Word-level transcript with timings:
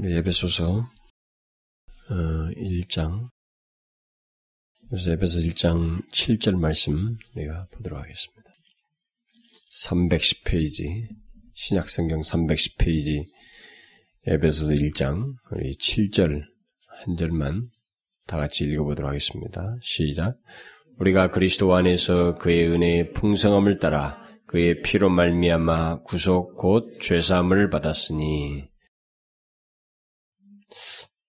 예배소서 0.00 0.78
어, 0.78 2.14
1장 2.56 3.28
그래서 4.88 5.10
에베소 5.12 5.40
1장 5.40 6.10
7절 6.10 6.58
말씀 6.58 7.18
우리가 7.34 7.66
보도록 7.72 7.98
하겠습니다. 7.98 8.42
310페이지 9.84 11.08
신약성경 11.54 12.20
310페이지 12.20 13.26
에베소서 14.26 14.72
1장 14.72 15.34
우리 15.50 15.76
7절 15.76 16.40
한 16.40 17.16
절만 17.16 17.68
다 18.26 18.38
같이 18.38 18.64
읽어보도록 18.64 19.10
하겠습니다. 19.10 19.74
시작. 19.82 20.36
우리가 21.00 21.30
그리스도 21.30 21.74
안에서 21.74 22.36
그의 22.38 22.68
은혜의 22.68 23.12
풍성함을 23.12 23.78
따라 23.78 24.22
그의 24.46 24.80
피로 24.80 25.10
말미암아 25.10 26.02
구속 26.02 26.56
곧 26.56 26.98
죄사함을 27.00 27.68
받았으니 27.68 28.71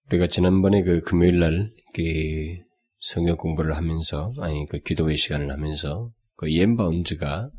우리가 0.08 0.28
지난번에 0.28 0.84
그 0.84 1.02
금요일 1.02 1.40
날그 1.40 2.56
성경 3.00 3.36
공부를 3.36 3.76
하면서 3.76 4.34
아니 4.40 4.66
그 4.68 4.80
기도의 4.80 5.18
시간을 5.18 5.52
하면서 5.52 6.08
그 6.36 6.48
이엠바운즈가 6.48 7.50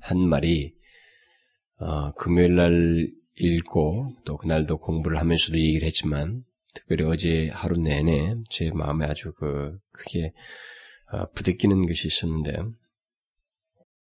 한 0.00 0.28
말이 0.28 0.72
어, 1.78 2.12
금요일 2.12 2.56
날 2.56 3.10
읽고 3.38 4.08
또 4.24 4.36
그날도 4.36 4.78
공부를 4.78 5.18
하면서도 5.18 5.58
얘기를 5.58 5.86
했지만 5.86 6.44
특별히 6.74 7.04
어제 7.04 7.48
하루 7.52 7.76
내내 7.76 8.34
제 8.50 8.70
마음에 8.72 9.06
아주 9.06 9.32
그 9.32 9.78
크게 9.92 10.32
어, 11.12 11.26
부대끼는 11.34 11.86
것이 11.86 12.06
있었는데 12.06 12.52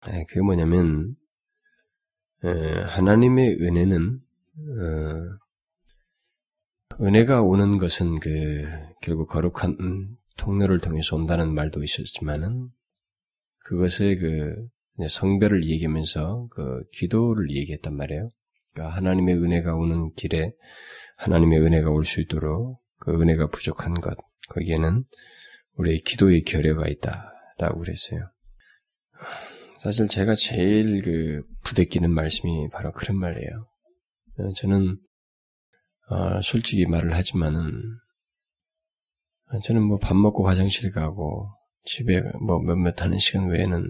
에, 0.09 0.25
그게 0.29 0.41
뭐냐면 0.41 1.15
에, 2.45 2.49
하나님의 2.49 3.59
은혜는 3.61 4.21
어, 4.59 5.39
은혜가 7.01 7.43
오는 7.43 7.79
것은 7.79 8.21
그 8.21 8.69
결국 9.01 9.29
거룩한 9.29 10.17
통로를 10.37 10.81
통해서 10.81 11.17
온다는 11.17 11.55
말도 11.55 11.83
있었지만은 11.83 12.69
그것의 13.65 14.17
그 14.17 14.55
성별을 15.09 15.67
얘기하면서 15.67 16.49
그 16.51 16.83
기도를 16.93 17.57
얘기했단 17.57 17.97
말이에요. 17.97 18.29
그러니까 18.73 18.97
하나님의 18.97 19.37
은혜가 19.37 19.75
오는 19.77 20.13
길에 20.15 20.53
하나님의 21.17 21.61
은혜가 21.61 21.91
올 21.91 22.05
수 22.05 22.21
있도록 22.21 22.81
그 22.99 23.13
은혜가 23.13 23.49
부족한 23.49 23.95
것 23.95 24.17
거기에는 24.51 25.05
우리의 25.77 26.01
기도의 26.01 26.43
결여가 26.43 26.87
있다라고 26.87 27.81
그랬어요. 27.81 28.31
사실 29.79 30.07
제가 30.09 30.35
제일 30.35 31.01
그 31.01 31.45
부대끼는 31.65 32.13
말씀이 32.13 32.69
바로 32.71 32.93
그런 32.93 33.17
말이에요. 33.19 33.67
저는 34.57 34.99
어, 36.11 36.41
솔직히 36.43 36.87
말을 36.87 37.15
하지만은 37.15 37.71
저는 39.65 39.83
뭐 39.83 39.99
밥 39.99 40.17
먹고 40.17 40.47
화장실 40.47 40.91
가고 40.91 41.49
집에 41.85 42.21
뭐 42.45 42.61
몇몇 42.61 43.01
하는 43.01 43.19
시간 43.19 43.49
외에는 43.49 43.87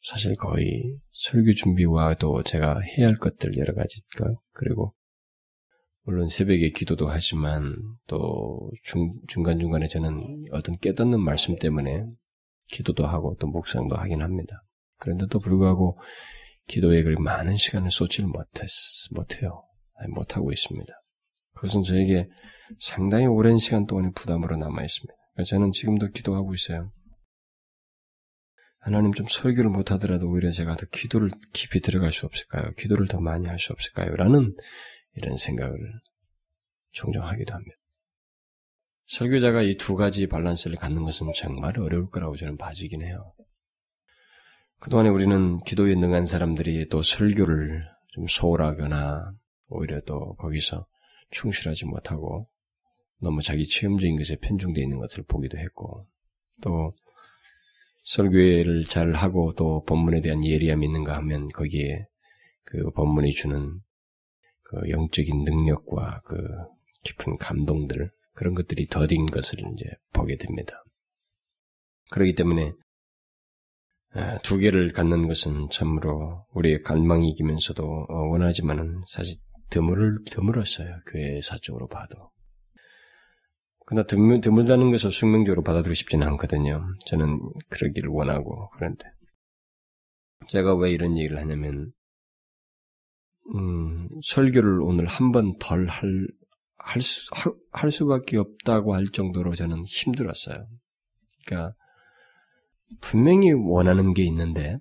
사실 0.00 0.36
거의 0.36 0.96
설교 1.12 1.52
준비와도 1.54 2.44
제가 2.44 2.80
해야 2.80 3.08
할 3.08 3.16
것들 3.18 3.56
여러 3.56 3.74
가지 3.74 4.00
것 4.16 4.38
그리고 4.52 4.94
물론 6.02 6.28
새벽에 6.28 6.70
기도도 6.70 7.08
하지만 7.08 7.74
또 8.06 8.70
중, 8.84 9.10
중간중간에 9.26 9.88
저는 9.88 10.46
어떤 10.52 10.78
깨닫는 10.78 11.20
말씀 11.20 11.56
때문에 11.56 12.06
기도도 12.68 13.06
하고 13.06 13.36
또 13.40 13.48
묵상도 13.48 13.96
하긴 13.96 14.22
합니다. 14.22 14.62
그런데도 14.98 15.40
불구하고 15.40 15.98
기도에 16.66 17.02
그렇게 17.02 17.20
많은 17.20 17.56
시간을 17.56 17.90
쏟지를 17.90 18.28
못했, 18.28 18.68
못해요. 19.10 19.64
못하고 20.14 20.52
있습니다. 20.52 20.97
그것은 21.58 21.82
저에게 21.82 22.28
상당히 22.78 23.26
오랜 23.26 23.58
시간 23.58 23.86
동안의 23.86 24.12
부담으로 24.14 24.56
남아 24.56 24.80
있습니다. 24.82 25.14
저는 25.46 25.72
지금도 25.72 26.10
기도하고 26.10 26.54
있어요. 26.54 26.92
하나님 28.78 29.12
좀 29.12 29.26
설교를 29.28 29.68
못하더라도 29.70 30.30
오히려 30.30 30.52
제가 30.52 30.76
더 30.76 30.86
기도를 30.86 31.30
깊이 31.52 31.80
들어갈 31.80 32.12
수 32.12 32.26
없을까요? 32.26 32.70
기도를 32.78 33.08
더 33.08 33.20
많이 33.20 33.46
할 33.46 33.58
수 33.58 33.72
없을까요? 33.72 34.14
라는 34.14 34.54
이런 35.14 35.36
생각을 35.36 35.76
종종 36.92 37.26
하기도 37.26 37.54
합니다. 37.54 37.76
설교자가 39.08 39.62
이 39.62 39.76
두 39.76 39.94
가지 39.94 40.26
밸런스를 40.28 40.76
갖는 40.76 41.02
것은 41.02 41.26
정말 41.34 41.78
어려울 41.78 42.08
거라고 42.08 42.36
저는 42.36 42.56
봐지긴 42.56 43.02
해요. 43.02 43.34
그동안에 44.78 45.08
우리는 45.08 45.58
기도에 45.64 45.96
능한 45.96 46.24
사람들이 46.24 46.88
또 46.88 47.02
설교를 47.02 47.82
좀 48.12 48.26
소홀하거나 48.28 49.32
오히려 49.70 50.00
또 50.02 50.34
거기서 50.36 50.86
충실하지 51.30 51.86
못하고 51.86 52.46
너무 53.20 53.42
자기 53.42 53.66
체험적인 53.66 54.16
것에 54.16 54.36
편중되어 54.36 54.82
있는 54.82 54.98
것을 54.98 55.24
보기도 55.24 55.58
했고 55.58 56.04
또 56.62 56.94
설교를 58.04 58.84
잘 58.86 59.12
하고 59.14 59.52
또 59.56 59.82
본문에 59.84 60.20
대한 60.20 60.44
예리함이 60.44 60.86
있는가 60.86 61.16
하면 61.16 61.48
거기에 61.48 62.06
그 62.64 62.90
본문이 62.90 63.32
주는 63.32 63.80
그 64.62 64.90
영적인 64.90 65.44
능력과 65.44 66.22
그 66.24 66.36
깊은 67.02 67.36
감동들 67.38 68.10
그런 68.32 68.54
것들이 68.54 68.86
더딘 68.86 69.26
것을 69.26 69.60
이제 69.72 69.90
보게 70.12 70.36
됩니다. 70.36 70.84
그렇기 72.10 72.34
때문에 72.34 72.72
두 74.42 74.58
개를 74.58 74.92
갖는 74.92 75.28
것은 75.28 75.68
참으로 75.70 76.46
우리의 76.54 76.80
갈망이기면서도 76.80 77.82
어, 78.08 78.14
원하지만은 78.30 79.02
사실 79.06 79.36
드물 79.70 80.24
드물었어요 80.24 81.00
교회 81.06 81.40
사적으로 81.42 81.88
봐도. 81.88 82.30
그러나 83.86 84.04
드물, 84.06 84.40
드물다는 84.42 84.90
것을 84.90 85.10
숙명적으로 85.10 85.62
받아들이고 85.62 85.94
싶지는 85.94 86.26
않거든요. 86.28 86.84
저는 87.06 87.40
그러기를 87.70 88.10
원하고, 88.10 88.68
그런데. 88.74 89.06
제가 90.48 90.74
왜 90.76 90.90
이런 90.92 91.16
얘기를 91.16 91.38
하냐면, 91.38 91.90
음, 93.54 94.08
설교를 94.22 94.82
오늘 94.82 95.06
한 95.06 95.32
번 95.32 95.54
덜 95.58 95.86
할, 95.86 96.26
할 96.76 97.00
수, 97.00 97.30
할 97.72 97.90
수밖에 97.90 98.36
없다고 98.36 98.94
할 98.94 99.06
정도로 99.10 99.54
저는 99.54 99.84
힘들었어요. 99.86 100.66
그러니까, 101.46 101.74
분명히 103.00 103.52
원하는 103.52 104.12
게 104.12 104.22
있는데, 104.24 104.76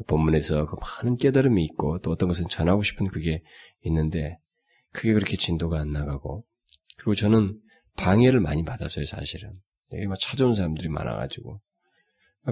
그 0.00 0.04
본문에서 0.04 0.64
그 0.64 0.76
많은 0.80 1.18
깨달음이 1.18 1.62
있고, 1.64 1.98
또 1.98 2.10
어떤 2.10 2.28
것은 2.28 2.48
전하고 2.48 2.82
싶은 2.82 3.06
그게 3.06 3.42
있는데, 3.82 4.38
그게 4.92 5.12
그렇게 5.12 5.36
진도가 5.36 5.78
안 5.78 5.92
나가고, 5.92 6.42
그리고 6.96 7.14
저는 7.14 7.60
방해를 7.96 8.40
많이 8.40 8.64
받았어요, 8.64 9.04
사실은. 9.04 9.52
여기 9.92 10.06
막 10.06 10.18
찾아온 10.18 10.54
사람들이 10.54 10.88
많아가지고. 10.88 11.60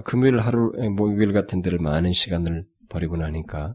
금요일 0.05 0.37
하루, 0.37 0.71
목요일 0.95 1.33
같은 1.33 1.63
데를 1.63 1.79
많은 1.79 2.11
시간을 2.11 2.65
버리고 2.89 3.17
나니까 3.17 3.73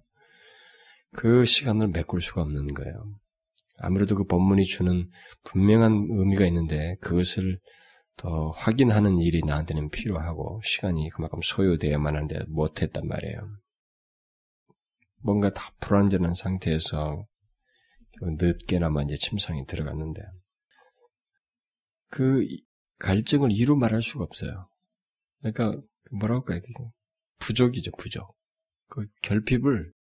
그 1.12 1.44
시간을 1.44 1.88
메꿀 1.88 2.20
수가 2.20 2.42
없는 2.42 2.74
거예요. 2.74 2.94
아무래도 3.78 4.14
그 4.14 4.24
본문이 4.24 4.64
주는 4.64 5.10
분명한 5.42 6.06
의미가 6.10 6.46
있는데 6.46 6.96
그것을 7.00 7.58
더 8.16 8.50
확인하는 8.50 9.18
일이 9.18 9.40
나한테는 9.44 9.90
필요하고 9.90 10.60
시간이 10.62 11.08
그만큼 11.08 11.40
소요되어야만 11.42 12.14
하는데 12.14 12.38
못했단 12.46 13.08
말이에요. 13.08 13.63
뭔가 15.24 15.50
다 15.50 15.72
불완전한 15.80 16.34
상태에서 16.34 17.26
늦게나마 18.20 19.02
이제 19.02 19.16
침상에 19.16 19.64
들어갔는데 19.66 20.20
그 22.08 22.46
갈증을 22.98 23.50
이루 23.50 23.76
말할 23.76 24.02
수가 24.02 24.22
없어요. 24.22 24.66
그러니까 25.40 25.72
그 26.04 26.14
뭐라고 26.14 26.52
할까요? 26.52 26.92
부족이죠, 27.38 27.90
부족. 27.98 28.36
그 28.88 29.06
결핍을 29.22 29.92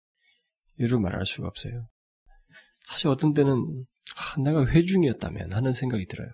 이루 0.79 0.99
말할 0.99 1.25
수가 1.25 1.47
없어요. 1.47 1.89
사실 2.89 3.07
어떤 3.07 3.33
때는 3.33 3.87
아, 4.17 4.41
내가 4.43 4.67
회중이었다면 4.67 5.53
하는 5.53 5.73
생각이 5.73 6.07
들어요. 6.07 6.29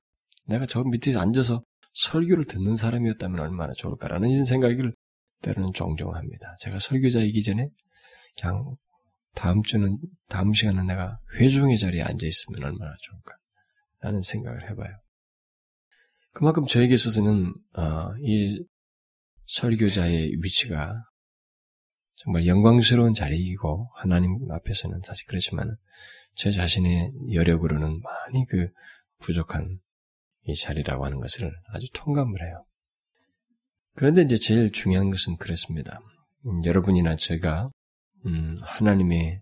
내가 0.47 0.65
저 0.67 0.83
밑에 0.83 1.15
앉아서 1.15 1.63
설교를 1.93 2.47
듣는 2.47 2.75
사람이었다면 2.75 3.39
얼마나 3.39 3.73
좋을까라는 3.75 4.45
생각을 4.45 4.95
때로는 5.43 5.73
종종 5.75 6.15
합니다. 6.15 6.57
제가 6.61 6.79
설교자이기 6.79 7.43
전에 7.43 7.69
그냥 8.41 8.77
다음 9.35 9.63
주는 9.63 9.99
다음 10.29 10.53
시간은 10.53 10.87
내가 10.87 11.19
회중의 11.39 11.79
자리에 11.79 12.03
앉아 12.03 12.27
있으면 12.27 12.65
얼마나 12.65 12.95
좋을까 13.01 13.35
라는 14.01 14.23
생각을 14.23 14.71
해봐요. 14.71 14.91
그만큼 16.33 16.67
저에게 16.67 16.95
있어서는 16.95 17.55
어, 17.75 18.15
이 18.23 18.65
설교자의 19.47 20.37
위치가 20.43 20.95
정말 22.17 22.47
영광스러운 22.47 23.15
자리이고 23.15 23.91
하나님 23.97 24.39
앞에서는 24.51 25.01
사실 25.05 25.27
그렇지만 25.27 25.77
제 26.35 26.51
자신의 26.51 27.13
여력으로는 27.33 28.01
많이 28.01 28.45
그 28.49 28.69
부족한 29.21 29.79
이 30.45 30.55
자리라고 30.55 31.05
하는 31.05 31.21
것을 31.21 31.53
아주 31.73 31.87
통감을 31.93 32.43
해요. 32.43 32.65
그런데 33.95 34.23
이제 34.23 34.39
제일 34.39 34.71
중요한 34.71 35.11
것은 35.11 35.37
그렇습니다. 35.37 36.01
음, 36.47 36.65
여러분이나 36.65 37.17
제가 37.17 37.67
음, 38.27 38.59
하나님의 38.63 39.41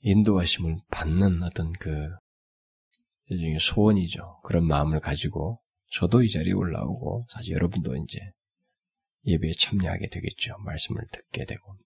인도하심을 0.00 0.78
받는 0.90 1.42
어떤 1.42 1.72
그 1.74 2.08
일종의 3.26 3.58
소원이죠. 3.60 4.40
그런 4.44 4.66
마음을 4.66 5.00
가지고 5.00 5.60
저도 5.90 6.22
이 6.22 6.30
자리에 6.30 6.52
올라오고 6.52 7.26
사실 7.30 7.54
여러분도 7.54 7.96
이제 7.96 8.20
예배에 9.24 9.52
참여하게 9.58 10.08
되겠죠. 10.08 10.56
말씀을 10.64 11.02
듣게 11.12 11.44
되고. 11.44 11.76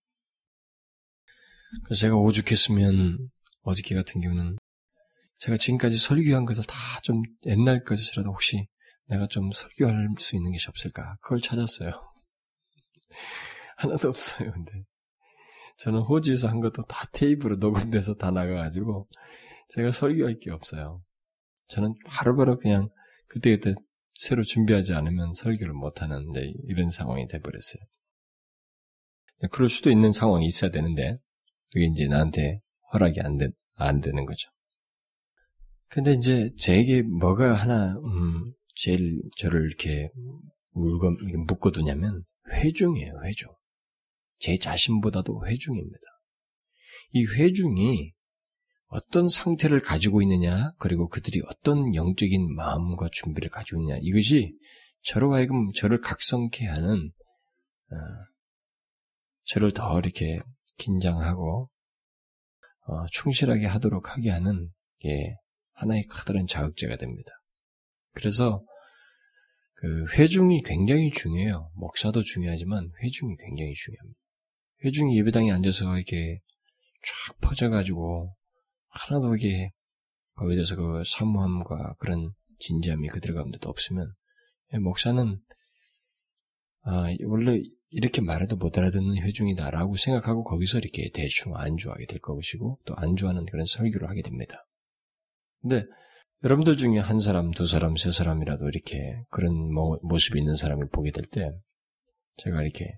그래서 1.84 2.00
제가 2.00 2.16
오죽했으면 2.16 3.30
어저께 3.62 3.94
같은 3.94 4.20
경우는 4.20 4.56
제가 5.38 5.56
지금까지 5.56 5.96
설교한 5.96 6.44
것을 6.44 6.64
다 6.64 6.74
좀 7.02 7.22
옛날 7.46 7.82
것이라도 7.82 8.30
혹시 8.30 8.66
내가 9.06 9.26
좀 9.26 9.50
설교할 9.52 10.08
수 10.18 10.36
있는 10.36 10.52
것이 10.52 10.68
없을까? 10.68 11.16
그걸 11.22 11.40
찾았어요. 11.40 11.90
하나도 13.76 14.08
없어요, 14.08 14.52
근데. 14.52 14.70
저는 15.80 16.00
호주에서 16.00 16.48
한 16.48 16.60
것도 16.60 16.84
다 16.84 17.08
테이프로 17.12 17.56
녹음돼서 17.56 18.14
다 18.14 18.30
나가가지고 18.30 19.08
제가 19.68 19.92
설교할 19.92 20.38
게 20.38 20.50
없어요. 20.50 21.02
저는 21.68 21.94
바로바로 22.06 22.56
그냥 22.56 22.90
그때 23.28 23.56
그때 23.56 23.72
새로 24.14 24.42
준비하지 24.42 24.92
않으면 24.92 25.32
설교를 25.32 25.72
못하는 25.72 26.32
이런 26.66 26.90
상황이 26.90 27.26
돼버렸어요. 27.26 27.82
그럴 29.50 29.70
수도 29.70 29.90
있는 29.90 30.12
상황이 30.12 30.46
있어야 30.46 30.70
되는데 30.70 31.18
그게 31.72 31.86
이제 31.86 32.06
나한테 32.06 32.60
허락이 32.92 33.20
안, 33.22 33.38
되, 33.38 33.48
안 33.76 34.00
되는 34.00 34.26
거죠. 34.26 34.50
근데 35.88 36.12
이제 36.12 36.50
제게 36.58 37.00
뭐가 37.02 37.54
하나 37.54 37.94
음, 37.94 38.52
제일 38.74 39.18
저를 39.38 39.64
이렇게 39.64 40.10
물건 40.74 41.16
묶어두냐면 41.46 42.22
회중이에요, 42.52 43.14
회중. 43.24 43.59
제 44.40 44.58
자신보다도 44.58 45.46
회중입니다. 45.46 46.00
이 47.12 47.26
회중이 47.26 48.12
어떤 48.86 49.28
상태를 49.28 49.80
가지고 49.80 50.20
있느냐, 50.22 50.72
그리고 50.78 51.08
그들이 51.08 51.40
어떤 51.46 51.94
영적인 51.94 52.54
마음과 52.54 53.10
준비를 53.12 53.48
가지고 53.50 53.82
있느냐, 53.82 53.98
이것이 54.02 54.56
저로 55.02 55.32
하여금 55.32 55.72
저를 55.72 56.00
각성케 56.00 56.66
하는, 56.66 57.12
어, 57.92 57.96
저를 59.44 59.72
더 59.72 59.98
이렇게 60.00 60.40
긴장하고, 60.76 61.70
어, 62.86 63.06
충실하게 63.12 63.66
하도록 63.66 64.10
하게 64.10 64.30
하는 64.30 64.70
게 64.98 65.34
하나의 65.74 66.02
커다란 66.04 66.46
자극제가 66.46 66.96
됩니다. 66.96 67.30
그래서 68.12 68.64
그 69.74 70.06
회중이 70.14 70.62
굉장히 70.62 71.10
중요해요. 71.10 71.70
목사도 71.74 72.22
중요하지만 72.22 72.90
회중이 73.02 73.36
굉장히 73.38 73.72
중요합니다. 73.74 74.19
회중이 74.84 75.16
예배당에 75.18 75.50
앉아서 75.52 75.94
이렇게 75.96 76.40
쫙 77.28 77.40
퍼져가지고 77.40 78.34
하나도 78.88 79.34
이게 79.36 79.70
거기에 80.34 80.56
대해서 80.56 80.76
그 80.76 81.02
사무함과 81.04 81.94
그런 81.98 82.32
진지함이 82.58 83.08
그들 83.08 83.34
가운데도 83.34 83.68
없으면 83.68 84.12
예, 84.74 84.78
목사는 84.78 85.38
아 86.82 87.06
원래 87.26 87.62
이렇게 87.90 88.20
말해도 88.20 88.56
못 88.56 88.78
알아듣는 88.78 89.16
회중이다라고 89.22 89.96
생각하고 89.96 90.44
거기서 90.44 90.78
이렇게 90.78 91.10
대충 91.12 91.56
안주하게 91.56 92.06
될 92.06 92.20
것이고 92.20 92.78
또 92.86 92.94
안주하는 92.96 93.46
그런 93.46 93.66
설교를 93.66 94.08
하게 94.08 94.22
됩니다. 94.22 94.66
근데 95.60 95.84
여러분들 96.42 96.78
중에 96.78 96.98
한 96.98 97.18
사람, 97.18 97.50
두 97.50 97.66
사람, 97.66 97.96
세 97.96 98.10
사람이라도 98.10 98.68
이렇게 98.68 99.24
그런 99.30 99.52
모습이 100.02 100.38
있는 100.38 100.54
사람을 100.54 100.88
보게 100.88 101.10
될 101.10 101.26
때 101.26 101.50
제가 102.38 102.62
이렇게 102.62 102.94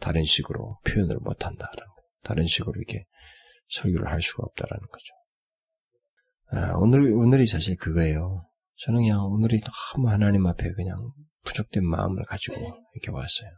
다른 0.00 0.24
식으로 0.24 0.78
표현을 0.84 1.16
못한다라는 1.20 1.92
다른 2.22 2.46
식으로 2.46 2.72
이렇게 2.76 3.04
설교를 3.68 4.10
할 4.10 4.20
수가 4.20 4.44
없다라는 4.44 4.86
거죠. 4.88 5.14
아, 6.50 6.74
오늘 6.76 7.12
오늘이 7.12 7.46
사실 7.46 7.76
그거예요. 7.76 8.38
저는 8.76 9.02
그냥 9.02 9.24
오늘이 9.24 9.60
너무 9.94 10.08
하나님 10.08 10.46
앞에 10.46 10.72
그냥 10.72 11.12
부족된 11.44 11.84
마음을 11.84 12.24
가지고 12.24 12.56
이렇게 12.94 13.10
왔어요. 13.10 13.50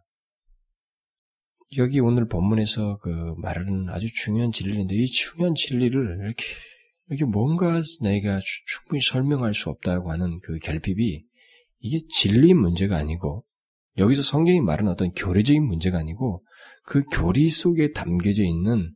여기 1.77 1.99
오늘 1.99 2.29
본문에서 2.29 2.99
그 2.99 3.35
말하는 3.39 3.89
아주 3.89 4.07
중요한 4.15 4.53
진리인데 4.53 4.95
이 4.95 5.07
중요한 5.07 5.55
진리를 5.55 6.19
이렇게 6.23 6.45
이렇게 7.09 7.25
뭔가 7.25 7.81
내가 8.01 8.41
충분히 8.67 9.01
설명할 9.01 9.55
수 9.55 9.71
없다고 9.71 10.11
하는 10.11 10.39
그 10.43 10.59
결핍이 10.59 11.23
이게 11.81 11.99
진리 12.09 12.55
문제가 12.55 12.97
아니고 12.97 13.45
여기서 13.97 14.23
성경이 14.23 14.61
말하는 14.61 14.91
어떤 14.91 15.13
교리적인 15.13 15.65
문제가 15.65 15.99
아니고 15.99 16.45
그 16.85 17.05
교리 17.13 17.49
속에 17.49 17.93
담겨져 17.93 18.43
있는 18.43 18.93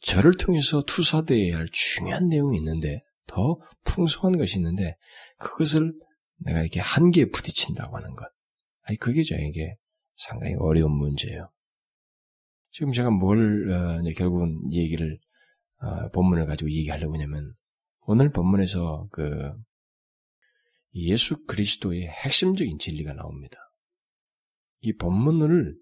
저를 0.00 0.32
통해서 0.38 0.82
투사되어야 0.82 1.56
할 1.56 1.68
중요한 1.70 2.28
내용이 2.28 2.58
있는데 2.58 3.00
더 3.26 3.58
풍성한 3.84 4.38
것이 4.38 4.56
있는데 4.56 4.96
그것을 5.38 5.92
내가 6.38 6.60
이렇게 6.60 6.80
한계에 6.80 7.26
부딪힌다고 7.26 7.96
하는 7.96 8.14
것. 8.14 8.26
아니 8.82 8.98
그게 8.98 9.22
저에게 9.22 9.76
상당히 10.16 10.54
어려운 10.58 10.92
문제예요. 10.92 11.50
지금 12.70 12.92
제가 12.92 13.10
뭘 13.10 13.70
어, 13.70 14.02
결국은 14.16 14.72
얘기를 14.72 15.18
어, 15.78 16.08
본문을 16.10 16.46
가지고 16.46 16.70
얘기하려고 16.70 17.14
하냐면 17.14 17.52
오늘 18.02 18.30
본문에서 18.30 19.08
그 19.10 19.52
예수 20.94 21.44
그리스도의 21.46 22.06
핵심적인 22.06 22.78
진리가 22.78 23.12
나옵니다. 23.12 23.58
이 24.86 24.94
본문을 24.94 25.76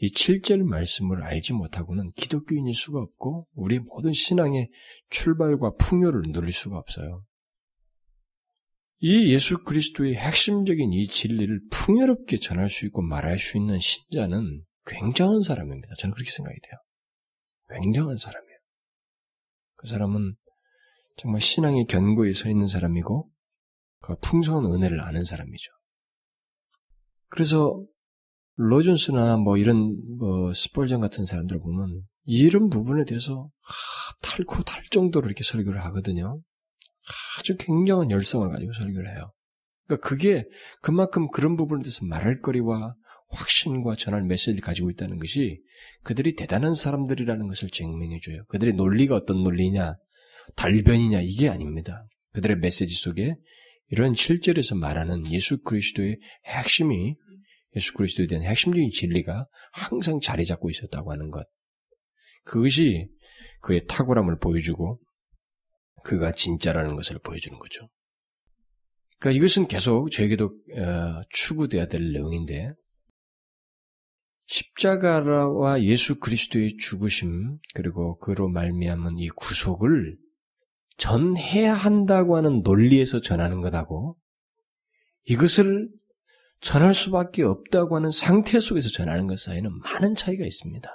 이 0.00 0.12
7절 0.12 0.62
말씀을 0.62 1.22
알지 1.22 1.52
못하고는 1.52 2.10
기독교인일 2.16 2.74
수가 2.74 3.00
없고 3.00 3.48
우리의 3.54 3.80
모든 3.80 4.12
신앙의 4.12 4.70
출발과 5.10 5.74
풍요를 5.78 6.22
누릴 6.32 6.52
수가 6.52 6.76
없어요. 6.76 7.24
이 9.00 9.32
예수 9.32 9.62
그리스도의 9.62 10.16
핵심적인 10.16 10.92
이 10.92 11.06
진리를 11.06 11.60
풍요롭게 11.70 12.38
전할 12.38 12.68
수 12.68 12.84
있고 12.86 13.00
말할 13.02 13.38
수 13.38 13.56
있는 13.56 13.78
신자는 13.78 14.64
굉장한 14.86 15.42
사람입니다. 15.42 15.94
저는 15.98 16.14
그렇게 16.14 16.30
생각이 16.30 16.56
돼요. 16.60 17.80
굉장한 17.80 18.16
사람이에요. 18.16 18.58
그 19.76 19.86
사람은 19.86 20.34
정말 21.16 21.40
신앙의 21.40 21.86
견고에 21.86 22.32
서 22.32 22.48
있는 22.48 22.66
사람이고 22.66 23.30
그 24.00 24.16
풍성한 24.20 24.64
은혜를 24.64 25.00
아는 25.00 25.24
사람이죠. 25.24 25.70
그래서 27.28 27.84
로존스나 28.58 29.36
뭐 29.36 29.56
이런 29.56 29.96
뭐 30.18 30.52
스펄전 30.52 31.00
같은 31.00 31.24
사람들 31.24 31.60
보면 31.60 32.02
이런 32.24 32.68
부분에 32.68 33.04
대해서 33.04 33.48
탈코 34.20 34.64
탈 34.64 34.82
정도로 34.90 35.26
이렇게 35.26 35.44
설교를 35.44 35.82
하거든요. 35.86 36.40
아주 37.38 37.56
굉장한 37.56 38.10
열성을 38.10 38.48
가지고 38.50 38.72
설교를 38.72 39.14
해요. 39.14 39.32
그러니까 39.86 40.08
그게 40.08 40.44
그만큼 40.82 41.30
그런 41.30 41.56
부분에 41.56 41.82
대해서 41.82 42.04
말할 42.04 42.40
거리와 42.40 42.92
확신과 43.30 43.94
전할 43.94 44.22
메시지를 44.24 44.60
가지고 44.60 44.90
있다는 44.90 45.18
것이 45.18 45.60
그들이 46.02 46.34
대단한 46.34 46.74
사람들이라는 46.74 47.46
것을 47.46 47.70
증명해줘요. 47.70 48.44
그들의 48.48 48.74
논리가 48.74 49.14
어떤 49.14 49.44
논리냐, 49.44 49.94
달변이냐, 50.56 51.20
이게 51.22 51.48
아닙니다. 51.48 52.06
그들의 52.32 52.58
메시지 52.58 52.96
속에 52.96 53.34
이런 53.90 54.14
실제에서 54.14 54.74
말하는 54.74 55.30
예수 55.30 55.62
그리스도의 55.62 56.18
핵심이 56.44 57.16
예수 57.78 57.94
그리스도에 57.94 58.26
대한 58.26 58.44
핵심적인 58.44 58.90
진리가 58.90 59.46
항상 59.72 60.20
자리 60.20 60.44
잡고 60.44 60.68
있었다고 60.70 61.12
하는 61.12 61.30
것. 61.30 61.46
그것이 62.44 63.08
그의 63.60 63.86
탁월함을 63.86 64.38
보여주고 64.38 65.00
그가 66.04 66.32
진짜라는 66.32 66.96
것을 66.96 67.18
보여주는 67.18 67.58
거죠. 67.58 67.88
그러니까 69.18 69.38
이것은 69.38 69.66
계속 69.66 70.10
저에게도 70.10 70.44
어, 70.46 71.22
추구돼야 71.30 71.86
될 71.86 72.12
내용인데 72.12 72.72
십자가와 74.46 75.82
예수 75.82 76.18
그리스도의 76.18 76.76
죽으심 76.78 77.58
그리고 77.74 78.16
그로 78.18 78.48
말미암은 78.48 79.18
이 79.18 79.28
구속을 79.28 80.16
전해야 80.96 81.74
한다고 81.74 82.36
하는 82.36 82.62
논리에서 82.62 83.20
전하는 83.20 83.60
것하고 83.60 84.16
이것을 85.24 85.88
전할 86.60 86.94
수밖에 86.94 87.42
없다고 87.42 87.96
하는 87.96 88.10
상태 88.10 88.60
속에서 88.60 88.88
전하는 88.90 89.26
것 89.26 89.38
사이에는 89.38 89.78
많은 89.78 90.14
차이가 90.14 90.44
있습니다. 90.44 90.90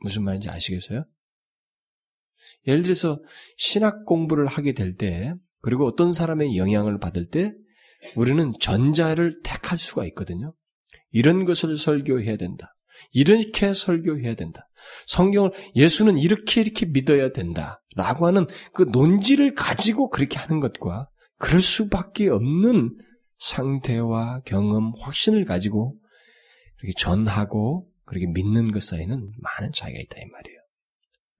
무슨 0.00 0.24
말인지 0.24 0.48
아시겠어요? 0.48 1.04
예를 2.66 2.82
들어서 2.82 3.20
신학 3.56 4.04
공부를 4.06 4.46
하게 4.46 4.72
될 4.72 4.94
때, 4.96 5.34
그리고 5.60 5.86
어떤 5.86 6.12
사람의 6.12 6.56
영향을 6.56 6.98
받을 6.98 7.26
때, 7.26 7.52
우리는 8.14 8.52
전자를 8.60 9.40
택할 9.42 9.78
수가 9.78 10.06
있거든요. 10.06 10.54
이런 11.10 11.44
것을 11.44 11.76
설교해야 11.76 12.36
된다. 12.36 12.74
이렇게 13.12 13.74
설교해야 13.74 14.34
된다. 14.34 14.66
성경을 15.06 15.52
예수는 15.74 16.16
이렇게 16.18 16.60
이렇게 16.60 16.86
믿어야 16.86 17.32
된다. 17.32 17.82
라고 17.96 18.26
하는 18.26 18.46
그 18.72 18.84
논지를 18.84 19.54
가지고 19.54 20.10
그렇게 20.10 20.38
하는 20.38 20.60
것과 20.60 21.08
그럴 21.38 21.60
수밖에 21.60 22.28
없는 22.28 22.96
상태와 23.38 24.40
경험, 24.44 24.92
확신을 24.98 25.44
가지고 25.44 25.96
그렇게 26.78 26.92
전하고 26.96 27.90
그렇게 28.04 28.26
믿는 28.26 28.72
것 28.72 28.82
사이는 28.82 29.32
많은 29.38 29.72
차이가 29.72 29.98
있다 30.00 30.20
이 30.20 30.26
말이에요. 30.26 30.58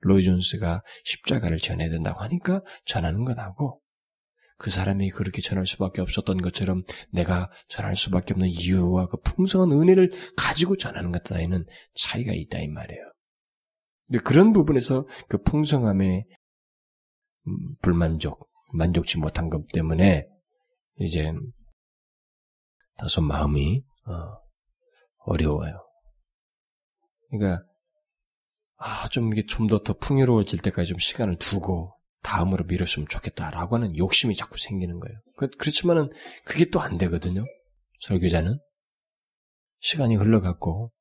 로이 0.00 0.22
존스가 0.22 0.82
십자가를 1.04 1.58
전해야 1.58 1.88
된다고 1.90 2.20
하니까 2.20 2.62
전하는 2.84 3.24
것하고 3.24 3.80
그 4.58 4.70
사람이 4.70 5.10
그렇게 5.10 5.40
전할 5.40 5.66
수밖에 5.66 6.02
없었던 6.02 6.38
것처럼 6.42 6.82
내가 7.12 7.50
전할 7.68 7.94
수밖에 7.94 8.34
없는 8.34 8.48
이유와 8.48 9.06
그 9.06 9.16
풍성한 9.20 9.70
은혜를 9.72 10.10
가지고 10.36 10.76
전하는 10.76 11.12
것 11.12 11.24
사이는 11.24 11.64
차이가 11.94 12.32
있다 12.34 12.58
이 12.60 12.68
말이에요. 12.68 13.02
그런 14.24 14.52
부분에서 14.52 15.06
그 15.28 15.38
풍성함의 15.42 16.24
음, 17.46 17.76
불만족, 17.82 18.50
만족치 18.72 19.18
못한 19.18 19.48
것 19.48 19.66
때문에 19.72 20.26
이제 20.98 21.32
다소 22.98 23.22
마음이 23.22 23.82
어, 24.06 24.12
어려워요. 25.24 25.84
그러니까 27.30 27.64
아, 28.76 29.08
좀 29.08 29.32
이게 29.32 29.44
좀 29.44 29.66
더 29.66 29.82
더 29.82 29.94
풍요로워질 29.94 30.60
때까지 30.60 30.90
좀 30.90 30.98
시간을 30.98 31.36
두고 31.36 31.94
다음으로 32.22 32.64
미뤘으면 32.64 33.08
좋겠다라고 33.08 33.76
하는 33.76 33.96
욕심이 33.96 34.34
자꾸 34.36 34.58
생기는 34.58 34.98
거예요. 35.00 35.18
그, 35.36 35.48
그렇지만은 35.50 36.10
그게 36.44 36.66
또 36.66 36.80
안 36.80 36.98
되거든요. 36.98 37.44
설교자는 38.00 38.58
시간이 39.80 40.16
흘러갔고 40.16 40.92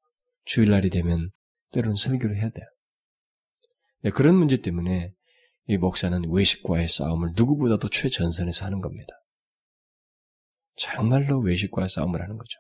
주일날이 0.46 0.90
되면 0.90 1.30
때로는 1.72 1.96
설교를 1.98 2.38
해야 2.38 2.50
돼요. 2.50 2.66
네, 4.04 4.12
그런 4.12 4.36
문제 4.36 4.62
때문에 4.62 5.12
이 5.68 5.78
목사는 5.78 6.22
외식과의 6.30 6.88
싸움을 6.88 7.34
누구보다도 7.36 7.90
최전선에서 7.90 8.66
하는 8.66 8.80
겁니다. 8.82 9.14
정말로 10.78 11.40
외식과의 11.40 11.90
싸움을 11.90 12.22
하는 12.22 12.38
거죠. 12.38 12.60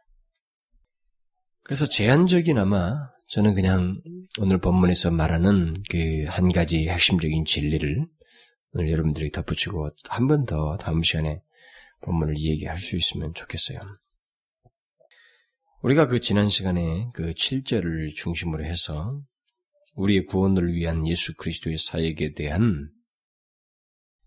그래서 1.63 1.85
제한적이나마 1.87 2.93
저는 3.27 3.53
그냥 3.55 4.01
오늘 4.39 4.59
본문에서 4.59 5.11
말하는 5.11 5.75
그 5.89 6.25
한 6.27 6.49
가지 6.51 6.87
핵심적인 6.87 7.45
진리를 7.45 8.05
오늘 8.73 8.91
여러분들이 8.91 9.31
덧붙이고 9.31 9.89
한 10.09 10.27
번 10.27 10.45
더 10.45 10.77
다음 10.77 11.03
시간에 11.03 11.41
본문을 12.01 12.35
이야기할 12.37 12.77
수 12.77 12.95
있으면 12.95 13.33
좋겠어요. 13.33 13.79
우리가 15.81 16.07
그 16.07 16.19
지난 16.19 16.49
시간에 16.49 17.07
그 17.13 17.31
7절을 17.31 18.15
중심으로 18.15 18.63
해서 18.63 19.19
우리의 19.95 20.25
구원을 20.25 20.73
위한 20.73 21.07
예수 21.07 21.35
그리스도의 21.35 21.77
사역에 21.77 22.33
대한 22.33 22.89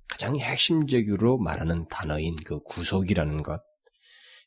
가장 0.08 0.36
핵심적으로 0.38 1.38
말하는 1.38 1.86
단어인 1.88 2.36
그 2.44 2.60
구속이라는 2.60 3.42
것, 3.42 3.62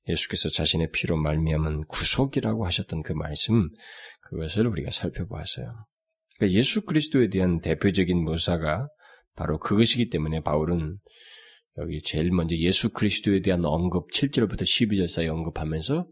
예수께서 0.08 0.50
자신의 0.50 0.90
피로 0.92 1.18
말미암은 1.18 1.86
구속이라고 1.86 2.66
하셨던 2.66 3.04
그 3.04 3.14
말씀, 3.14 3.70
그것을 4.22 4.68
우리가 4.68 4.92
살펴보았어요. 4.92 5.86
그러니까 6.38 6.58
예수 6.58 6.82
그리스도에 6.82 7.30
대한 7.30 7.62
대표적인 7.62 8.24
묘사가 8.24 8.88
바로 9.36 9.60
그것이기 9.60 10.10
때문에 10.10 10.42
바울은 10.42 10.98
여기 11.78 12.02
제일 12.02 12.32
먼저 12.32 12.56
예수 12.58 12.92
그리스도에 12.92 13.42
대한 13.42 13.66
언급 13.66 14.12
7절부터 14.12 14.62
12절 14.62 15.08
사이 15.08 15.28
언급하면서 15.28 16.08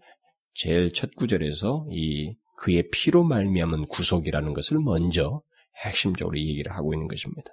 제일 0.53 0.91
첫 0.91 1.13
구절에서 1.15 1.86
이 1.91 2.36
그의 2.57 2.89
피로 2.91 3.24
말미암은 3.24 3.88
구속이라는 3.88 4.53
것을 4.53 4.79
먼저 4.79 5.41
핵심적으로 5.83 6.38
얘기를 6.38 6.71
하고 6.71 6.93
있는 6.93 7.07
것입니다. 7.07 7.51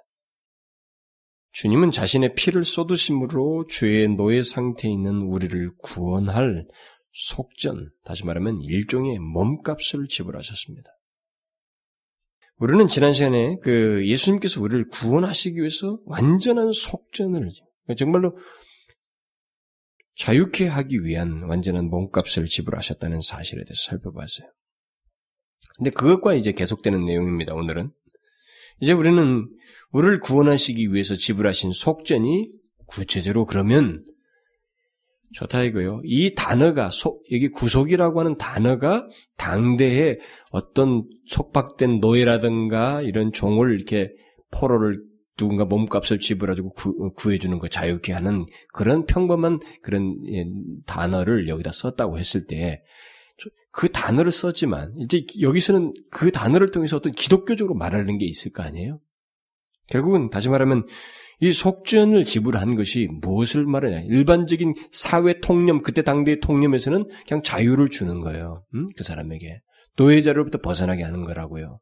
주님은 1.51 1.91
자신의 1.91 2.35
피를 2.35 2.63
쏟으심으로 2.63 3.67
죄의 3.67 4.09
노예 4.09 4.41
상태에 4.41 4.91
있는 4.91 5.21
우리를 5.23 5.71
구원할 5.81 6.65
속전, 7.11 7.89
다시 8.05 8.25
말하면 8.25 8.61
일종의 8.61 9.17
몸값을 9.19 10.07
지불하셨습니다. 10.07 10.89
우리는 12.57 12.87
지난 12.87 13.13
시간에 13.13 13.57
그 13.63 14.07
예수님께서 14.07 14.61
우리를 14.61 14.87
구원하시기 14.89 15.57
위해서 15.57 15.99
완전한 16.05 16.71
속전을 16.71 17.49
정말로 17.97 18.33
자유케 20.17 20.67
하기 20.67 21.05
위한 21.05 21.43
완전한 21.43 21.89
몸값을 21.89 22.45
지불하셨다는 22.45 23.21
사실에 23.21 23.63
대해서 23.63 23.89
살펴봤어요. 23.89 24.51
근데 25.77 25.91
그것과 25.91 26.33
이제 26.33 26.51
계속되는 26.51 27.05
내용입니다. 27.05 27.55
오늘은 27.55 27.91
이제 28.81 28.93
우리는 28.93 29.47
우리를 29.91 30.19
구원하시기 30.19 30.93
위해서 30.93 31.15
지불하신 31.15 31.71
속전이 31.73 32.47
구체적으로 32.87 33.45
그러면 33.45 34.03
좋다 35.33 35.63
이거요. 35.63 36.01
이 36.03 36.33
단어가 36.33 36.89
속 36.91 37.23
여기 37.31 37.49
구속이라고 37.49 38.19
하는 38.19 38.37
단어가 38.37 39.07
당대에 39.37 40.17
어떤 40.51 41.03
속박된 41.27 41.99
노예라든가 41.99 43.01
이런 43.03 43.31
종을 43.31 43.75
이렇게 43.75 44.09
포로를 44.51 45.03
누군가 45.37 45.65
몸값을 45.65 46.19
지불하고 46.19 46.73
구, 46.73 47.31
해주는 47.31 47.57
거 47.59 47.67
자유케 47.67 48.11
하는 48.11 48.45
그런 48.73 49.05
평범한 49.05 49.59
그런 49.81 50.15
예, 50.33 50.45
단어를 50.85 51.47
여기다 51.47 51.71
썼다고 51.71 52.19
했을 52.19 52.45
때 52.45 52.81
그 53.71 53.89
단어를 53.89 54.31
썼지만 54.31 54.93
이제 54.97 55.25
여기서는 55.41 55.93
그 56.11 56.31
단어를 56.31 56.71
통해서 56.71 56.97
어떤 56.97 57.13
기독교적으로 57.13 57.75
말하는 57.75 58.17
게 58.17 58.25
있을 58.25 58.51
거 58.51 58.63
아니에요? 58.63 58.99
결국은 59.87 60.29
다시 60.29 60.49
말하면 60.49 60.85
이 61.41 61.51
속전을 61.51 62.25
지불한 62.25 62.75
것이 62.75 63.07
무엇을 63.21 63.65
말하냐? 63.65 64.01
일반적인 64.07 64.73
사회 64.91 65.39
통념, 65.39 65.81
그때 65.81 66.01
당대의 66.01 66.41
통념에서는 66.41 67.05
그냥 67.27 67.43
자유를 67.43 67.89
주는 67.89 68.19
거예요. 68.19 68.65
음? 68.75 68.87
그 68.97 69.03
사람에게. 69.03 69.61
노예자로부터 69.95 70.59
벗어나게 70.59 71.03
하는 71.03 71.23
거라고요. 71.23 71.79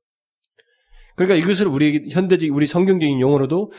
그러니까 1.15 1.36
이것을 1.36 1.67
우리 1.67 2.10
현대적, 2.12 2.53
우리 2.53 2.67
성경적인 2.67 3.20
용어로도 3.20 3.72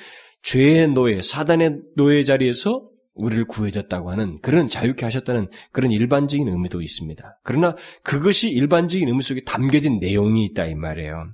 죄의 0.43 0.89
노예, 0.89 1.21
사단의 1.23 1.79
노예 1.97 2.25
자리에서 2.25 2.89
우리를 3.19 3.47
구해줬다고 3.47 4.11
하는 4.11 4.39
그런 4.41 4.69
자유케 4.69 5.05
하셨다는 5.05 5.49
그런 5.73 5.91
일반적인 5.91 6.49
의미도 6.49 6.81
있습니다. 6.81 7.41
그러나 7.45 7.77
그것이 8.03 8.49
일반적인 8.49 9.09
의미 9.09 9.23
속에 9.23 9.43
담겨진 9.45 9.99
내용이 9.99 10.45
있다 10.47 10.67
이 10.67 10.75
말이에요. 10.75 11.33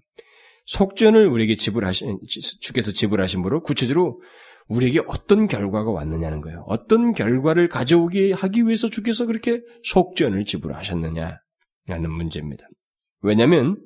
속전을 0.66 1.26
우리에게 1.26 1.56
지불하신 1.56 2.18
주께서 2.60 2.90
지불하신으로 2.90 3.62
구체적으로 3.62 4.20
우리에게 4.68 5.00
어떤 5.06 5.46
결과가 5.46 5.90
왔느냐는 5.90 6.40
거예요. 6.40 6.64
어떤 6.66 7.12
결과를 7.12 7.68
가져오게 7.68 8.32
하기 8.32 8.62
위해서 8.62 8.88
주께서 8.88 9.26
그렇게 9.26 9.60
속전을 9.82 10.46
지불하셨느냐라는 10.46 11.38
문제입니다. 12.10 12.66
왜냐하면 13.20 13.76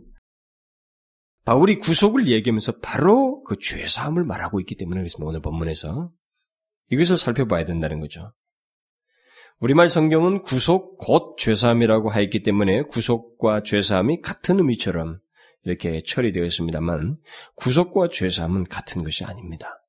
바울이 1.45 1.77
구속을 1.79 2.29
얘기하면서 2.29 2.79
바로 2.81 3.43
그 3.43 3.57
죄사함을 3.59 4.25
말하고 4.25 4.61
있기 4.61 4.77
때문에 4.77 5.01
그렇습니다. 5.01 5.27
오늘 5.27 5.41
본문에서 5.41 6.11
이것을 6.91 7.19
살펴봐야 7.19 7.65
된다는 7.65 8.01
거죠. 8.01 8.33
우리말 9.61 9.89
성경은 9.89 10.43
구속 10.43 10.99
곧 10.99 11.37
죄사함이라고 11.37 12.11
하였기 12.11 12.43
때문에 12.43 12.83
구속과 12.83 13.63
죄사함이 13.65 14.21
같은 14.21 14.59
의미처럼 14.59 15.19
이렇게 15.65 16.01
처리되어 16.01 16.45
있습니다만 16.45 17.17
구속과 17.57 18.09
죄사함은 18.09 18.65
같은 18.65 19.03
것이 19.03 19.25
아닙니다. 19.25 19.83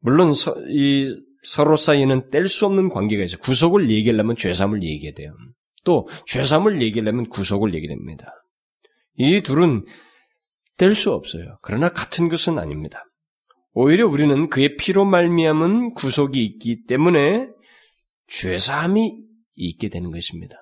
물론 0.00 0.34
서, 0.34 0.54
이 0.68 1.08
서로 1.42 1.76
사이에는 1.76 2.30
뗄 2.30 2.46
수 2.48 2.66
없는 2.66 2.90
관계가 2.90 3.24
있어요. 3.24 3.38
구속을 3.38 3.90
얘기하려면 3.90 4.36
죄사함을 4.36 4.82
얘기해야 4.82 5.14
돼요. 5.14 5.32
또 5.84 6.06
죄사함을 6.26 6.82
얘기하려면 6.82 7.28
구속을 7.28 7.74
얘기됩니다. 7.74 8.32
이 9.16 9.40
둘은 9.40 9.86
뗄 10.76 10.94
수 10.94 11.12
없어요. 11.12 11.58
그러나 11.62 11.88
같은 11.88 12.28
것은 12.28 12.58
아닙니다. 12.58 13.04
오히려 13.80 14.08
우리는 14.08 14.48
그의 14.48 14.76
피로 14.76 15.04
말미암은 15.04 15.94
구속이 15.94 16.44
있기 16.44 16.86
때문에 16.86 17.48
죄사함이 18.26 19.22
있게 19.54 19.88
되는 19.88 20.10
것입니다. 20.10 20.56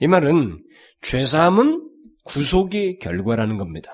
이 0.00 0.08
말은 0.08 0.60
죄사함은 1.00 1.88
구속의 2.24 2.98
결과라는 2.98 3.56
겁니다. 3.56 3.92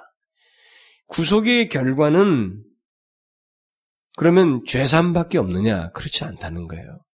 구속의 1.09 1.69
결과는 1.69 2.65
그러면 4.17 4.63
죄사함밖에 4.65 5.37
없느냐? 5.37 5.91
그렇지 5.91 6.25
않다는 6.25 6.67
거예요. 6.67 7.05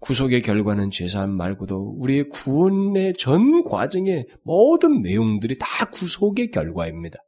구속의 0.00 0.42
결과는 0.42 0.90
죄사함 0.90 1.30
말고도 1.30 1.94
우리의 1.96 2.28
구원의 2.28 3.12
전 3.16 3.62
과정의 3.62 4.26
모든 4.42 5.00
내용들이 5.02 5.58
다 5.60 5.88
구속의 5.92 6.50
결과입니다. 6.50 7.20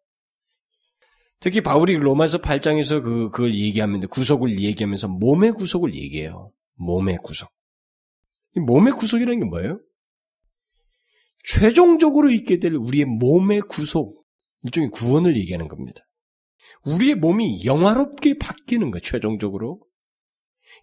특히 1.42 1.60
바울이 1.60 1.96
로마서 1.96 2.38
8장에서 2.38 3.02
그, 3.02 3.28
그걸 3.30 3.52
얘기하면서 3.52 4.06
구속을 4.06 4.60
얘기하면서 4.60 5.08
몸의 5.08 5.52
구속을 5.52 5.92
얘기해요. 5.94 6.52
몸의 6.76 7.18
구속. 7.20 7.50
이 8.56 8.60
몸의 8.60 8.92
구속이라는 8.92 9.40
게 9.40 9.46
뭐예요? 9.46 9.80
최종적으로 11.42 12.30
있게 12.30 12.60
될 12.60 12.74
우리의 12.74 13.06
몸의 13.06 13.62
구속, 13.62 14.24
일종의 14.62 14.90
구원을 14.90 15.36
얘기하는 15.36 15.66
겁니다. 15.66 16.00
우리의 16.86 17.16
몸이 17.16 17.64
영화롭게 17.64 18.38
바뀌는 18.38 18.92
것, 18.92 19.02
최종적으로. 19.02 19.80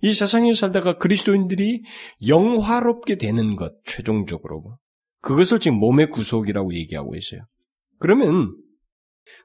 이 0.02 0.12
세상에 0.12 0.54
살다가 0.54 0.98
그리스도인들이 0.98 1.84
영화롭게 2.28 3.16
되는 3.16 3.56
것, 3.56 3.72
최종적으로. 3.86 4.78
그것을 5.22 5.60
지금 5.60 5.78
몸의 5.80 6.10
구속이라고 6.10 6.74
얘기하고 6.74 7.16
있어요. 7.16 7.46
그러면 7.98 8.54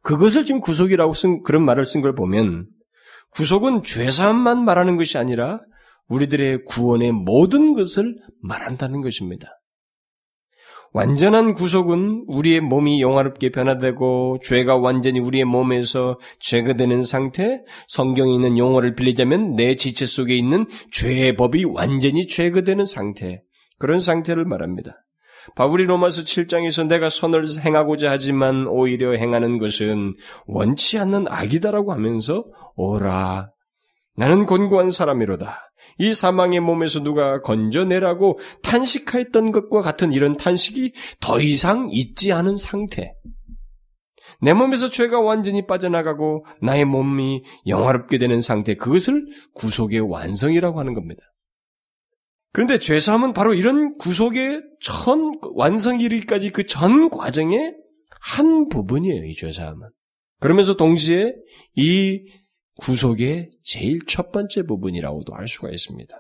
그것을 0.03 0.45
지금 0.45 0.61
구속이라고 0.61 1.15
쓴 1.15 1.43
그런 1.43 1.65
말을 1.65 1.85
쓴 1.85 2.03
걸 2.03 2.15
보면 2.15 2.67
구속은 3.31 3.83
죄사함만 3.83 4.65
말하는 4.65 4.97
것이 4.97 5.19
아니라 5.19 5.59
우리들의 6.09 6.65
구원의 6.67 7.13
모든 7.13 7.75
것을 7.75 8.17
말한다는 8.43 9.01
것입니다. 9.01 9.49
완전한 10.93 11.55
구속은 11.55 12.27
우리의 12.29 12.61
몸이 12.61 13.03
영화롭게 13.03 13.51
변화되고 13.51 14.39
죄가 14.45 14.77
완전히 14.77 15.19
우리의 15.19 15.45
몸에서 15.45 16.21
제거되는 16.39 17.03
상태, 17.03 17.65
성경에 17.89 18.33
있는 18.33 18.57
용어를 18.59 18.95
빌리자면 18.95 19.57
내 19.57 19.75
지체 19.75 20.07
속에 20.07 20.37
있는 20.37 20.67
죄의 20.93 21.35
법이 21.35 21.65
완전히 21.65 22.29
제거되는 22.29 22.87
상태, 22.87 23.43
그런 23.81 23.99
상태를 23.99 24.45
말합니다. 24.45 25.04
바울이 25.57 25.85
로마서 25.85 26.23
7장에서 26.23 26.87
내가 26.87 27.09
선을 27.09 27.45
행하고자 27.61 28.11
하지만 28.11 28.67
오히려 28.67 29.13
행하는 29.13 29.59
것은 29.59 30.15
원치 30.47 30.99
않는 30.99 31.27
악이다라고 31.29 31.93
하면서 31.93 32.45
오라 32.77 33.51
나는 34.17 34.47
곤고한 34.47 34.91
사람이로다. 34.91 35.71
이 35.99 36.15
사망의 36.15 36.61
몸에서 36.61 37.03
누가 37.03 37.41
건져내라고 37.41 38.39
탄식하였던 38.63 39.53
것과 39.53 39.83
같은 39.83 40.13
이런 40.13 40.37
탄식이 40.37 40.93
더 41.21 41.41
이상 41.41 41.89
있지 41.91 42.33
않은 42.33 42.57
상태. 42.57 43.15
내 44.41 44.53
몸에서 44.53 44.89
죄가 44.89 45.21
완전히 45.21 45.67
빠져나가고 45.67 46.45
나의 46.61 46.85
몸이 46.85 47.43
영화롭게 47.67 48.19
되는 48.19 48.41
상태, 48.41 48.75
그것을 48.75 49.27
구속의 49.55 50.01
완성이라고 50.01 50.79
하는 50.79 50.95
겁니다. 50.95 51.23
그런데 52.55 52.79
죄사함은 52.79 53.33
바로 53.33 53.53
이런 53.53 53.99
구속의 53.99 54.63
전 54.81 55.33
완성 55.55 56.01
이르기까지 56.01 56.51
그 56.51 56.65
전 56.67 57.11
과정의 57.11 57.75
한 58.21 58.69
부분이에요, 58.69 59.25
이 59.25 59.33
죄사함은. 59.35 59.89
그러면서 60.41 60.77
동시에 60.77 61.35
이 61.75 62.25
구속의 62.77 63.51
제일 63.65 63.99
첫 64.07 64.31
번째 64.31 64.63
부분이라고도 64.63 65.35
할 65.35 65.49
수가 65.49 65.71
있습니다. 65.71 66.17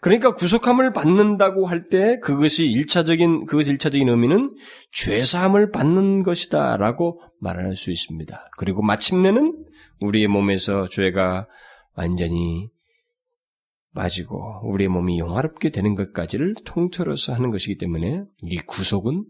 그러니까 0.00 0.32
구속함을 0.32 0.92
받는다고 0.94 1.66
할 1.66 1.88
때 1.90 2.18
그것이 2.22 2.66
일차적인 2.70 3.44
그것이 3.44 3.72
일차적인 3.72 4.08
의미는 4.08 4.54
죄사함을 4.92 5.70
받는 5.70 6.22
것이다라고 6.22 7.20
말할 7.40 7.76
수 7.76 7.90
있습니다. 7.90 8.50
그리고 8.56 8.80
마침내는 8.82 9.64
우리의 10.00 10.28
몸에서 10.28 10.86
죄가 10.86 11.46
완전히 11.94 12.68
빠지고 13.96 14.60
우리의 14.70 14.88
몸이 14.88 15.18
영화롭게 15.18 15.70
되는 15.70 15.96
것까지를 15.96 16.54
통틀어서 16.64 17.32
하는 17.32 17.50
것이기 17.50 17.78
때문에 17.78 18.22
이 18.42 18.56
구속은 18.58 19.24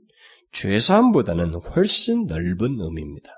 죄사함보다는 0.53 1.55
훨씬 1.55 2.27
넓은 2.27 2.79
의미입니다. 2.81 3.31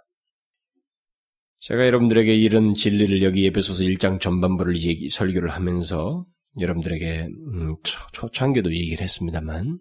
제가 1.60 1.86
여러분들에게 1.86 2.34
이런 2.34 2.74
진리를 2.74 3.22
여기 3.22 3.46
에베소서 3.46 3.84
1장 3.84 4.20
전반부를 4.20 4.80
얘기 4.82 5.08
설교를 5.08 5.50
하면서 5.50 6.24
여러분들에게 6.58 7.26
음, 7.26 7.76
초, 8.12 8.28
창기도 8.30 8.72
얘기를 8.74 9.02
했습니다만 9.02 9.78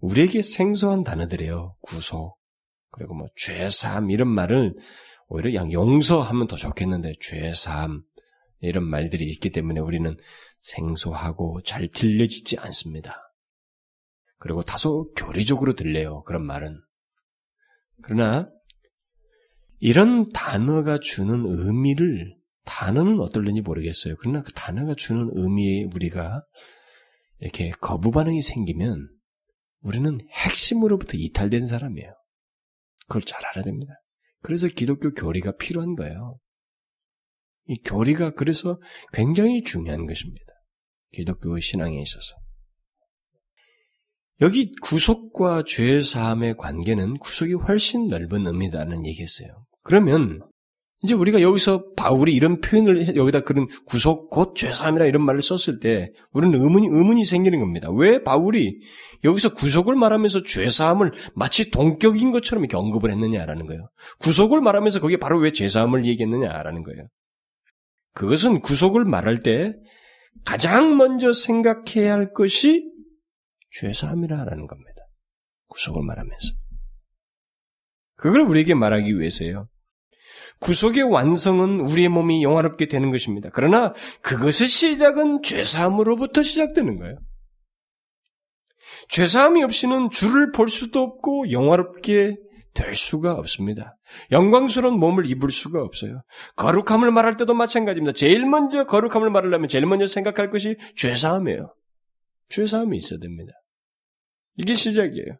우리에게 0.00 0.42
생소한 0.42 1.02
단어들이에요. 1.02 1.76
구속 1.80 2.38
그리고 2.90 3.14
뭐 3.14 3.26
죄사함 3.36 4.10
이런 4.10 4.28
말을 4.28 4.74
오히려 5.28 5.50
그냥 5.50 5.72
용서하면 5.72 6.46
더 6.46 6.56
좋겠는데 6.56 7.12
죄사함 7.20 8.02
이런 8.60 8.84
말들이 8.84 9.28
있기 9.28 9.50
때문에 9.50 9.80
우리는 9.80 10.16
생소하고 10.60 11.62
잘 11.62 11.88
들려지지 11.88 12.58
않습니다. 12.58 13.22
그리고 14.38 14.62
다소 14.62 15.12
교리적으로 15.16 15.74
들려요. 15.74 16.22
그런 16.22 16.44
말은. 16.44 16.78
그러나 18.02 18.48
이런 19.80 20.30
단어가 20.32 20.98
주는 20.98 21.44
의미를 21.46 22.36
단어는 22.64 23.20
어떨는지 23.20 23.62
모르겠어요. 23.62 24.16
그러나 24.18 24.42
그 24.42 24.52
단어가 24.52 24.94
주는 24.94 25.30
의미에 25.32 25.84
우리가 25.94 26.42
이렇게 27.40 27.70
거부 27.80 28.10
반응이 28.10 28.40
생기면 28.42 29.08
우리는 29.80 30.18
핵심으로부터 30.30 31.12
이탈된 31.16 31.66
사람이에요. 31.66 32.12
그걸 33.06 33.22
잘 33.22 33.44
알아야 33.46 33.64
됩니다. 33.64 33.92
그래서 34.42 34.68
기독교 34.68 35.12
교리가 35.12 35.56
필요한 35.56 35.94
거예요. 35.94 36.38
이 37.68 37.76
교리가 37.84 38.32
그래서 38.32 38.80
굉장히 39.12 39.62
중요한 39.62 40.06
것입니다. 40.06 40.46
기독교 41.12 41.58
신앙에 41.60 42.00
있어서. 42.00 42.36
여기 44.40 44.72
구속과 44.82 45.64
죄 45.66 46.00
사함의 46.00 46.56
관계는 46.56 47.18
구속이 47.18 47.54
훨씬 47.54 48.08
넓은 48.08 48.46
의미다는 48.46 49.04
얘기했어요. 49.06 49.66
그러면 49.82 50.40
이제 51.02 51.14
우리가 51.14 51.42
여기서 51.42 51.92
바울이 51.96 52.32
이런 52.32 52.60
표현을 52.60 53.14
여기다 53.14 53.40
그런 53.40 53.68
구속 53.86 54.30
곧 54.30 54.56
죄사함이라 54.56 55.06
이런 55.06 55.24
말을 55.24 55.42
썼을 55.42 55.78
때 55.78 56.10
우리는 56.32 56.60
의문이 56.60 56.88
의문이 56.90 57.24
생기는 57.24 57.60
겁니다. 57.60 57.88
왜 57.92 58.24
바울이 58.24 58.80
여기서 59.22 59.54
구속을 59.54 59.94
말하면서 59.94 60.42
죄사함을 60.42 61.12
마치 61.36 61.70
동격인 61.70 62.32
것처럼 62.32 62.64
이렇게 62.64 62.76
언급을 62.76 63.12
했느냐라는 63.12 63.66
거예요. 63.66 63.88
구속을 64.18 64.60
말하면서 64.60 65.00
거기에 65.00 65.18
바로 65.18 65.38
왜 65.38 65.52
죄사함을 65.52 66.04
얘기했느냐라는 66.04 66.82
거예요. 66.82 67.06
그것은 68.18 68.62
구속을 68.62 69.04
말할 69.04 69.44
때 69.44 69.74
가장 70.44 70.96
먼저 70.96 71.32
생각해야 71.32 72.14
할 72.14 72.32
것이 72.32 72.84
죄사함이라는 73.78 74.66
겁니다. 74.66 75.02
구속을 75.68 76.02
말하면서. 76.02 76.48
그걸 78.16 78.40
우리에게 78.40 78.74
말하기 78.74 79.20
위해서요. 79.20 79.68
구속의 80.58 81.04
완성은 81.04 81.78
우리의 81.78 82.08
몸이 82.08 82.42
영화롭게 82.42 82.86
되는 82.86 83.12
것입니다. 83.12 83.50
그러나 83.52 83.92
그것의 84.22 84.66
시작은 84.66 85.42
죄사함으로부터 85.42 86.42
시작되는 86.42 86.98
거예요. 86.98 87.18
죄사함이 89.10 89.62
없이는 89.62 90.10
주를 90.10 90.50
볼 90.50 90.68
수도 90.68 91.02
없고 91.02 91.52
영화롭게 91.52 92.36
될 92.78 92.94
수가 92.94 93.34
없습니다. 93.34 93.96
영광스러운 94.30 94.98
몸을 95.00 95.26
입을 95.26 95.50
수가 95.50 95.82
없어요. 95.82 96.22
거룩함을 96.56 97.10
말할 97.10 97.36
때도 97.36 97.52
마찬가지입니다. 97.54 98.12
제일 98.14 98.46
먼저 98.46 98.84
거룩함을 98.84 99.30
말하려면 99.30 99.68
제일 99.68 99.84
먼저 99.86 100.06
생각할 100.06 100.48
것이 100.48 100.76
죄사함이에요. 100.94 101.74
죄사함이 102.50 102.96
있어야 102.96 103.18
됩니다. 103.18 103.52
이게 104.56 104.74
시작이에요. 104.74 105.36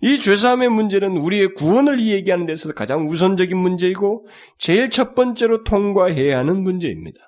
이 0.00 0.18
죄사함의 0.18 0.70
문제는 0.70 1.18
우리의 1.18 1.54
구원을 1.54 2.00
얘기하는 2.00 2.46
데 2.46 2.54
있어서 2.54 2.72
가장 2.74 3.06
우선적인 3.06 3.56
문제이고 3.56 4.26
제일 4.58 4.88
첫 4.90 5.14
번째로 5.14 5.64
통과해야 5.64 6.38
하는 6.38 6.62
문제입니다. 6.62 7.20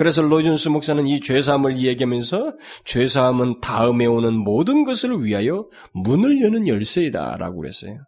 그래서 0.00 0.22
로준스 0.22 0.70
목사는 0.70 1.06
이 1.06 1.20
죄사함을 1.20 1.76
이야기하면서 1.76 2.56
죄사함은 2.86 3.60
다음에 3.60 4.06
오는 4.06 4.32
모든 4.32 4.84
것을 4.84 5.22
위하여 5.22 5.68
문을 5.92 6.40
여는 6.40 6.66
열쇠이다라고 6.66 7.60
그랬어요. 7.60 7.98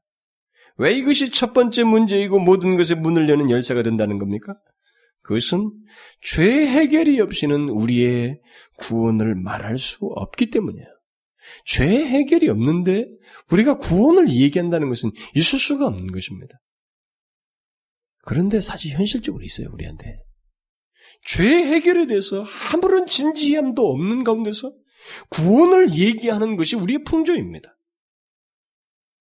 왜 0.79 0.95
이것이 0.95 1.31
첫 1.31 1.53
번째 1.53 1.85
문제이고 1.85 2.39
모든 2.39 2.77
것에 2.77 2.95
문을 2.95 3.29
여는 3.29 3.51
열쇠가 3.51 3.83
된다는 3.83 4.19
겁니까? 4.19 4.55
그것은 5.21 5.71
죄 6.23 6.67
해결이 6.67 7.21
없이는 7.21 7.69
우리의 7.69 8.41
구원을 8.79 9.35
말할 9.35 9.77
수 9.77 10.07
없기 10.17 10.49
때문이에요. 10.49 10.87
죄 11.67 11.85
해결이 11.85 12.49
없는데 12.49 13.05
우리가 13.51 13.77
구원을 13.77 14.31
얘기한다는 14.31 14.89
것은 14.89 15.11
있을 15.35 15.59
수가 15.59 15.89
없는 15.89 16.11
것입니다. 16.11 16.55
그런데 18.25 18.63
사실 18.63 18.93
현실적으로 18.93 19.45
있어요, 19.45 19.69
우리한테. 19.75 20.23
죄 21.25 21.45
해결에 21.45 22.07
대해서 22.07 22.45
아무런 22.73 23.07
진지함도 23.07 23.87
없는 23.87 24.25
가운데서 24.25 24.73
구원을 25.31 25.95
얘기하는 25.95 26.57
것이 26.57 26.77
우리의 26.77 27.05
풍조입니다. 27.05 27.77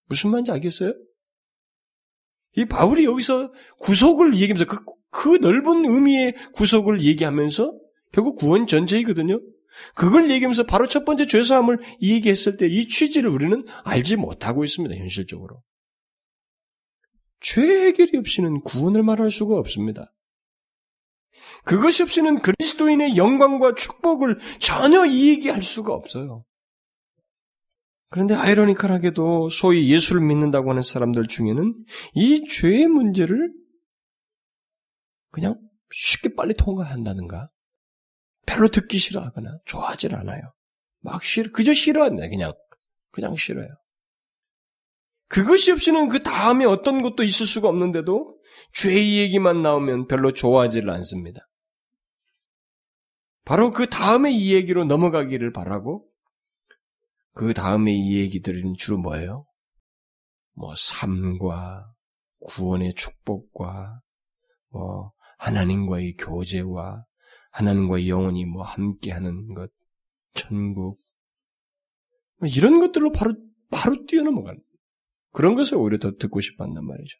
무슨 0.06 0.30
말인지 0.30 0.52
알겠어요? 0.52 0.94
이 2.56 2.64
바울이 2.66 3.04
여기서 3.04 3.52
구속을 3.80 4.34
얘기하면서 4.34 4.66
그, 4.66 4.78
그 5.10 5.28
넓은 5.40 5.86
의미의 5.86 6.34
구속을 6.52 7.02
얘기하면서 7.02 7.72
결국 8.12 8.36
구원 8.36 8.66
전체이거든요. 8.66 9.40
그걸 9.94 10.30
얘기하면서 10.30 10.64
바로 10.64 10.86
첫 10.86 11.04
번째 11.06 11.26
죄사함을 11.26 11.78
얘기했을 12.02 12.58
때 12.58 12.66
이 12.66 12.88
취지를 12.88 13.30
우리는 13.30 13.64
알지 13.84 14.16
못하고 14.16 14.64
있습니다. 14.64 14.94
현실적으로. 14.94 15.62
죄 17.40 17.62
해결이 17.86 18.18
없이는 18.18 18.60
구원을 18.60 19.02
말할 19.02 19.30
수가 19.30 19.56
없습니다. 19.56 20.12
그것이 21.64 22.02
없이는 22.02 22.42
그리스도인의 22.42 23.16
영광과 23.16 23.74
축복을 23.74 24.38
전혀 24.58 25.06
얘기할 25.08 25.62
수가 25.62 25.92
없어요. 25.92 26.44
그런데 28.10 28.34
아이러니컬하게도 28.34 29.48
소위 29.48 29.90
예수를 29.90 30.20
믿는다고 30.20 30.70
하는 30.70 30.82
사람들 30.82 31.28
중에는 31.28 31.74
이 32.14 32.44
죄의 32.46 32.86
문제를 32.88 33.48
그냥 35.30 35.58
쉽게 35.90 36.34
빨리 36.34 36.54
통과한다는가? 36.54 37.46
별로 38.44 38.68
듣기 38.68 38.98
싫어하거나 38.98 39.58
좋아하질 39.64 40.14
않아요. 40.14 40.42
막 41.00 41.24
싫어, 41.24 41.50
그저 41.52 41.72
싫어합니다. 41.72 42.28
그냥 42.28 42.52
그냥 43.10 43.36
싫어요. 43.36 43.68
그것이 45.28 45.72
없이는 45.72 46.08
그 46.08 46.20
다음에 46.20 46.66
어떤 46.66 47.00
것도 47.00 47.22
있을 47.22 47.46
수가 47.46 47.68
없는데도 47.68 48.38
죄의 48.74 49.18
얘기만 49.18 49.62
나오면 49.62 50.06
별로 50.06 50.32
좋아하지를 50.32 50.90
않습니다. 50.90 51.48
바로 53.44 53.70
그 53.70 53.88
다음에 53.88 54.30
이 54.30 54.54
얘기로 54.54 54.84
넘어가기를 54.84 55.52
바라고 55.52 56.08
그 57.34 57.54
다음에 57.54 57.92
이 57.92 58.18
얘기들은 58.18 58.74
주로 58.76 58.98
뭐예요? 58.98 59.46
뭐 60.54 60.74
삶과 60.76 61.92
구원의 62.40 62.94
축복과 62.94 63.98
뭐 64.70 65.12
하나님과의 65.38 66.14
교제와 66.16 67.04
하나님과 67.50 68.06
영원히 68.06 68.44
뭐 68.44 68.62
함께하는 68.62 69.54
것, 69.54 69.70
천국 70.34 71.00
뭐 72.38 72.48
이런 72.48 72.80
것들로 72.80 73.12
바로 73.12 73.34
바로 73.70 74.04
뛰어넘어가는 74.06 74.60
그런 75.32 75.54
것을 75.54 75.76
오히려 75.78 75.98
더 75.98 76.12
듣고 76.16 76.40
싶었단 76.40 76.84
말이죠. 76.84 77.18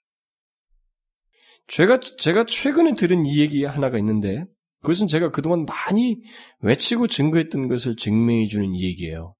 제가 1.67 2.01
제가 2.01 2.45
최근에 2.45 2.95
들은 2.95 3.25
이 3.27 3.41
얘기 3.41 3.65
하나가 3.65 3.99
있는데 3.99 4.45
그것은 4.83 5.07
제가 5.07 5.31
그동안 5.31 5.65
많이 5.65 6.21
외치고 6.61 7.07
증거했던 7.07 7.69
것을 7.69 7.97
증명해 7.97 8.47
주는 8.47 8.79
얘기예요. 8.79 9.35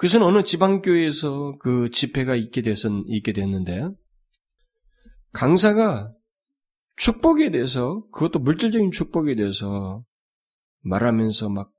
그것은 0.00 0.22
어느 0.22 0.42
지방교회에서 0.42 1.56
그 1.60 1.90
집회가 1.90 2.34
있게 2.34 2.62
됐, 2.62 2.76
있게 3.06 3.32
됐는데, 3.32 3.84
강사가 5.32 6.12
축복에 6.96 7.50
대해서, 7.50 8.02
그것도 8.10 8.40
물질적인 8.40 8.90
축복에 8.92 9.34
대해서 9.34 10.02
말하면서 10.80 11.50
막, 11.50 11.70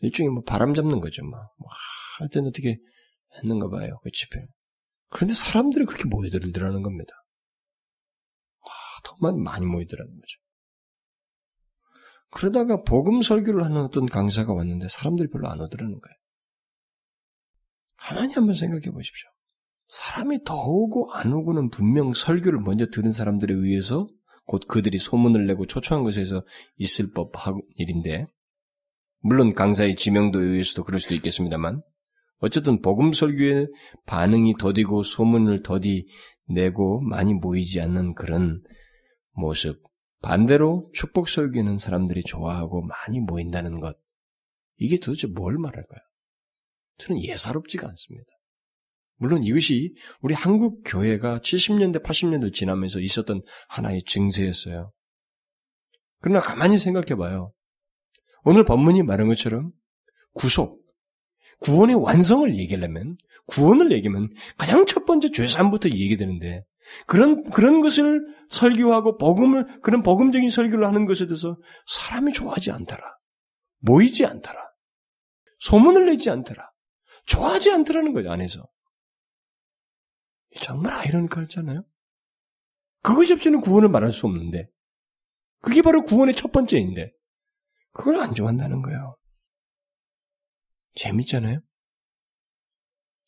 일종의 0.00 0.30
뭐 0.30 0.42
바람 0.42 0.72
잡는 0.74 1.00
거죠, 1.00 1.22
막. 1.24 1.52
뭐 1.58 1.68
하여튼 2.18 2.46
어떻게 2.46 2.78
했는가 3.36 3.68
봐요, 3.68 4.00
그 4.02 4.10
집회. 4.12 4.40
그런데 5.10 5.34
사람들이 5.34 5.84
그렇게 5.84 6.04
모여들더라는 6.08 6.82
겁니다. 6.82 7.12
와, 9.20 9.30
더 9.30 9.36
많이 9.36 9.66
모이더라는 9.66 10.12
거죠. 10.12 10.40
그러다가 12.30 12.82
복음 12.82 13.20
설교를 13.20 13.64
하는 13.64 13.78
어떤 13.82 14.06
강사가 14.06 14.52
왔는데 14.52 14.88
사람들이 14.88 15.28
별로 15.30 15.48
안 15.48 15.60
오더라는 15.60 16.00
거예요. 16.00 16.16
가만히 17.96 18.34
한번 18.34 18.54
생각해 18.54 18.90
보십시오. 18.92 19.28
사람이 19.88 20.44
더 20.44 20.54
오고 20.54 21.12
안 21.12 21.32
오고는 21.32 21.70
분명 21.70 22.12
설교를 22.14 22.60
먼저 22.60 22.86
들은 22.86 23.10
사람들에 23.10 23.52
의해서 23.52 24.06
곧 24.46 24.62
그들이 24.68 24.98
소문을 24.98 25.46
내고 25.46 25.66
초청한 25.66 26.04
것에서 26.04 26.44
있을 26.76 27.12
법한 27.12 27.60
일인데, 27.76 28.26
물론 29.20 29.54
강사의 29.54 29.96
지명도에 29.96 30.44
의해서도 30.44 30.84
그럴 30.84 31.00
수도 31.00 31.14
있겠습니다만, 31.16 31.82
어쨌든 32.38 32.80
복음 32.80 33.12
설교의 33.12 33.68
반응이 34.06 34.54
더디고 34.58 35.02
소문을 35.02 35.62
더디 35.62 36.06
내고 36.48 37.00
많이 37.02 37.34
모이지 37.34 37.80
않는 37.80 38.14
그런 38.14 38.62
모습, 39.40 39.82
반대로 40.22 40.90
축복 40.92 41.28
설교는 41.28 41.78
사람들이 41.78 42.22
좋아하고 42.22 42.82
많이 42.82 43.20
모인다는 43.20 43.80
것. 43.80 43.98
이게 44.76 44.98
도대체 44.98 45.26
뭘 45.26 45.58
말할까요? 45.58 46.00
저는 46.98 47.22
예사롭지가 47.22 47.88
않습니다. 47.88 48.28
물론 49.16 49.44
이것이 49.44 49.94
우리 50.20 50.34
한국 50.34 50.82
교회가 50.84 51.40
70년대, 51.40 52.02
80년대 52.02 52.52
지나면서 52.52 53.00
있었던 53.00 53.42
하나의 53.68 54.02
증세였어요. 54.02 54.92
그러나 56.20 56.40
가만히 56.40 56.78
생각해 56.78 57.16
봐요. 57.16 57.52
오늘 58.44 58.64
본문이 58.64 59.02
말한 59.02 59.28
것처럼 59.28 59.70
구속, 60.32 60.80
구원의 61.60 61.96
완성을 61.96 62.56
얘기하려면, 62.56 63.16
구원을 63.46 63.92
얘기하면 63.92 64.30
가장 64.56 64.86
첫 64.86 65.04
번째 65.04 65.30
죄산부터 65.30 65.90
얘기되는데, 65.90 66.64
그런, 67.06 67.44
그런 67.44 67.80
것을 67.80 68.26
설교하고 68.50 69.16
복음을, 69.16 69.80
그런 69.80 70.02
복음적인 70.02 70.48
설교를 70.48 70.86
하는 70.86 71.06
것에 71.06 71.26
대해서 71.26 71.56
사람이 71.86 72.32
좋아하지 72.32 72.70
않더라. 72.72 73.02
모이지 73.78 74.26
않더라. 74.26 74.68
소문을 75.58 76.06
내지 76.06 76.30
않더라. 76.30 76.70
좋아하지 77.26 77.70
않더라는 77.72 78.12
거죠, 78.12 78.30
안에서. 78.30 78.66
정말 80.56 80.94
아이러니컬잖아요? 80.94 81.84
그것이 83.02 83.32
없이는 83.32 83.60
구원을 83.60 83.88
말할 83.88 84.12
수 84.12 84.26
없는데, 84.26 84.68
그게 85.62 85.82
바로 85.82 86.02
구원의 86.02 86.34
첫 86.34 86.50
번째인데, 86.50 87.10
그걸 87.92 88.20
안 88.20 88.34
좋아한다는 88.34 88.82
거예요. 88.82 89.14
재밌잖아요? 90.94 91.60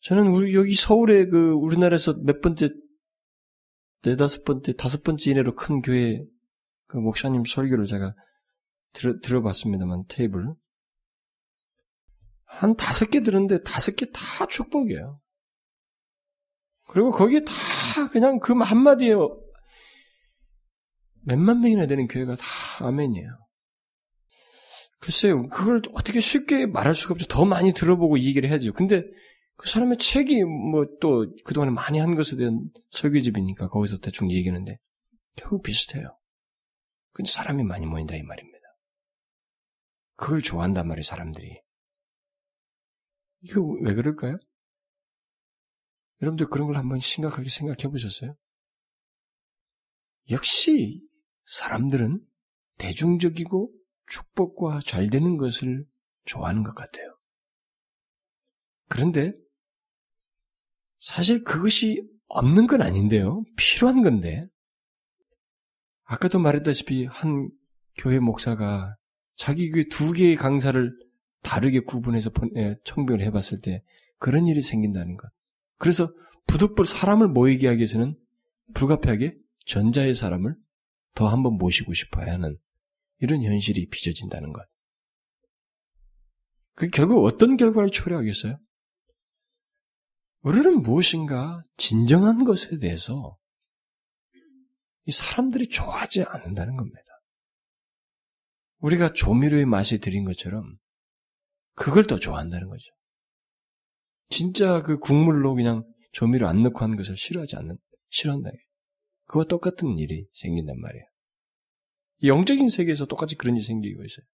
저는 0.01 0.27
우리 0.27 0.53
여기 0.53 0.75
서울에 0.75 1.27
그 1.27 1.53
우리나라에서 1.53 2.13
몇 2.23 2.41
번째 2.41 2.69
네다섯 4.05 4.43
번째, 4.43 4.73
다섯 4.73 5.03
번째 5.03 5.31
이내로 5.31 5.55
큰 5.55 5.81
교회 5.81 6.23
그 6.87 6.97
목사님 6.97 7.43
설교를 7.45 7.85
제가 7.85 8.13
들어, 8.93 9.19
들어봤습니다만 9.21 10.03
테이블 10.07 10.53
한 12.45 12.75
다섯 12.75 13.09
개 13.09 13.21
들었는데 13.21 13.63
다섯 13.63 13.95
개 13.95 14.05
다 14.11 14.45
축복이에요. 14.47 15.19
그리고 16.89 17.11
거기에 17.11 17.39
다 17.41 18.09
그냥 18.11 18.39
그 18.39 18.53
한마디에 18.53 19.15
몇만 21.25 21.61
명이나 21.61 21.87
되는 21.87 22.07
교회가 22.07 22.35
다 22.35 22.45
아멘이에요. 22.85 23.29
글쎄요, 24.99 25.47
그걸 25.47 25.81
어떻게 25.93 26.19
쉽게 26.19 26.65
말할 26.65 26.93
수가 26.93 27.13
없죠. 27.13 27.25
더 27.27 27.45
많이 27.45 27.73
들어보고 27.73 28.17
이 28.17 28.27
얘기를 28.27 28.49
해야죠. 28.49 28.73
근데 28.73 29.03
그 29.55 29.69
사람의 29.69 29.97
책이 29.97 30.43
뭐 30.43 30.85
또 30.99 31.25
그동안에 31.43 31.71
많이 31.71 31.99
한 31.99 32.15
것에 32.15 32.35
대한 32.35 32.69
설교집이니까 32.91 33.69
거기서 33.69 33.97
대충 33.97 34.31
얘기하는데 34.31 34.77
결국 35.35 35.63
비슷해요. 35.63 36.17
근데 37.11 37.29
사람이 37.29 37.63
많이 37.63 37.85
모인다 37.85 38.15
이 38.15 38.23
말입니다. 38.23 38.59
그걸 40.15 40.41
좋아한단 40.41 40.87
말이에요, 40.87 41.03
사람들이. 41.03 41.61
이거 43.41 43.61
왜 43.81 43.93
그럴까요? 43.93 44.37
여러분들 46.21 46.47
그런 46.47 46.67
걸 46.67 46.77
한번 46.77 46.99
심각하게 46.99 47.49
생각해 47.49 47.91
보셨어요? 47.91 48.35
역시 50.31 51.05
사람들은 51.45 52.25
대중적이고 52.77 53.73
축복과 54.07 54.79
잘 54.85 55.09
되는 55.09 55.35
것을 55.35 55.85
좋아하는 56.23 56.63
것 56.63 56.73
같아요. 56.75 57.17
그런데 58.87 59.33
사실 61.03 61.43
그것이 61.43 62.01
없는 62.29 62.65
건 62.65 62.81
아닌데요. 62.81 63.43
필요한 63.57 64.03
건데. 64.03 64.47
아까도 66.05 66.39
말했다시피 66.39 67.07
한 67.07 67.49
교회 67.97 68.19
목사가 68.19 68.95
자기 69.35 69.69
교회 69.69 69.83
두 69.89 70.13
개의 70.13 70.37
강사를 70.37 70.97
다르게 71.41 71.81
구분해서 71.81 72.31
예, 72.55 72.77
청빙을 72.85 73.21
해봤을 73.21 73.59
때 73.61 73.83
그런 74.17 74.47
일이 74.47 74.61
생긴다는 74.61 75.17
것. 75.17 75.29
그래서 75.77 76.09
부득불 76.47 76.85
사람을 76.85 77.27
모이게 77.27 77.67
하기 77.67 77.79
위해서는 77.79 78.15
불가피하게 78.73 79.33
전자의 79.65 80.15
사람을 80.15 80.55
더 81.15 81.27
한번 81.27 81.57
모시고 81.57 81.93
싶어야 81.93 82.31
하는 82.31 82.57
이런 83.19 83.43
현실이 83.43 83.89
빚어진다는 83.89 84.53
것. 84.53 84.63
그 86.75 86.87
결국 86.87 87.25
어떤 87.25 87.57
결과를 87.57 87.89
초래하겠어요? 87.89 88.57
우리는 90.43 90.81
무엇인가 90.81 91.63
진정한 91.77 92.43
것에 92.43 92.77
대해서 92.77 93.37
이 95.05 95.11
사람들이 95.11 95.67
좋아하지 95.67 96.23
않는다는 96.23 96.75
겁니다. 96.77 97.01
우리가 98.79 99.13
조미료의 99.13 99.65
맛이 99.65 99.99
들인 99.99 100.25
것처럼 100.25 100.77
그걸 101.75 102.05
더 102.05 102.19
좋아한다는 102.19 102.67
거죠. 102.67 102.93
진짜 104.29 104.81
그 104.81 104.99
국물로 104.99 105.55
그냥 105.55 105.81
조미료 106.11 106.47
안 106.47 106.61
넣고 106.63 106.79
하는 106.79 106.97
것을 106.97 107.17
싫어하지 107.17 107.55
않는, 107.55 107.77
싫어한다. 108.09 108.49
그와 109.25 109.45
똑같은 109.45 109.97
일이 109.97 110.27
생긴단 110.33 110.79
말이에요. 110.79 111.05
영적인 112.23 112.67
세계에서 112.67 113.05
똑같이 113.05 113.35
그런 113.35 113.55
일이 113.55 113.65
생기고 113.65 114.03
있어요. 114.03 114.25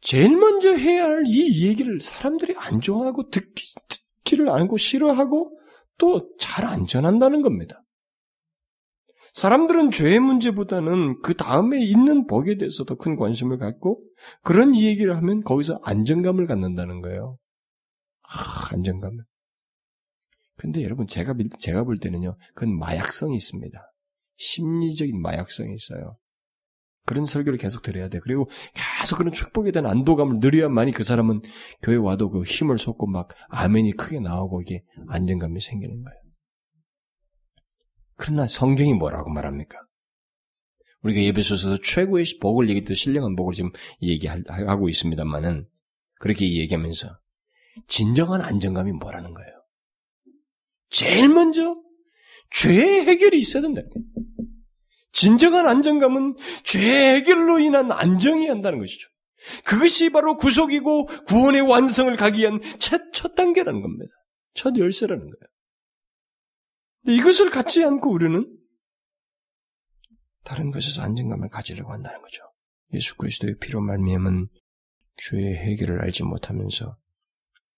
제일 0.00 0.36
먼저 0.36 0.74
해야 0.74 1.04
할 1.04 1.24
이 1.26 1.66
얘기를 1.66 2.00
사람들이 2.00 2.54
안 2.58 2.80
좋아하고 2.80 3.30
듣기, 3.30 3.74
듣지를 4.24 4.48
않고 4.50 4.76
싫어하고 4.76 5.58
또 5.98 6.36
잘 6.38 6.66
안 6.66 6.86
전한다는 6.86 7.42
겁니다. 7.42 7.82
사람들은 9.34 9.90
죄의 9.90 10.18
문제보다는 10.20 11.20
그 11.22 11.34
다음에 11.34 11.82
있는 11.84 12.26
복에 12.26 12.56
대해서 12.56 12.84
더 12.84 12.96
큰 12.96 13.16
관심을 13.16 13.58
갖고 13.58 14.02
그런 14.42 14.74
얘기를 14.74 15.14
하면 15.16 15.42
거기서 15.42 15.80
안정감을 15.82 16.46
갖는다는 16.46 17.02
거예요. 17.02 17.36
아, 18.22 18.68
안정감을. 18.72 19.24
근데 20.56 20.82
여러분 20.82 21.06
제가 21.06 21.34
제가 21.58 21.84
볼 21.84 21.98
때는요, 21.98 22.36
그건 22.54 22.78
마약성이 22.78 23.36
있습니다. 23.36 23.78
심리적인 24.38 25.20
마약성이 25.20 25.74
있어요. 25.74 26.16
그런 27.06 27.24
설교를 27.24 27.58
계속 27.58 27.82
들어야 27.82 28.08
돼. 28.08 28.18
그리고 28.18 28.48
계속 28.74 29.16
그런 29.16 29.32
축복에 29.32 29.70
대한 29.70 29.88
안도감을 29.88 30.38
누려야만이 30.40 30.92
그 30.92 31.04
사람은 31.04 31.40
교회 31.82 31.96
와도 31.96 32.28
그 32.30 32.42
힘을 32.42 32.78
쏟고 32.78 33.06
막 33.06 33.28
아멘이 33.48 33.92
크게 33.92 34.20
나오고 34.20 34.62
이게 34.62 34.82
안정감이 35.08 35.60
생기는 35.60 36.02
거예요. 36.02 36.20
그러나 38.16 38.46
성경이 38.46 38.94
뭐라고 38.94 39.30
말합니까? 39.30 39.78
우리가 41.02 41.22
예배소서도 41.22 41.82
최고의 41.82 42.24
복을 42.40 42.68
얘기했듯 42.70 42.96
신령한 42.96 43.36
복을 43.36 43.54
지금 43.54 43.70
얘기하고 44.02 44.88
있습니다만은 44.88 45.68
그렇게 46.18 46.52
얘기하면서 46.58 47.18
진정한 47.86 48.40
안정감이 48.40 48.92
뭐라는 48.92 49.32
거예요? 49.32 49.50
제일 50.88 51.28
먼저 51.28 51.76
죄의 52.50 53.06
해결이 53.06 53.38
있어야 53.38 53.62
거예요. 53.62 54.25
진정한 55.16 55.66
안정감은 55.66 56.36
죄의 56.62 57.16
해결로 57.16 57.58
인한 57.58 57.90
안정이 57.90 58.48
한다는 58.48 58.78
것이죠. 58.78 59.08
그것이 59.64 60.10
바로 60.10 60.36
구속이고 60.36 61.06
구원의 61.26 61.62
완성을 61.62 62.14
가기 62.16 62.42
위한 62.42 62.60
첫, 62.78 63.00
첫 63.14 63.34
단계라는 63.34 63.80
겁니다. 63.80 64.12
첫 64.52 64.76
열쇠라는 64.76 65.22
거예요. 65.22 65.52
근데 67.02 67.16
이것을 67.16 67.48
갖지 67.48 67.82
않고 67.82 68.10
우리는 68.10 68.46
다른 70.44 70.70
것에서 70.70 71.00
안정감을 71.02 71.48
가지려고 71.48 71.92
한다는 71.92 72.20
거죠. 72.20 72.42
예수 72.92 73.16
그리스도의 73.16 73.56
피로 73.58 73.80
말미암은 73.80 74.48
죄의 75.16 75.56
해결을 75.56 76.02
알지 76.02 76.24
못하면서 76.24 76.94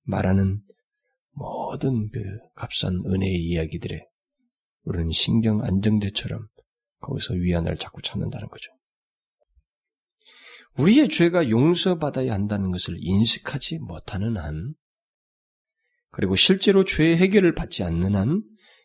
말하는 0.03 0.61
모든 1.31 2.11
그 2.11 2.20
값싼 2.57 3.01
은혜의 3.07 3.37
이야기들에 3.37 4.05
우리는 4.83 5.12
신경 5.12 5.62
안정제처럼 5.62 6.48
거기서 7.00 7.34
위안을 7.34 7.76
자꾸 7.76 8.02
찾는다는 8.02 8.48
거죠. 8.48 8.72
우리의 10.78 11.08
죄가 11.08 11.50
용서받아야 11.50 12.32
한다는 12.32 12.70
것을 12.70 12.96
인식하지 12.98 13.78
못하는 13.78 14.37
한, 14.37 14.74
그리고 16.11 16.37
실제로 16.37 16.84
죄의 16.84 17.16
해결을 17.16 17.54
받지 17.54 17.82
않는 17.82 18.16
한, 18.16 18.42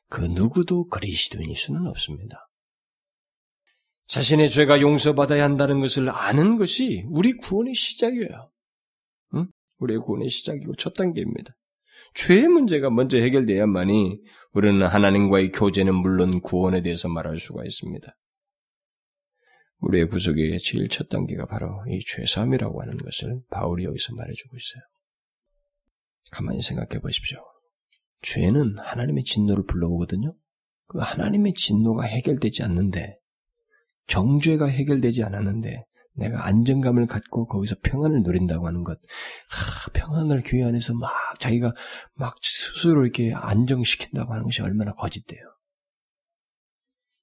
그 0.10 0.22
누구도 0.22 0.88
그리스도인일 0.88 1.56
수는 1.56 1.88
없습니다. 1.88 2.50
자신의 4.08 4.50
죄가 4.50 4.82
용서받아야 4.82 5.44
한다는 5.44 5.80
것을 5.80 6.10
아는 6.10 6.58
것이 6.58 7.06
우리 7.08 7.34
구원의 7.34 7.74
시작이에요. 7.74 8.46
응? 9.36 9.48
우리의 9.78 10.00
구원의 10.00 10.30
시작이고 10.30 10.76
첫 10.76 10.94
단계입니다. 10.94 11.54
죄의 12.14 12.48
문제가 12.48 12.90
먼저 12.90 13.18
해결돼야만이 13.18 14.22
우리는 14.54 14.86
하나님과의 14.86 15.52
교제는 15.52 15.96
물론 15.96 16.42
구원에 16.42 16.82
대해서 16.82 17.08
말할 17.10 17.38
수가 17.38 17.64
있습니다. 17.64 18.16
우리의 19.80 20.08
구속의 20.08 20.60
제일 20.60 20.88
첫 20.88 21.10
단계가 21.10 21.46
바로 21.46 21.84
이 21.90 22.00
죄사함이라고 22.00 22.82
하는 22.82 22.98
것을 22.98 23.42
바울이 23.50 23.84
여기서 23.84 24.16
말해주고 24.16 24.56
있어요. 24.56 24.84
가만히 26.32 26.62
생각해 26.62 27.02
보십시오. 27.02 27.40
죄는 28.22 28.76
하나님의 28.80 29.24
진노를 29.24 29.66
불러오거든요. 29.66 30.34
그 30.88 31.00
하나님의 31.00 31.54
진노가 31.54 32.06
해결되지 32.06 32.64
않는데 32.64 33.16
정죄가 34.08 34.68
해결되지 34.68 35.24
않았는데 35.24 35.84
내가 36.16 36.46
안정감을 36.46 37.08
갖고 37.08 37.48
거기서 37.48 37.76
평안을 37.82 38.22
누린다고 38.24 38.68
하는 38.68 38.84
것, 38.84 39.00
하, 39.50 39.92
평안을 39.94 40.44
교회 40.46 40.64
안에서 40.64 40.94
막 40.94 41.12
자기가 41.40 41.74
막 42.14 42.36
스스로 42.42 43.04
이렇게 43.04 43.34
안정시킨다고 43.34 44.32
하는 44.32 44.44
것이 44.44 44.62
얼마나 44.62 44.94
거짓돼요. 44.94 45.42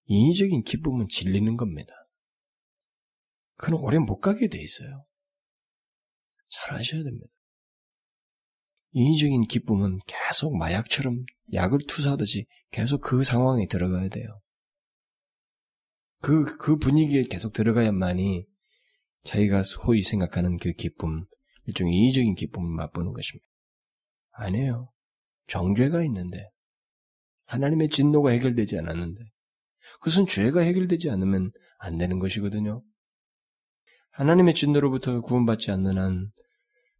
인위적인 0.07 0.65
기쁨은 0.65 1.07
질리는 1.09 1.57
겁니다. 1.57 1.93
그는 3.57 3.79
오래 3.79 3.99
못 3.99 4.19
가게 4.19 4.49
돼 4.49 4.61
있어요. 4.61 5.05
잘 6.49 6.77
아셔야 6.77 7.05
됩니다. 7.05 7.27
인위적인 8.93 9.43
기쁨은 9.43 9.99
계속 10.07 10.57
마약처럼 10.57 11.25
약을 11.53 11.79
투사하듯이 11.87 12.47
계속 12.73 13.01
그 13.03 13.23
상황에 13.23 13.69
들어가야 13.69 14.09
돼요. 14.09 14.41
그, 16.21 16.45
그 16.59 16.77
분위기에 16.77 17.25
계속 17.25 17.53
들어가야만이 17.53 18.50
자기가 19.25 19.63
소위 19.63 20.03
생각하는 20.03 20.57
그 20.57 20.73
기쁨, 20.73 21.25
일종의 21.67 21.95
이의적인 21.95 22.35
기쁨을 22.35 22.71
맛보는 22.77 23.13
것입니다. 23.13 23.47
아니에요. 24.33 24.91
정죄가 25.47 26.03
있는데, 26.05 26.49
하나님의 27.47 27.89
진노가 27.89 28.31
해결되지 28.31 28.79
않았는데, 28.79 29.23
그것은 30.01 30.27
죄가 30.27 30.61
해결되지 30.61 31.11
않으면 31.11 31.53
안 31.79 31.99
되는 31.99 32.19
것이거든요. 32.19 32.83
하나님의 34.13 34.55
진노로부터 34.55 35.21
구원받지 35.21 35.71
않는 35.73 35.99
한, 35.99 36.31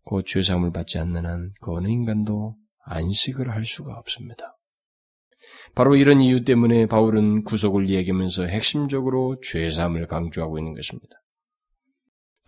그 0.05 0.23
죄사함을 0.25 0.73
받지 0.73 0.99
않는 0.99 1.27
한, 1.27 1.53
그 1.61 1.73
어느 1.73 1.89
인간도 1.89 2.57
안식을 2.85 3.51
할 3.51 3.65
수가 3.65 3.95
없습니다. 3.99 4.57
바로 5.75 5.97
이런 5.97 6.21
이유 6.21 6.45
때문에 6.45 6.87
바울은 6.87 7.45
구속을 7.45 7.89
이야기하면서 7.89 8.47
핵심적으로 8.47 9.41
죄사함을 9.43 10.07
강조하고 10.07 10.59
있는 10.59 10.75
것입니다. 10.75 11.20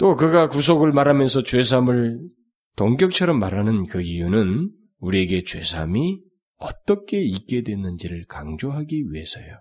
또 0.02 0.16
그가 0.16 0.48
구속을 0.48 0.90
말하면서 0.90 1.44
죄사함을 1.44 2.18
동격처럼 2.74 3.38
말하는 3.38 3.86
그 3.86 4.02
이유는 4.02 4.72
우리에게 4.98 5.44
죄사함이 5.44 6.20
어떻게 6.56 7.22
있게 7.22 7.62
됐는지를 7.62 8.26
강조하기 8.26 9.12
위해서예요. 9.12 9.60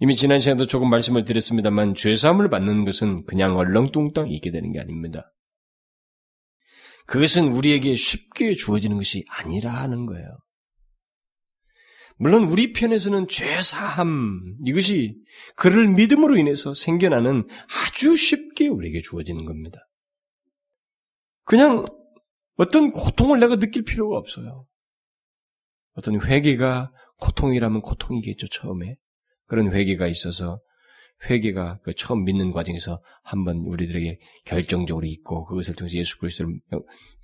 이미 0.00 0.14
지난 0.14 0.40
시간도 0.40 0.66
조금 0.66 0.90
말씀을 0.90 1.24
드렸습니다만 1.24 1.94
죄사함을 1.94 2.50
받는 2.50 2.84
것은 2.84 3.24
그냥 3.24 3.56
얼렁뚱땅 3.56 4.30
있게 4.30 4.50
되는 4.50 4.72
게 4.72 4.80
아닙니다. 4.80 5.32
그것은 7.06 7.50
우리에게 7.50 7.96
쉽게 7.96 8.52
주어지는 8.52 8.98
것이 8.98 9.24
아니라는 9.30 10.04
거예요. 10.04 10.36
물론 12.16 12.44
우리 12.44 12.72
편에서는 12.72 13.26
죄사함 13.28 14.56
이것이 14.64 15.16
그를 15.56 15.88
믿음으로 15.88 16.36
인해서 16.36 16.72
생겨나는 16.72 17.46
아주 17.86 18.16
쉽게 18.16 18.68
우리에게 18.68 19.02
주어지는 19.02 19.44
겁니다. 19.44 19.80
그냥 21.44 21.84
어떤 22.56 22.92
고통을 22.92 23.40
내가 23.40 23.56
느낄 23.56 23.82
필요가 23.84 24.16
없어요. 24.16 24.66
어떤 25.94 26.20
회개가 26.20 26.92
고통이라면 27.20 27.80
고통이겠죠 27.82 28.48
처음에 28.48 28.96
그런 29.46 29.72
회개가 29.72 30.06
있어서 30.06 30.60
회개가 31.28 31.78
그 31.82 31.94
처음 31.94 32.24
믿는 32.24 32.52
과정에서 32.52 33.00
한번 33.22 33.58
우리들에게 33.58 34.18
결정적으로 34.44 35.06
있고 35.06 35.44
그것을 35.44 35.74
통해서 35.74 35.96
예수 35.96 36.18
그리스도를 36.18 36.58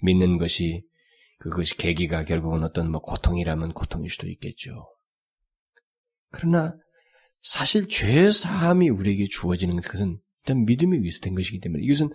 믿는 0.03 0.39
것이 0.39 0.83
그것이 1.41 1.77
계기가 1.77 2.23
결국은 2.25 2.63
어떤 2.63 2.91
뭐 2.91 3.01
고통이라면 3.01 3.73
고통일 3.73 4.11
수도 4.11 4.29
있겠죠. 4.29 4.87
그러나 6.31 6.77
사실 7.41 7.89
죄 7.89 8.31
사함이 8.31 8.91
우리에게 8.91 9.25
주어지는 9.27 9.81
것은 9.81 10.21
일단 10.45 10.65
믿음에 10.67 10.99
의해서 10.99 11.21
된 11.21 11.35
것이기 11.35 11.61
때문에 11.61 11.83
이것은 11.83 12.11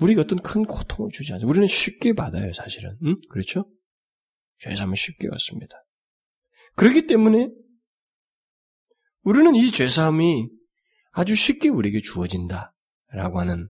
우리가 0.00 0.22
어떤 0.22 0.40
큰 0.40 0.64
고통을 0.64 1.10
주지 1.12 1.32
않죠. 1.32 1.48
우리는 1.48 1.66
쉽게 1.66 2.12
받아요, 2.12 2.52
사실은. 2.52 2.96
응? 3.04 3.16
그렇죠? 3.30 3.68
죄 4.60 4.74
사함은 4.74 4.94
쉽게 4.94 5.28
얻습니다. 5.28 5.76
그렇기 6.76 7.08
때문에 7.08 7.50
우리는 9.22 9.54
이 9.56 9.70
죄 9.72 9.88
사함이 9.88 10.48
아주 11.10 11.34
쉽게 11.34 11.68
우리에게 11.68 12.00
주어진다라고 12.00 13.40
하는 13.40 13.68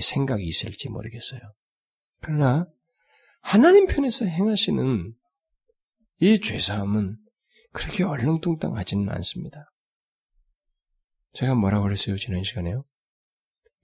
생각이 0.00 0.44
있을지 0.44 0.90
모르겠어요. 0.90 1.40
그러나 2.20 2.66
하나님 3.44 3.86
편에서 3.86 4.24
행하시는 4.24 5.14
이 6.20 6.40
죄사함은 6.40 7.18
그렇게 7.72 8.02
얼렁뚱땅하지는 8.02 9.10
않습니다. 9.10 9.70
제가 11.34 11.54
뭐라고 11.54 11.84
그랬어요, 11.84 12.16
지난 12.16 12.42
시간에요? 12.42 12.82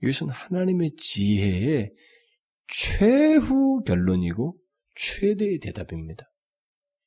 이것은 0.01 0.29
하나님의 0.29 0.95
지혜의 0.97 1.93
최후 2.67 3.83
결론이고 3.83 4.55
최대의 4.95 5.59
대답입니다. 5.59 6.25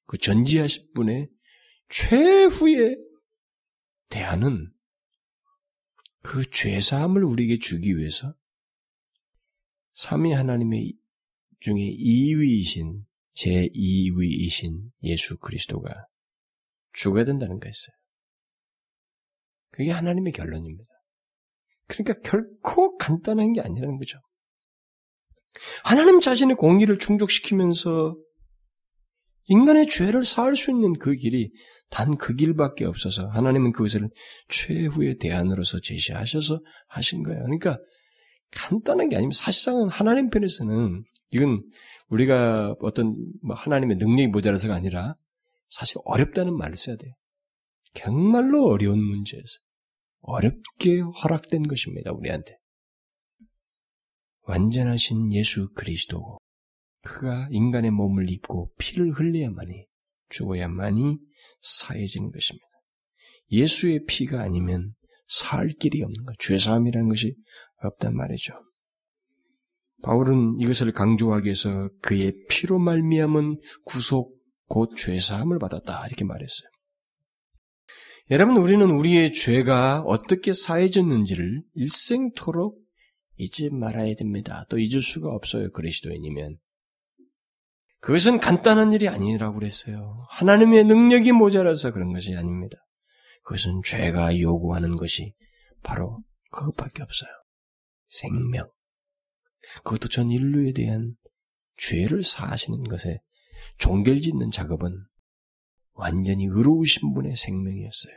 그 0.06 0.16
전지하실 0.16 0.92
분의 0.94 1.26
최후의 1.88 2.96
대안은 4.10 4.72
그 6.22 6.48
죄사함을 6.48 7.24
우리에게 7.24 7.58
주기 7.58 7.98
위해서 7.98 8.32
삼위 9.92 10.32
하나님의 10.32 10.94
중에 11.64 11.96
2위이신 11.96 13.05
제2위이신 13.37 14.90
예수 15.05 15.38
그리스도가 15.38 15.94
죽어야 16.92 17.24
된다는 17.24 17.59
거였어요. 17.59 17.94
그게 19.70 19.90
하나님의 19.90 20.35
결론입니다. 20.35 20.90
그러니까 21.87 22.20
결코 22.20 22.98
간단한 22.98 23.55
게 23.55 23.62
아니라는 23.62 23.96
거죠. 23.96 24.18
하나님 25.85 26.20
자신의 26.20 26.57
공의를 26.57 26.98
충족시키면서 26.98 28.14
인간의 29.46 29.87
죄를 29.87 30.24
사할 30.24 30.57
수 30.57 30.70
있는 30.70 30.98
그 30.98 31.14
길이 31.14 31.50
단 31.88 32.16
그 32.18 32.35
길밖에 32.35 32.85
없어서 32.85 33.27
하나님은 33.29 33.72
그것을 33.72 34.11
최후의 34.48 35.16
대안으로서 35.16 35.81
제시하셔서 35.81 36.61
하신 36.88 37.22
거예요. 37.22 37.42
그러니까 37.44 37.79
간단한 38.50 39.09
게 39.09 39.16
아니면 39.16 39.33
사실상은 39.33 39.88
하나님 39.88 40.29
편에서는 40.29 41.05
이건 41.30 41.62
우리가 42.08 42.76
어떤 42.80 43.16
뭐 43.42 43.56
하나님의 43.56 43.96
능력이 43.96 44.28
모자라서가 44.28 44.74
아니라 44.74 45.12
사실 45.68 45.96
어렵다는 46.04 46.56
말을 46.56 46.76
써야 46.76 46.96
돼요. 46.96 47.12
정말로 47.94 48.66
어려운 48.66 49.00
문제에서 49.00 49.58
어렵게 50.20 51.00
허락된 51.00 51.64
것입니다. 51.64 52.12
우리한테. 52.12 52.56
완전하신 54.42 55.32
예수 55.32 55.70
그리스도 55.74 56.38
그가 57.02 57.48
인간의 57.50 57.90
몸을 57.90 58.30
입고 58.30 58.72
피를 58.78 59.12
흘려야만이 59.12 59.87
죽어야만이 60.30 61.18
사해지는 61.60 62.30
것입니다. 62.30 62.66
예수의 63.50 64.04
피가 64.06 64.40
아니면 64.40 64.92
살 65.26 65.68
길이 65.68 66.02
없는 66.02 66.24
것, 66.24 66.38
죄사함이라는 66.38 67.08
것이 67.08 67.34
없단 67.82 68.14
말이죠. 68.14 68.54
바울은 70.04 70.60
이것을 70.60 70.92
강조하기 70.92 71.46
위해서 71.46 71.88
그의 72.02 72.34
피로 72.48 72.78
말미암은 72.78 73.58
구속 73.86 74.36
곧 74.68 74.94
죄사함을 74.96 75.58
받았다 75.58 76.06
이렇게 76.06 76.24
말했어요. 76.24 76.68
여러분 78.30 78.56
우리는 78.56 78.90
우리의 78.90 79.32
죄가 79.32 80.02
어떻게 80.02 80.52
사해졌는지를 80.52 81.62
일생토록 81.74 82.78
잊지 83.36 83.70
말아야 83.70 84.14
됩니다. 84.14 84.64
또 84.70 84.78
잊을 84.78 85.02
수가 85.02 85.28
없어요. 85.30 85.70
그리스도인이면. 85.72 86.56
그것은 88.00 88.38
간단한 88.38 88.92
일이 88.92 89.08
아니라고 89.08 89.58
그랬어요. 89.58 90.26
하나님의 90.30 90.84
능력이 90.84 91.32
모자라서 91.32 91.92
그런 91.92 92.12
것이 92.12 92.34
아닙니다. 92.34 92.76
그것은 93.42 93.80
죄가 93.84 94.38
요구하는 94.38 94.96
것이 94.96 95.34
바로 95.82 96.22
그것밖에 96.50 97.02
없어요. 97.02 97.30
생명. 98.06 98.73
그것도 99.85 100.09
전 100.09 100.31
인류에 100.31 100.72
대한 100.72 101.14
죄를 101.77 102.22
사하시는 102.22 102.85
것에 102.85 103.20
종결 103.79 104.20
짓는 104.20 104.50
작업은 104.50 105.05
완전히 105.92 106.46
의로우신 106.46 107.14
분의 107.14 107.37
생명이었어요. 107.37 108.14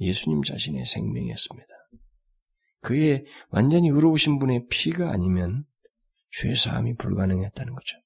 예수님 0.00 0.42
자신의 0.42 0.86
생명이었습니다. 0.86 1.68
그의 2.80 3.24
완전히 3.50 3.88
의로우신 3.88 4.38
분의 4.38 4.66
피가 4.68 5.10
아니면 5.10 5.64
죄사함이 6.30 6.94
불가능했다는 6.96 7.74
거죠. 7.74 7.98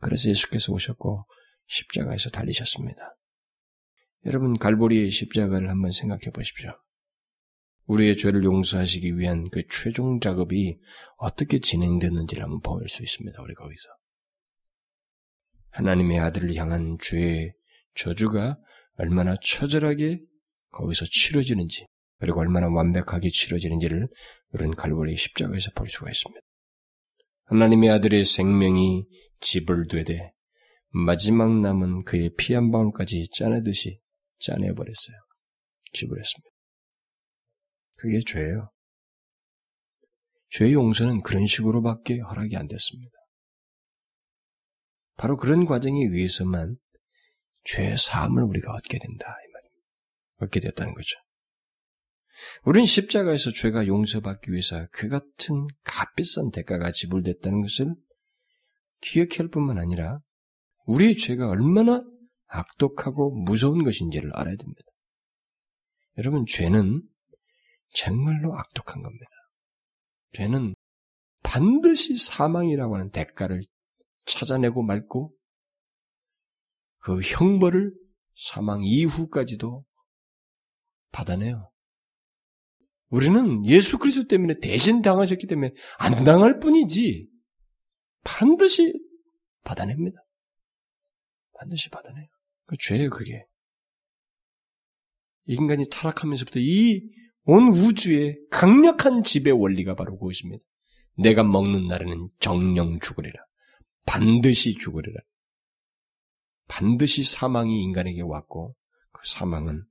그래서 0.00 0.28
예수께서 0.28 0.72
오셨고 0.72 1.26
십자가에서 1.66 2.30
달리셨습니다. 2.30 3.16
여러분 4.26 4.58
갈보리의 4.58 5.10
십자가를 5.10 5.70
한번 5.70 5.92
생각해 5.92 6.30
보십시오. 6.32 6.72
우리의 7.88 8.16
죄를 8.16 8.44
용서하시기 8.44 9.18
위한 9.18 9.48
그 9.50 9.62
최종 9.68 10.20
작업이 10.20 10.78
어떻게 11.16 11.58
진행됐는지를 11.58 12.44
한번 12.44 12.60
볼 12.60 12.88
수 12.88 13.02
있습니다. 13.02 13.42
우리 13.42 13.54
거기서 13.54 13.88
하나님의 15.70 16.20
아들을 16.20 16.54
향한 16.56 16.96
죄의 17.02 17.52
저주가 17.94 18.58
얼마나 18.94 19.34
처절하게 19.42 20.20
거기서 20.70 21.06
치러지는지 21.10 21.86
그리고 22.18 22.40
얼마나 22.40 22.68
완벽하게 22.68 23.28
치러지는지를 23.28 24.08
우리는 24.52 24.74
갈보리 24.74 25.16
십자가에서 25.16 25.70
볼 25.74 25.88
수가 25.88 26.10
있습니다. 26.10 26.40
하나님의 27.44 27.90
아들의 27.90 28.24
생명이 28.24 29.06
집을 29.40 29.86
되되 29.88 30.30
마지막 30.90 31.60
남은 31.60 32.04
그의 32.04 32.30
피 32.36 32.54
한 32.54 32.70
방울까지 32.70 33.30
짜내듯이 33.32 34.00
짜내버렸어요. 34.40 35.16
집을 35.92 36.18
했습니다. 36.18 36.47
그게 37.98 38.20
죄예요. 38.26 38.70
죄 40.50 40.72
용서는 40.72 41.22
그런 41.22 41.46
식으로밖에 41.46 42.20
허락이 42.20 42.56
안 42.56 42.66
됐습니다. 42.68 43.12
바로 45.16 45.36
그런 45.36 45.66
과정에 45.66 46.04
의해서만 46.04 46.76
죄 47.64 47.96
사함을 47.96 48.44
우리가 48.44 48.72
얻게 48.72 48.98
된다 48.98 49.26
이 49.26 49.52
말입니다. 49.52 49.86
얻게 50.38 50.60
됐다는 50.60 50.94
거죠. 50.94 51.16
우리는 52.64 52.86
십자가에서 52.86 53.50
죄가 53.50 53.88
용서받기 53.88 54.52
위해서 54.52 54.86
그 54.92 55.08
같은 55.08 55.66
값비싼 55.82 56.50
대가가 56.50 56.92
지불됐다는 56.92 57.60
것을 57.60 57.94
기억할 59.00 59.48
뿐만 59.48 59.78
아니라 59.78 60.18
우리의 60.86 61.16
죄가 61.16 61.48
얼마나 61.48 62.04
악독하고 62.46 63.42
무서운 63.42 63.82
것인지를 63.82 64.30
알아야 64.34 64.54
됩니다. 64.54 64.82
여러분, 66.16 66.44
죄는 66.46 67.02
정말로 67.94 68.56
악독한 68.56 69.02
겁니다. 69.02 69.30
죄는 70.32 70.74
반드시 71.42 72.16
사망이라고 72.16 72.94
하는 72.94 73.10
대가를 73.10 73.62
찾아내고 74.24 74.82
말고 74.82 75.30
그 76.98 77.20
형벌을 77.20 77.92
사망 78.36 78.82
이후까지도 78.82 79.84
받아내요. 81.10 81.70
우리는 83.08 83.64
예수 83.64 83.98
그리스도 83.98 84.28
때문에 84.28 84.58
대신 84.60 85.00
당하셨기 85.00 85.46
때문에 85.46 85.72
안 85.98 86.24
당할 86.24 86.58
뿐이지 86.58 87.26
반드시 88.22 88.92
받아냅니다. 89.64 90.18
반드시 91.54 91.88
받아내요. 91.88 92.26
그 92.66 92.76
죄예요, 92.78 93.08
그게. 93.08 93.44
인간이 95.46 95.88
타락하면서부터 95.88 96.60
이 96.60 97.08
온 97.50 97.68
우주의 97.68 98.36
강력한 98.50 99.22
지배 99.22 99.50
원리가 99.50 99.94
바로 99.94 100.18
그것입니다. 100.18 100.62
내가 101.16 101.42
먹는 101.42 101.86
날에는 101.86 102.28
정령 102.40 103.00
죽으리라. 103.00 103.42
반드시 104.04 104.74
죽으리라. 104.74 105.18
반드시 106.68 107.24
사망이 107.24 107.80
인간에게 107.80 108.20
왔고 108.20 108.76
그 109.12 109.22
사망은 109.24 109.82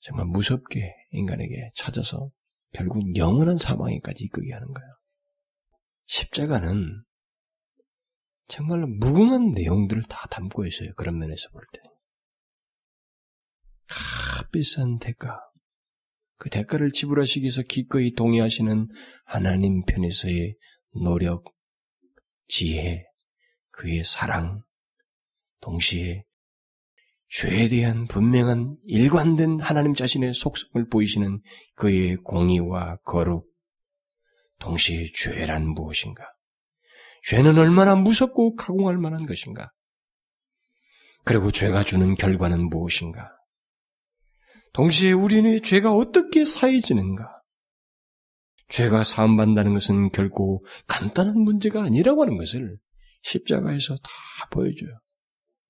정말 0.00 0.26
무섭게 0.26 0.94
인간에게 1.12 1.70
찾아서 1.74 2.30
결국 2.74 3.16
영원한 3.16 3.56
사망에까지 3.56 4.24
이끌게 4.24 4.52
하는 4.52 4.66
거예요. 4.66 4.88
십자가는 6.04 6.94
정말로 8.48 8.86
무궁한 8.86 9.52
내용들을 9.52 10.02
다 10.10 10.26
담고 10.28 10.66
있어요. 10.66 10.92
그런 10.94 11.18
면에서 11.18 11.48
볼 11.52 11.62
때. 11.72 11.80
값비싼 13.86 14.98
대가. 14.98 15.51
그 16.42 16.50
대가를 16.50 16.90
지불하시기 16.90 17.44
위해서 17.44 17.62
기꺼이 17.62 18.14
동의하시는 18.14 18.88
하나님 19.24 19.84
편에서의 19.84 20.56
노력, 21.04 21.44
지혜, 22.48 23.04
그의 23.70 24.02
사랑, 24.02 24.60
동시에 25.60 26.24
죄에 27.28 27.68
대한 27.68 28.08
분명한 28.08 28.76
일관된 28.86 29.60
하나님 29.60 29.94
자신의 29.94 30.34
속성을 30.34 30.88
보이시는 30.88 31.40
그의 31.76 32.16
공의와 32.16 32.96
거룩, 33.04 33.48
동시에 34.58 35.12
죄란 35.14 35.68
무엇인가? 35.68 36.24
죄는 37.28 37.56
얼마나 37.56 37.94
무섭고 37.94 38.56
가공할 38.56 38.98
만한 38.98 39.26
것인가? 39.26 39.70
그리고 41.22 41.52
죄가 41.52 41.84
주는 41.84 42.16
결과는 42.16 42.68
무엇인가? 42.68 43.30
동시에 44.72 45.12
우리는 45.12 45.62
죄가 45.62 45.92
어떻게 45.92 46.44
사해지는가? 46.44 47.42
죄가 48.68 49.04
사함받는다는 49.04 49.74
것은 49.74 50.10
결코 50.10 50.64
간단한 50.86 51.38
문제가 51.38 51.82
아니라고 51.82 52.22
하는 52.22 52.38
것을 52.38 52.78
십자가에서 53.22 53.96
다 53.96 54.10
보여줘요. 54.50 54.90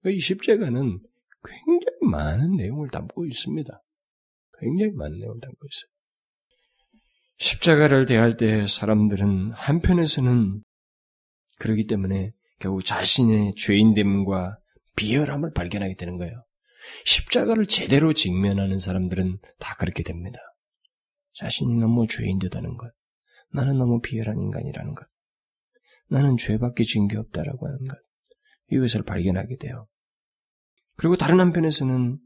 이 0.07 0.19
십자가는 0.19 1.01
굉장히 1.45 2.11
많은 2.11 2.57
내용을 2.57 2.88
담고 2.91 3.27
있습니다. 3.27 3.83
굉장히 4.61 4.93
많은 4.93 5.19
내용을 5.19 5.41
담고 5.41 5.67
있어요. 5.67 5.91
십자가를 7.38 8.07
대할 8.07 8.37
때 8.37 8.67
사람들은 8.69 9.51
한편에서는 9.53 10.62
그러기 11.59 11.88
때문에 11.88 12.31
결국 12.61 12.85
자신의 12.85 13.55
죄인됨과 13.57 14.59
비열함을 14.94 15.53
발견하게 15.53 15.96
되는 15.96 16.19
거예요. 16.19 16.44
십자가를 17.05 17.67
제대로 17.67 18.13
직면하는 18.13 18.79
사람들은 18.79 19.39
다 19.59 19.75
그렇게 19.79 20.03
됩니다. 20.03 20.39
자신이 21.35 21.75
너무 21.79 22.07
죄인되다는 22.07 22.77
것, 22.77 22.93
나는 23.51 23.79
너무 23.79 24.01
비열한 24.01 24.39
인간이라는 24.39 24.95
것, 24.95 25.07
나는 26.09 26.37
죄밖에 26.37 26.85
진 26.85 27.09
게 27.09 27.17
없다라고 27.17 27.67
하는 27.67 27.79
것, 27.87 27.97
이것을 28.71 29.03
발견하게 29.03 29.57
돼요. 29.57 29.87
그리고 30.97 31.17
다른 31.17 31.41
한편에서는 31.41 32.19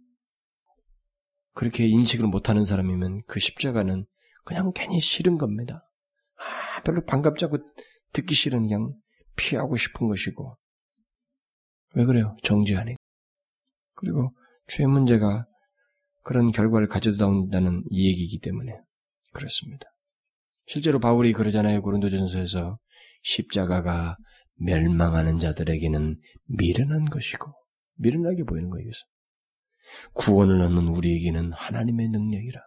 그렇게 1.54 1.86
인식을 1.86 2.26
못하는 2.26 2.64
사람이면 2.64 3.22
그 3.26 3.40
십자가는 3.40 4.04
그냥 4.44 4.72
괜히 4.74 5.00
싫은 5.00 5.38
겁니다. 5.38 5.82
아, 6.36 6.82
별로 6.82 7.04
반갑지 7.04 7.46
않고 7.46 7.58
듣기 8.12 8.34
싫은 8.34 8.62
그냥 8.62 8.92
피하고 9.36 9.76
싶은 9.76 10.06
것이고 10.08 10.56
왜 11.94 12.04
그래요? 12.04 12.36
정죄하니. 12.42 12.96
그리고 13.94 14.34
죄 14.68 14.86
문제가 14.86 15.46
그런 16.22 16.50
결과를 16.50 16.88
가져다 16.88 17.26
온다는 17.26 17.84
이 17.90 18.08
얘기이기 18.08 18.40
때문에 18.40 18.72
그렇습니다. 19.32 19.86
실제로 20.66 20.98
바울이 20.98 21.32
그러잖아요. 21.32 21.82
고린도전서에서 21.82 22.78
십자가가 23.22 24.16
멸망하는 24.56 25.38
자들에게는 25.38 26.20
미련한 26.46 27.04
것이고 27.04 27.52
미련하게 27.98 28.44
보이는 28.44 28.70
거예요. 28.70 28.90
구원을 30.14 30.60
얻는 30.60 30.88
우리에게는 30.88 31.52
하나님의 31.52 32.08
능력이라. 32.08 32.60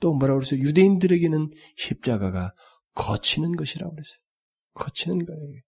또 0.00 0.14
뭐라고 0.14 0.40
그랬어요? 0.40 0.60
유대인들에게는 0.60 1.48
십자가가 1.76 2.52
거치는 2.94 3.56
것이라고 3.56 3.92
그랬어요. 3.92 4.18
거치는 4.74 5.26
거예요. 5.26 5.60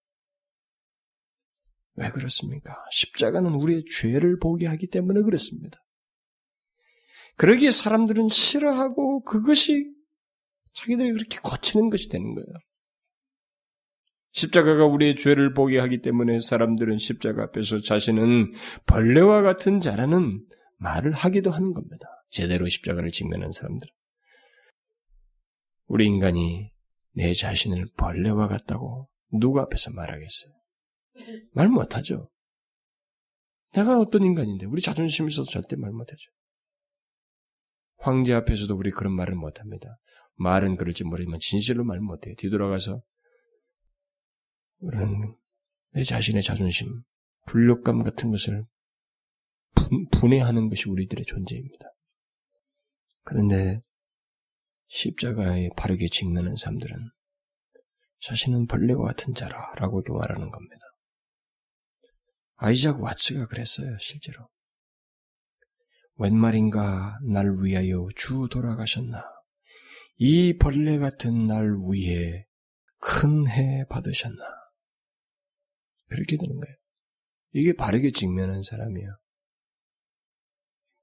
왜 1.95 2.09
그렇습니까? 2.09 2.75
십자가는 2.91 3.53
우리의 3.53 3.83
죄를 3.85 4.39
보게 4.39 4.67
하기 4.67 4.87
때문에 4.87 5.21
그렇습니다. 5.21 5.79
그러기에 7.37 7.71
사람들은 7.71 8.29
싫어하고 8.29 9.23
그것이 9.23 9.91
자기들이 10.73 11.11
그렇게 11.11 11.37
거치는 11.39 11.89
것이 11.89 12.09
되는 12.09 12.33
거예요. 12.33 12.47
십자가가 14.33 14.85
우리의 14.85 15.15
죄를 15.15 15.53
보게 15.53 15.77
하기 15.79 16.01
때문에 16.01 16.39
사람들은 16.39 16.97
십자가 16.97 17.43
앞에서 17.43 17.79
자신은 17.79 18.53
벌레와 18.85 19.41
같은 19.41 19.81
자라는 19.81 20.45
말을 20.77 21.11
하기도 21.11 21.51
하는 21.51 21.73
겁니다. 21.73 22.05
제대로 22.29 22.67
십자가를 22.67 23.09
직면한 23.09 23.51
사람들은. 23.51 23.91
우리 25.87 26.05
인간이 26.05 26.71
내 27.13 27.33
자신을 27.33 27.87
벌레와 27.97 28.47
같다고 28.47 29.09
누구 29.33 29.59
앞에서 29.59 29.91
말하겠어요? 29.91 30.60
말 31.53 31.67
못하죠. 31.67 32.29
내가 33.73 33.99
어떤 33.99 34.23
인간인데 34.23 34.65
우리 34.65 34.81
자존심 34.81 35.27
있어서 35.27 35.49
절대 35.49 35.75
말 35.75 35.91
못하죠. 35.91 36.29
황제 37.97 38.33
앞에서도 38.33 38.75
우리 38.75 38.91
그런 38.91 39.13
말을 39.15 39.35
못합니다. 39.35 39.97
말은 40.35 40.75
그럴지 40.75 41.03
모르지만 41.03 41.39
진실로 41.39 41.83
말 41.83 41.99
못해요. 41.99 42.33
뒤돌아가서 42.37 43.01
우리는 44.79 45.35
내 45.91 46.03
자신의 46.03 46.41
자존심, 46.41 47.03
불력감 47.45 48.03
같은 48.03 48.31
것을 48.31 48.65
분, 49.75 50.07
분해하는 50.09 50.69
것이 50.69 50.89
우리들의 50.89 51.25
존재입니다. 51.25 51.85
그런데 53.23 53.81
십자가에 54.87 55.69
바르게 55.77 56.07
직면한 56.07 56.55
사람들은 56.55 56.97
자신은 58.19 58.67
벌레와 58.67 59.05
같은 59.05 59.33
자라라고 59.33 60.01
이렇게 60.01 60.17
말하는 60.17 60.49
겁니다. 60.49 60.90
아이작 62.63 63.01
와츠가 63.01 63.47
그랬어요, 63.47 63.97
실제로. 63.97 64.47
웬 66.17 66.37
말인가 66.37 67.17
날 67.23 67.55
위하여 67.59 68.07
주 68.15 68.47
돌아가셨나? 68.51 69.23
이 70.17 70.55
벌레 70.59 70.99
같은 70.99 71.47
날 71.47 71.75
위해 71.91 72.45
큰 72.99 73.47
해 73.47 73.83
받으셨나? 73.89 74.43
그렇게 76.09 76.37
되는 76.37 76.59
거예요. 76.59 76.75
이게 77.53 77.73
바르게 77.73 78.11
직면한 78.11 78.61
사람이에요. 78.61 79.09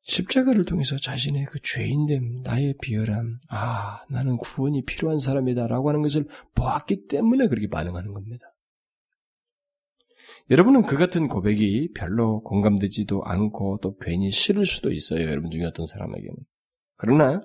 십자가를 0.02 0.64
통해서 0.64 0.96
자신의 0.96 1.46
그 1.46 1.58
죄인됨, 1.58 2.42
나의 2.42 2.76
비열함, 2.80 3.40
아, 3.48 4.04
나는 4.08 4.36
구원이 4.36 4.84
필요한 4.84 5.18
사람이다라고 5.18 5.88
하는 5.88 6.02
것을 6.02 6.28
보았기 6.54 7.08
때문에 7.08 7.48
그렇게 7.48 7.68
반응하는 7.68 8.12
겁니다. 8.12 8.46
여러분은 10.50 10.86
그 10.86 10.96
같은 10.96 11.28
고백이 11.28 11.92
별로 11.94 12.40
공감되지도 12.42 13.22
않고 13.24 13.78
또 13.82 13.96
괜히 13.96 14.30
싫을 14.30 14.64
수도 14.64 14.92
있어요. 14.92 15.28
여러분 15.28 15.50
중에 15.50 15.64
어떤 15.64 15.84
사람에게는. 15.84 16.36
그러나 16.96 17.42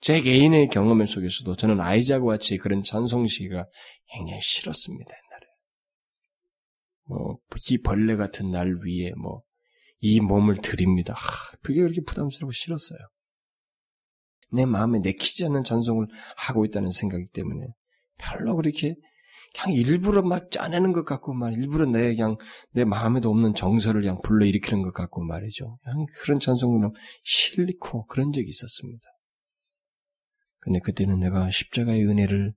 제 0.00 0.20
개인의 0.20 0.68
경험 0.68 1.04
속에서도 1.04 1.56
저는 1.56 1.80
아이자과 1.80 2.26
같이 2.26 2.56
그런 2.56 2.82
찬송시가 2.82 3.66
굉장히 4.14 4.40
싫었습니다. 4.42 5.10
옛날에. 5.10 5.46
뭐, 7.04 7.38
이 7.70 7.78
벌레 7.78 8.16
같은 8.16 8.50
날 8.50 8.74
위에 8.84 9.12
뭐, 9.20 9.42
이 10.00 10.20
몸을 10.20 10.56
드립니다. 10.56 11.14
하, 11.14 11.56
그게 11.62 11.80
그렇게 11.80 12.00
부담스럽고 12.02 12.52
싫었어요. 12.52 12.98
내 14.52 14.66
마음에 14.66 14.98
내키지 15.00 15.44
않는 15.46 15.64
전송을 15.64 16.06
하고 16.36 16.64
있다는 16.64 16.90
생각이 16.90 17.26
때문에 17.32 17.66
별로 18.18 18.56
그렇게 18.56 18.94
그냥 19.62 19.76
일부러 19.76 20.22
막 20.22 20.50
짜내는 20.50 20.92
것 20.92 21.04
같고 21.04 21.34
말 21.34 21.52
일부러 21.52 21.86
내 21.86 22.14
그냥 22.14 22.36
내 22.72 22.84
마음에도 22.84 23.30
없는 23.30 23.54
정서를 23.54 24.02
그냥 24.02 24.20
불러일으키는 24.22 24.82
것 24.82 24.94
같고 24.94 25.24
말이죠. 25.24 25.78
그냥 25.82 26.06
그런 26.20 26.38
찬송을 26.38 26.90
싫고 27.24 28.06
그런 28.06 28.32
적이 28.32 28.48
있었습니다. 28.48 29.02
근데 30.60 30.80
그때는 30.80 31.18
내가 31.18 31.50
십자가의 31.50 32.06
은혜를 32.06 32.52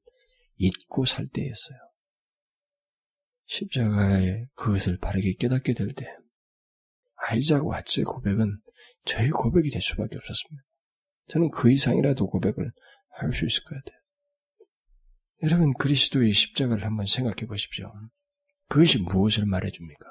잊고 0.58 1.06
살 1.06 1.28
때였어요. 1.28 1.78
십자가의 3.46 4.48
그것을 4.56 4.98
바르게 4.98 5.34
깨닫게 5.34 5.74
될 5.74 5.90
때, 5.94 6.06
아이작 7.16 7.64
왓츠의 7.64 8.06
고백은 8.06 8.60
저의 9.06 9.30
고백이 9.30 9.70
될 9.70 9.82
수밖에 9.82 10.18
없었습니다. 10.18 10.64
저는 11.28 11.50
그 11.52 11.72
이상이라도 11.72 12.28
고백을 12.28 12.72
할 13.20 13.32
수 13.32 13.46
있을 13.46 13.64
것 13.64 13.76
같아요. 13.76 14.01
여러분 15.44 15.74
그리스도의 15.74 16.34
십자가를 16.34 16.86
한번 16.86 17.06
생각해 17.06 17.48
보십시오. 17.48 17.92
그것이 18.68 19.00
무엇을 19.00 19.46
말해줍니까? 19.46 20.06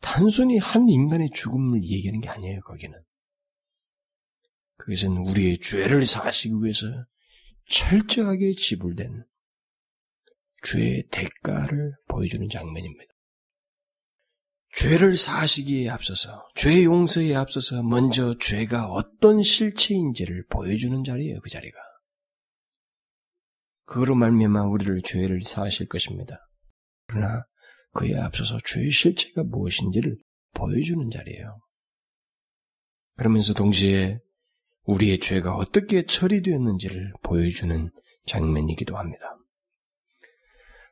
단순히 0.00 0.58
한 0.58 0.88
인간의 0.88 1.30
죽음을 1.32 1.84
얘기하는 1.84 2.20
게 2.20 2.28
아니에요, 2.28 2.60
거기는. 2.60 2.98
그것은 4.76 5.16
우리의 5.18 5.58
죄를 5.58 6.06
사시기 6.06 6.54
위해서 6.62 6.86
철저하게 7.68 8.52
지불된 8.52 9.24
죄의 10.64 11.04
대가를 11.10 11.92
보여주는 12.08 12.48
장면입니다. 12.48 13.12
죄를 14.72 15.16
사시기에 15.16 15.90
앞서서, 15.90 16.48
죄 16.54 16.84
용서에 16.84 17.34
앞서서 17.34 17.82
먼저 17.82 18.36
죄가 18.38 18.86
어떤 18.86 19.42
실체인지를 19.42 20.46
보여주는 20.46 21.02
자리예요, 21.04 21.40
그 21.40 21.50
자리가. 21.50 21.78
그로 23.90 24.14
말미암아 24.14 24.62
우리를 24.66 25.02
죄를 25.02 25.42
사하실 25.42 25.88
것입니다. 25.88 26.48
그러나 27.08 27.42
그에 27.92 28.16
앞서서 28.16 28.56
죄의 28.64 28.92
실체가 28.92 29.42
무엇인지를 29.42 30.16
보여주는 30.54 31.10
자리예요. 31.10 31.58
그러면서 33.16 33.52
동시에 33.52 34.20
우리의 34.84 35.18
죄가 35.18 35.56
어떻게 35.56 36.04
처리되었는지를 36.04 37.14
보여주는 37.24 37.90
장면이기도 38.26 38.96
합니다. 38.96 39.36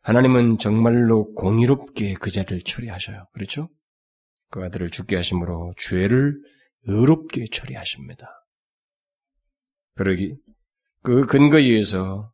하나님은 0.03 0.59
정말로 0.59 1.33
공의롭게 1.35 2.15
그 2.15 2.33
자를 2.33 2.63
처리하셔요. 2.63 3.29
그렇죠? 3.33 3.69
그 4.51 4.65
아들을 4.65 4.91
죽게 4.91 5.15
하심으로 5.15 5.73
죄를 5.77 6.37
의롭게 6.83 7.47
처리하십니다. 7.53 8.27
그러기 9.95 10.35
그 11.03 11.27
근거에 11.27 11.63
의해서 11.63 12.33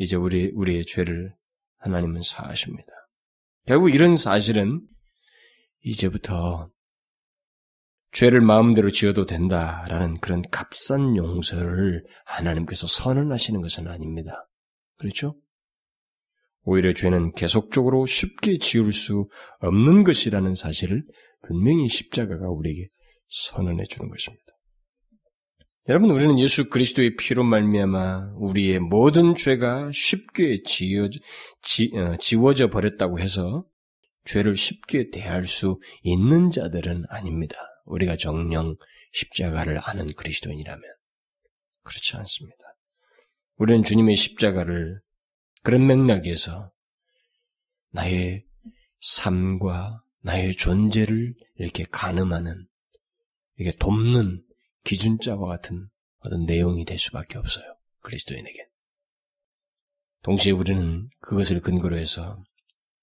이제 0.00 0.16
우리, 0.16 0.50
우리의 0.54 0.86
죄를 0.86 1.34
하나님은 1.76 2.22
사하십니다. 2.22 2.90
결국 3.66 3.94
이런 3.94 4.16
사실은 4.16 4.80
이제부터 5.82 6.70
죄를 8.12 8.40
마음대로 8.40 8.90
지어도 8.90 9.26
된다라는 9.26 10.18
그런 10.20 10.42
값싼 10.50 11.18
용서를 11.18 12.02
하나님께서 12.24 12.86
선언하시는 12.86 13.60
것은 13.60 13.88
아닙니다. 13.88 14.48
그렇죠? 14.96 15.34
오히려 16.62 16.94
죄는 16.94 17.32
계속적으로 17.32 18.06
쉽게 18.06 18.56
지울 18.56 18.94
수 18.94 19.28
없는 19.58 20.04
것이라는 20.04 20.54
사실을 20.54 21.04
분명히 21.42 21.88
십자가가 21.88 22.48
우리에게 22.48 22.88
선언해 23.28 23.84
주는 23.84 24.08
것입니다. 24.08 24.44
여러분 25.90 26.12
우리는 26.12 26.38
예수 26.38 26.70
그리스도의 26.70 27.16
피로 27.16 27.42
말미암아 27.42 28.34
우리의 28.36 28.78
모든 28.78 29.34
죄가 29.34 29.90
쉽게 29.92 30.62
지어, 30.62 31.08
지, 31.62 31.90
어, 31.96 32.16
지워져 32.16 32.70
버렸다고 32.70 33.18
해서 33.18 33.64
죄를 34.24 34.54
쉽게 34.54 35.10
대할 35.10 35.46
수 35.46 35.80
있는 36.04 36.52
자들은 36.52 37.06
아닙니다. 37.08 37.56
우리가 37.86 38.16
정령 38.16 38.76
십자가를 39.14 39.80
아는 39.82 40.14
그리스도인이라면 40.14 40.80
그렇지 41.82 42.16
않습니다. 42.18 42.62
우리는 43.56 43.82
주님의 43.82 44.14
십자가를 44.14 45.00
그런 45.64 45.88
맥락에서 45.88 46.70
나의 47.90 48.44
삶과 49.00 50.04
나의 50.20 50.52
존재를 50.52 51.34
이렇게 51.56 51.84
가늠하는 51.90 52.68
이게 53.58 53.72
돕는 53.72 54.44
기준자와 54.84 55.48
같은 55.48 55.88
어떤 56.20 56.44
내용이 56.46 56.84
될 56.84 56.98
수밖에 56.98 57.38
없어요. 57.38 57.64
그리스도인에게. 58.00 58.66
동시에 60.22 60.52
우리는 60.52 61.08
그것을 61.20 61.60
근거로 61.60 61.96
해서 61.96 62.42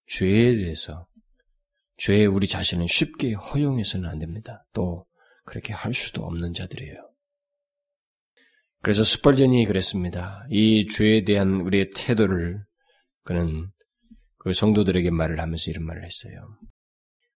죄에 0.08 0.56
대해서 0.56 1.08
죄에 1.98 2.26
우리 2.26 2.48
자신을 2.48 2.88
쉽게 2.88 3.34
허용해서는 3.34 4.08
안 4.08 4.20
됩니다. 4.20 4.66
또 4.74 5.06
그렇게 5.46 5.74
할 5.74 5.94
수도 5.94 6.24
없는 6.24 6.54
자들이에요. 6.54 6.96
그래서 8.82 9.04
스펄전이 9.04 9.66
그랬습니다. 9.66 10.46
이 10.50 10.88
죄에 10.88 11.24
대한 11.24 11.62
우리의 11.62 11.90
태도를 11.96 12.64
그는 13.24 13.68
그 14.38 14.54
성도들에게 14.54 15.10
말을 15.10 15.40
하면서 15.40 15.72
이런 15.72 15.86
말을 15.86 16.06
했어요. 16.06 16.56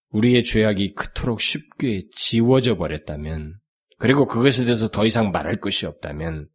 우리의 0.09 0.43
죄악이 0.43 0.93
그토록 0.93 1.41
쉽게 1.41 2.03
지워져 2.11 2.77
버렸다면, 2.77 3.55
그리고 4.01 4.25
그것에 4.25 4.65
대해서 4.65 4.87
더 4.87 5.05
이상 5.05 5.29
말할 5.29 5.59
것이 5.59 5.85
없다면, 5.85 6.47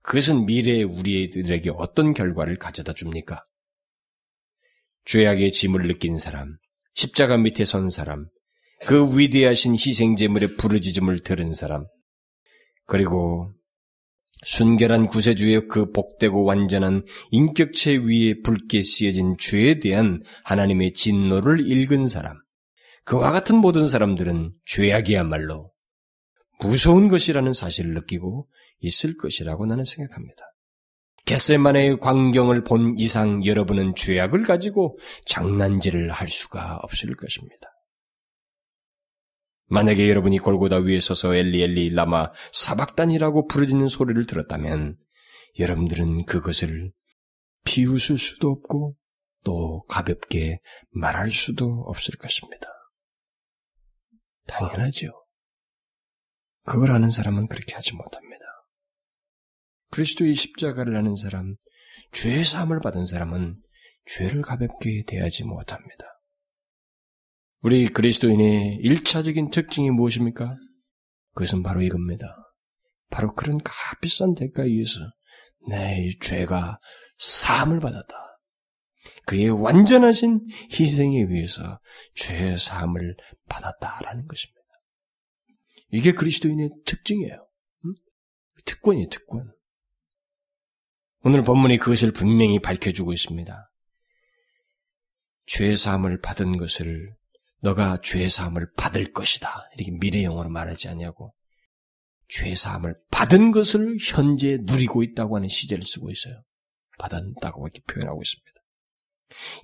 그것은 0.00 0.46
미래에 0.46 0.84
우리들에게 0.84 1.70
어떤 1.74 2.14
결과를 2.14 2.56
가져다 2.56 2.94
줍니까? 2.94 3.42
죄악의 5.04 5.52
짐을 5.52 5.86
느낀 5.86 6.16
사람, 6.16 6.56
십자가 6.94 7.36
밑에 7.36 7.66
선 7.66 7.90
사람, 7.90 8.28
그 8.86 9.18
위대하신 9.18 9.74
희생 9.74 10.16
제물의 10.16 10.56
부르짖음을 10.56 11.18
들은 11.18 11.52
사람, 11.52 11.84
그리고 12.86 13.52
순결한 14.42 15.06
구세주의 15.08 15.68
그 15.68 15.90
복되고 15.90 16.44
완전한 16.44 17.04
인격체 17.30 17.96
위에 17.96 18.40
붉게 18.42 18.80
씌어진 18.80 19.36
죄에 19.38 19.78
대한 19.78 20.22
하나님의 20.44 20.94
진노를 20.94 21.70
읽은 21.70 22.06
사람, 22.06 22.38
그와 23.04 23.30
같은 23.30 23.56
모든 23.56 23.86
사람들은 23.86 24.54
죄악이야말로 24.64 25.73
무서운 26.60 27.08
것이라는 27.08 27.52
사실을 27.52 27.94
느끼고 27.94 28.46
있을 28.80 29.16
것이라고 29.16 29.66
나는 29.66 29.84
생각합니다. 29.84 30.42
겟셀만의 31.26 32.00
광경을 32.00 32.64
본 32.64 32.96
이상 32.98 33.44
여러분은 33.44 33.94
죄악을 33.94 34.44
가지고 34.44 34.98
장난질을 35.26 36.10
할 36.10 36.28
수가 36.28 36.80
없을 36.82 37.14
것입니다. 37.14 37.68
만약에 39.66 40.08
여러분이 40.08 40.38
골고다 40.38 40.78
위에 40.78 41.00
서서 41.00 41.34
엘리 41.34 41.62
엘리 41.62 41.90
라마 41.94 42.30
사박단이라고 42.52 43.46
부르짖는 43.48 43.88
소리를 43.88 44.26
들었다면 44.26 44.98
여러분들은 45.58 46.26
그것을 46.26 46.92
비웃을 47.64 48.18
수도 48.18 48.50
없고 48.50 48.94
또 49.44 49.82
가볍게 49.88 50.60
말할 50.90 51.30
수도 51.30 51.84
없을 51.86 52.16
것입니다. 52.16 52.68
당연하죠. 54.46 55.23
그걸 56.64 56.90
아는 56.90 57.10
사람은 57.10 57.48
그렇게 57.48 57.74
하지 57.74 57.94
못합니다. 57.94 58.44
그리스도의 59.90 60.34
십자가를 60.34 60.96
아는 60.96 61.14
사람, 61.16 61.54
죄의 62.12 62.44
사함을 62.44 62.80
받은 62.80 63.06
사람은 63.06 63.60
죄를 64.06 64.42
가볍게 64.42 65.04
대하지 65.06 65.44
못합니다. 65.44 66.04
우리 67.60 67.88
그리스도인의 67.88 68.76
일차적인 68.82 69.50
특징이 69.50 69.90
무엇입니까? 69.90 70.56
그것은 71.34 71.62
바로 71.62 71.80
이겁니다. 71.80 72.36
바로 73.10 73.32
그런 73.34 73.58
값비싼 73.62 74.34
대가에 74.34 74.66
의해서 74.66 75.00
내 75.68 76.08
죄가 76.20 76.78
사함을 77.18 77.80
받았다. 77.80 78.14
그의 79.26 79.50
완전하신 79.50 80.46
희생에 80.72 81.22
의해서 81.22 81.78
죄의 82.16 82.58
사함을 82.58 83.16
받았다라는 83.48 84.26
것입니다. 84.26 84.60
이게 85.94 86.10
그리스도인의 86.10 86.70
특징이에요. 86.84 87.48
응? 87.84 87.94
특권이에요, 88.64 89.08
특권. 89.10 89.52
오늘 91.22 91.44
본문이 91.44 91.78
그것을 91.78 92.10
분명히 92.10 92.58
밝혀주고 92.58 93.12
있습니다. 93.12 93.64
죄 95.46 95.76
사함을 95.76 96.20
받은 96.20 96.56
것을 96.56 97.14
너가 97.60 98.00
죄 98.02 98.28
사함을 98.28 98.72
받을 98.76 99.12
것이다. 99.12 99.48
이렇게 99.76 99.96
미래 100.00 100.24
영어로 100.24 100.50
말하지 100.50 100.88
않냐고. 100.88 101.32
죄 102.26 102.56
사함을 102.56 102.96
받은 103.12 103.52
것을 103.52 103.96
현재 104.00 104.58
누리고 104.62 105.04
있다고 105.04 105.36
하는 105.36 105.48
시제를 105.48 105.84
쓰고 105.84 106.10
있어요. 106.10 106.42
받았다고 106.98 107.68
이렇게 107.68 107.80
표현하고 107.86 108.20
있습니다. 108.20 108.52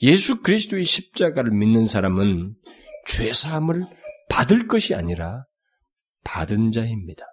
예수 0.03 0.43
그리스도의 0.43 0.85
십자가를 0.85 1.51
믿는 1.51 1.87
사람은 1.87 2.55
죄 3.09 3.33
사함을 3.33 3.83
받을 4.29 4.69
것이 4.69 4.95
아니라 4.95 5.43
받은 6.25 6.73
자입니다. 6.73 7.25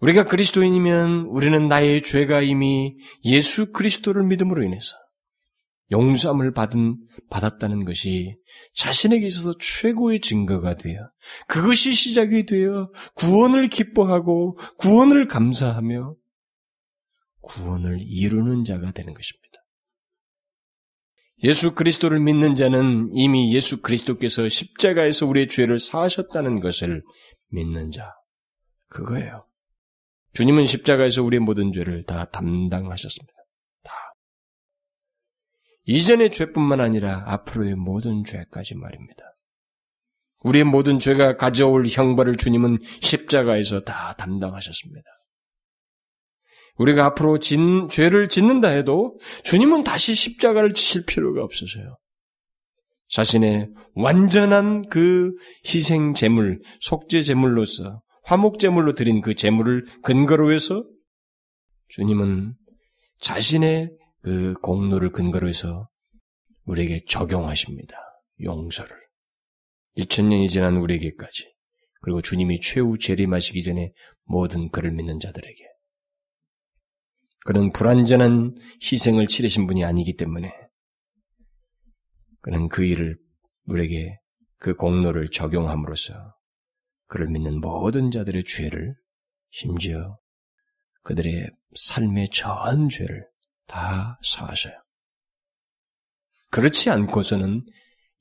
우리가 0.00 0.24
그리스도인이면 0.24 1.26
우리는 1.28 1.68
나의 1.68 2.02
죄가 2.02 2.42
이미 2.42 2.96
예수 3.24 3.72
그리스도를 3.72 4.24
믿음으로 4.24 4.62
인해서 4.62 4.96
용서함을 5.92 6.52
받은, 6.52 6.98
받았다는 7.30 7.84
것이 7.84 8.36
자신에게 8.74 9.26
있어서 9.26 9.52
최고의 9.58 10.20
증거가 10.20 10.74
되어 10.74 11.08
그것이 11.46 11.94
시작이 11.94 12.46
되어 12.46 12.90
구원을 13.14 13.68
기뻐하고 13.68 14.58
구원을 14.78 15.28
감사하며 15.28 16.16
구원을 17.42 18.00
이루는 18.02 18.64
자가 18.64 18.92
되는 18.92 19.14
것입니다. 19.14 19.43
예수 21.42 21.74
그리스도를 21.74 22.20
믿는 22.20 22.54
자는 22.54 23.10
이미 23.12 23.54
예수 23.54 23.82
그리스도께서 23.82 24.48
십자가에서 24.48 25.26
우리의 25.26 25.48
죄를 25.48 25.78
사하셨다는 25.78 26.60
것을 26.60 27.02
믿는 27.50 27.90
자. 27.90 28.12
그거예요. 28.88 29.46
주님은 30.34 30.66
십자가에서 30.66 31.22
우리의 31.22 31.40
모든 31.40 31.72
죄를 31.72 32.04
다 32.04 32.24
담당하셨습니다. 32.26 33.34
다. 33.82 33.92
이전의 35.84 36.30
죄뿐만 36.30 36.80
아니라 36.80 37.24
앞으로의 37.26 37.74
모든 37.74 38.24
죄까지 38.24 38.76
말입니다. 38.76 39.22
우리의 40.44 40.64
모든 40.64 40.98
죄가 40.98 41.36
가져올 41.36 41.86
형벌을 41.86 42.36
주님은 42.36 42.78
십자가에서 43.00 43.80
다 43.80 44.14
담당하셨습니다. 44.14 45.08
우리가 46.76 47.06
앞으로 47.06 47.38
진, 47.38 47.88
죄를 47.88 48.28
짓는다 48.28 48.68
해도 48.68 49.18
주님은 49.44 49.84
다시 49.84 50.14
십자가를 50.14 50.74
지실 50.74 51.04
필요가 51.06 51.42
없으세요. 51.42 51.96
자신의 53.08 53.70
완전한 53.94 54.88
그 54.88 55.32
희생 55.66 56.14
제물, 56.14 56.60
속죄 56.80 57.22
제물로서 57.22 58.02
화목 58.24 58.58
제물로 58.58 58.94
드린 58.94 59.20
그 59.20 59.34
제물을 59.34 59.84
근거로 60.02 60.52
해서 60.52 60.84
주님은 61.88 62.54
자신의 63.20 63.90
그 64.22 64.54
공로를 64.62 65.10
근거로 65.10 65.48
해서 65.48 65.88
우리에게 66.64 67.00
적용하십니다. 67.06 67.94
용서를. 68.42 68.96
2000년이 69.98 70.48
지난 70.48 70.78
우리에게까지. 70.78 71.52
그리고 72.00 72.20
주님이 72.20 72.60
최후 72.60 72.98
재림하시기 72.98 73.62
전에 73.62 73.92
모든 74.24 74.70
그를 74.70 74.90
믿는 74.92 75.20
자들에게. 75.20 75.73
그는 77.44 77.72
불완전한 77.72 78.52
희생을 78.82 79.26
치르신 79.26 79.66
분이 79.66 79.84
아니기 79.84 80.16
때문에 80.16 80.50
그는 82.40 82.68
그 82.68 82.84
일을 82.84 83.18
우리에게 83.66 84.18
그 84.58 84.74
공로를 84.74 85.30
적용함으로써 85.30 86.14
그를 87.06 87.28
믿는 87.28 87.60
모든 87.60 88.10
자들의 88.10 88.44
죄를 88.44 88.94
심지어 89.50 90.18
그들의 91.02 91.50
삶의 91.76 92.30
전 92.30 92.88
죄를 92.88 93.26
다 93.66 94.18
사하셔요. 94.22 94.74
그렇지 96.50 96.88
않고서는 96.88 97.66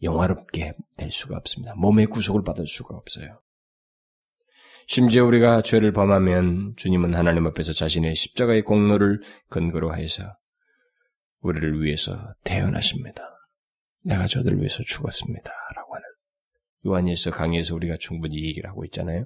영화롭게 0.01 0.73
될 0.97 1.11
수가 1.11 1.37
없습니다. 1.37 1.75
몸의 1.75 2.07
구속을 2.07 2.43
받을 2.43 2.67
수가 2.67 2.95
없어요. 2.97 3.41
심지어 4.87 5.25
우리가 5.25 5.61
죄를 5.61 5.91
범하면 5.93 6.73
주님은 6.75 7.13
하나님 7.13 7.47
앞에서 7.47 7.73
자신의 7.73 8.15
십자가의 8.15 8.63
공로를 8.63 9.21
근거로 9.49 9.91
하여서 9.91 10.35
우리를 11.39 11.83
위해서 11.83 12.33
태어나십니다. 12.43 13.21
내가 14.05 14.27
저들을 14.27 14.57
위해서 14.57 14.83
죽었습니다. 14.83 15.51
라고 15.75 15.95
하는 15.95 16.05
요한일서 16.85 17.31
강의에서 17.31 17.75
우리가 17.75 17.95
충분히 17.99 18.45
얘기를 18.45 18.69
하고 18.69 18.83
있잖아요. 18.85 19.25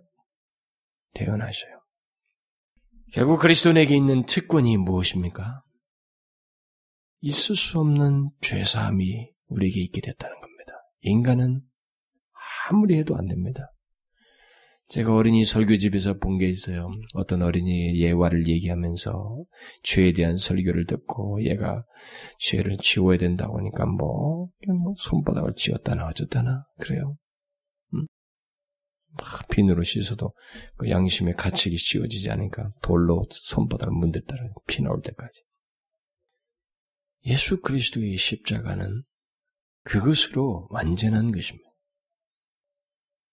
태어나셔요. 1.13 1.81
결국 3.13 3.39
그리스도인에게 3.39 3.95
있는 3.95 4.25
특권이 4.25 4.77
무엇입니까? 4.77 5.63
있을 7.21 7.55
수 7.55 7.79
없는 7.79 8.29
죄사함이 8.41 9.31
우리에게 9.47 9.81
있게 9.81 10.01
됐다는 10.01 10.39
겁니다. 10.39 10.73
인간은 11.01 11.61
아무리 12.69 12.97
해도 12.97 13.15
안 13.15 13.27
됩니다. 13.27 13.69
제가 14.89 15.13
어린이 15.13 15.43
설교집에서 15.43 16.13
본 16.17 16.37
게 16.37 16.47
있어요. 16.47 16.89
어떤 17.13 17.41
어린이 17.43 17.99
예화를 17.99 18.47
얘기하면서 18.47 19.43
죄에 19.83 20.13
대한 20.13 20.37
설교를 20.37 20.85
듣고 20.85 21.43
얘가 21.43 21.83
죄를 22.39 22.77
지워야 22.77 23.17
된다고 23.17 23.57
하니까 23.59 23.85
뭐, 23.85 24.49
뭐 24.67 24.93
손바닥을 24.97 25.55
쥐었다나 25.55 26.07
어쩌다나 26.07 26.65
그래요. 26.79 27.17
막 29.19 29.47
비누로 29.49 29.83
씻어도 29.83 30.33
그 30.75 30.89
양심의 30.89 31.33
가책이 31.33 31.75
씌워지지 31.75 32.29
않으니까 32.29 32.71
돌로 32.83 33.25
손바닥을 33.31 33.91
문댔다라 33.93 34.41
피 34.67 34.83
나올 34.83 35.01
때까지. 35.01 35.41
예수 37.25 37.61
그리스도의 37.61 38.15
십자가는 38.15 39.03
그것으로 39.83 40.67
완전한 40.69 41.31
것입니다. 41.31 41.67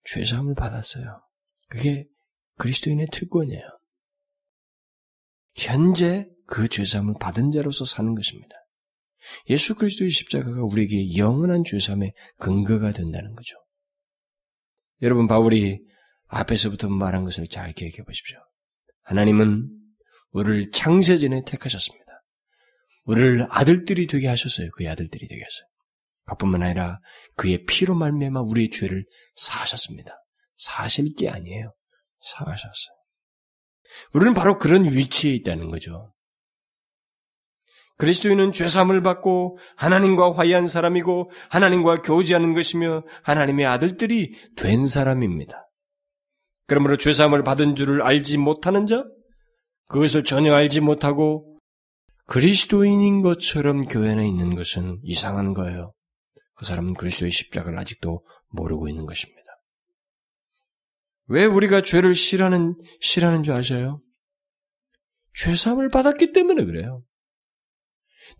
죄사함을 0.04 0.54
받았어요. 0.54 1.23
그게 1.68 2.06
그리스도인의 2.58 3.08
특권이에요. 3.10 3.62
현재 5.56 6.28
그 6.46 6.68
죄사함을 6.68 7.14
받은 7.20 7.50
자로서 7.50 7.84
사는 7.84 8.14
것입니다. 8.14 8.56
예수 9.48 9.74
그리스도의 9.74 10.10
십자가가 10.10 10.62
우리에게 10.64 11.16
영원한 11.16 11.62
죄사함의 11.64 12.12
근거가 12.38 12.92
된다는 12.92 13.34
거죠. 13.34 13.56
여러분 15.02 15.26
바울이 15.26 15.80
앞에서부터 16.26 16.88
말한 16.88 17.24
것을 17.24 17.48
잘 17.48 17.72
기억해 17.72 18.04
보십시오. 18.04 18.38
하나님은 19.02 19.68
우리를 20.30 20.70
창세전에 20.72 21.42
택하셨습니다. 21.46 22.04
우리를 23.04 23.46
아들들이 23.50 24.06
되게 24.06 24.28
하셨어요. 24.28 24.70
그의 24.72 24.88
아들들이 24.88 25.26
되게 25.28 25.42
하셨어요. 25.42 25.68
그뿐만 26.26 26.62
아니라 26.62 27.00
그의 27.36 27.64
피로 27.66 27.94
말미암아 27.94 28.40
우리의 28.40 28.70
죄를 28.70 29.04
사하셨습니다. 29.36 30.16
사실 30.56 31.14
게 31.14 31.28
아니에요. 31.28 31.72
사하셨어요. 32.20 32.94
우리는 34.14 34.34
바로 34.34 34.58
그런 34.58 34.84
위치에 34.84 35.32
있다는 35.34 35.70
거죠. 35.70 36.12
그리스도인은 37.96 38.52
죄사함을 38.52 39.02
받고 39.02 39.58
하나님과 39.76 40.34
화해한 40.34 40.66
사람이고 40.66 41.30
하나님과 41.50 42.02
교제하는 42.02 42.54
것이며 42.54 43.04
하나님의 43.22 43.66
아들들이 43.66 44.32
된 44.56 44.88
사람입니다. 44.88 45.68
그러므로 46.66 46.96
죄사함을 46.96 47.44
받은 47.44 47.76
줄을 47.76 48.02
알지 48.02 48.38
못하는 48.38 48.86
자, 48.86 49.04
그것을 49.88 50.24
전혀 50.24 50.54
알지 50.54 50.80
못하고 50.80 51.58
그리스도인인 52.26 53.20
것처럼 53.22 53.82
교회 53.82 54.12
안에 54.12 54.26
있는 54.26 54.54
것은 54.54 54.98
이상한 55.02 55.52
거예요. 55.52 55.92
그 56.56 56.64
사람은 56.64 56.94
그리스도의 56.94 57.30
십자가를 57.30 57.78
아직도 57.78 58.24
모르고 58.48 58.88
있는 58.88 59.06
것입니다. 59.06 59.43
왜 61.26 61.46
우리가 61.46 61.80
죄를 61.80 62.14
싫어하는, 62.14 62.76
싫어하는 63.00 63.42
줄 63.42 63.54
아세요? 63.54 64.00
죄사함을 65.34 65.88
받았기 65.88 66.32
때문에 66.32 66.64
그래요. 66.64 67.02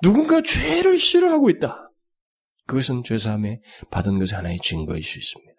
누군가 0.02 0.42
죄를 0.42 0.98
싫어하고 0.98 1.50
있다. 1.50 1.90
그것은 2.66 3.02
죄사함에 3.02 3.60
받은 3.90 4.18
것의 4.18 4.28
하나의 4.32 4.58
증거일 4.62 5.02
수 5.02 5.18
있습니다. 5.18 5.54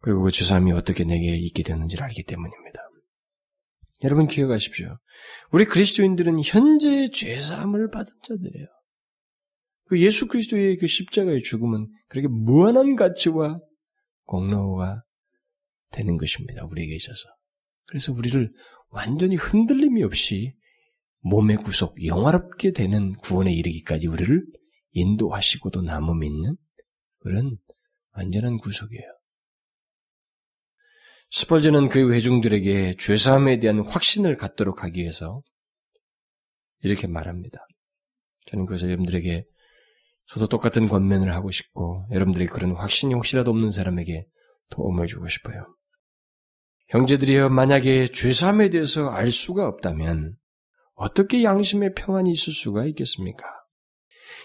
그리고 0.00 0.22
그 0.22 0.30
죄사함이 0.30 0.72
어떻게 0.72 1.04
내게 1.04 1.36
있게 1.36 1.62
되는지를 1.62 2.04
알기 2.04 2.24
때문입니다. 2.24 2.80
여러분 4.04 4.28
기억하십시오. 4.28 4.96
우리 5.50 5.64
그리스도인들은 5.64 6.40
현재 6.44 7.08
죄사함을 7.10 7.90
받은 7.90 8.12
자들이에요. 8.22 8.66
그 9.86 10.00
예수 10.00 10.28
그리스도의 10.28 10.76
그 10.76 10.86
십자가의 10.86 11.42
죽음은 11.42 11.88
그렇게 12.08 12.28
무한한 12.28 12.94
가치와 12.94 13.58
공로가 14.24 15.02
되는 15.90 16.16
것입니다. 16.16 16.64
우리에게 16.64 16.94
있어서. 16.96 17.28
그래서 17.86 18.12
우리를 18.12 18.50
완전히 18.90 19.36
흔들림이 19.36 20.02
없이 20.02 20.52
몸의 21.20 21.58
구속, 21.58 22.04
영화롭게 22.04 22.72
되는 22.72 23.14
구원에 23.16 23.52
이르기까지 23.52 24.06
우리를 24.06 24.44
인도하시고도 24.92 25.82
남음 25.82 26.22
있는 26.22 26.54
그런 27.20 27.56
완전한 28.12 28.58
구속이에요. 28.58 29.18
스펄전은 31.30 31.88
그 31.88 32.12
회중들에게 32.12 32.96
죄사함에 32.98 33.58
대한 33.58 33.80
확신을 33.86 34.36
갖도록 34.36 34.82
하기 34.82 35.02
위해서 35.02 35.42
이렇게 36.82 37.06
말합니다. 37.06 37.58
저는 38.46 38.64
그래서 38.64 38.86
여러분들에게 38.86 39.44
저도 40.26 40.46
똑같은 40.46 40.86
권면을 40.86 41.34
하고 41.34 41.50
싶고 41.50 42.06
여러분들이 42.12 42.46
그런 42.46 42.74
확신이 42.76 43.14
혹시라도 43.14 43.50
없는 43.50 43.72
사람에게 43.72 44.24
도움을 44.70 45.06
주고 45.06 45.28
싶어요. 45.28 45.66
형제들이여 46.88 47.50
만약에 47.50 48.08
죄사함에 48.08 48.70
대해서 48.70 49.10
알 49.10 49.30
수가 49.30 49.66
없다면 49.66 50.36
어떻게 50.94 51.44
양심의 51.44 51.94
평안이 51.94 52.30
있을 52.30 52.52
수가 52.52 52.86
있겠습니까? 52.86 53.46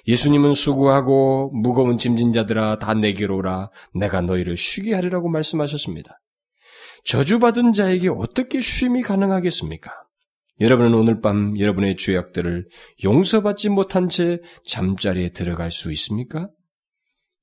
예수님은 0.07 0.53
수고하고 0.53 1.51
무거운 1.53 1.97
짐진 1.97 2.33
자들아 2.33 2.79
다 2.79 2.93
내게로 2.93 3.37
오라 3.37 3.69
내가 3.95 4.21
너희를 4.21 4.57
쉬게 4.57 4.93
하리라고 4.93 5.29
말씀하셨습니다. 5.29 6.19
저주받은 7.05 7.73
자에게 7.73 8.09
어떻게 8.09 8.59
쉼이 8.59 9.01
가능하겠습니까? 9.01 9.91
여러분은 10.59 10.93
오늘 10.93 11.21
밤 11.21 11.57
여러분의 11.57 11.95
죄악들을 11.95 12.67
용서받지 13.03 13.69
못한 13.69 14.09
채 14.09 14.39
잠자리에 14.67 15.29
들어갈 15.29 15.71
수 15.71 15.91
있습니까? 15.93 16.49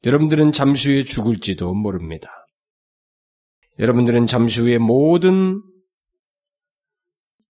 여러분들은 0.04 0.52
잠시 0.52 0.90
후에 0.90 1.04
죽을지도 1.04 1.74
모릅니다. 1.74 2.39
여러분들은 3.80 4.26
잠시 4.26 4.60
후에 4.60 4.76
모든 4.76 5.62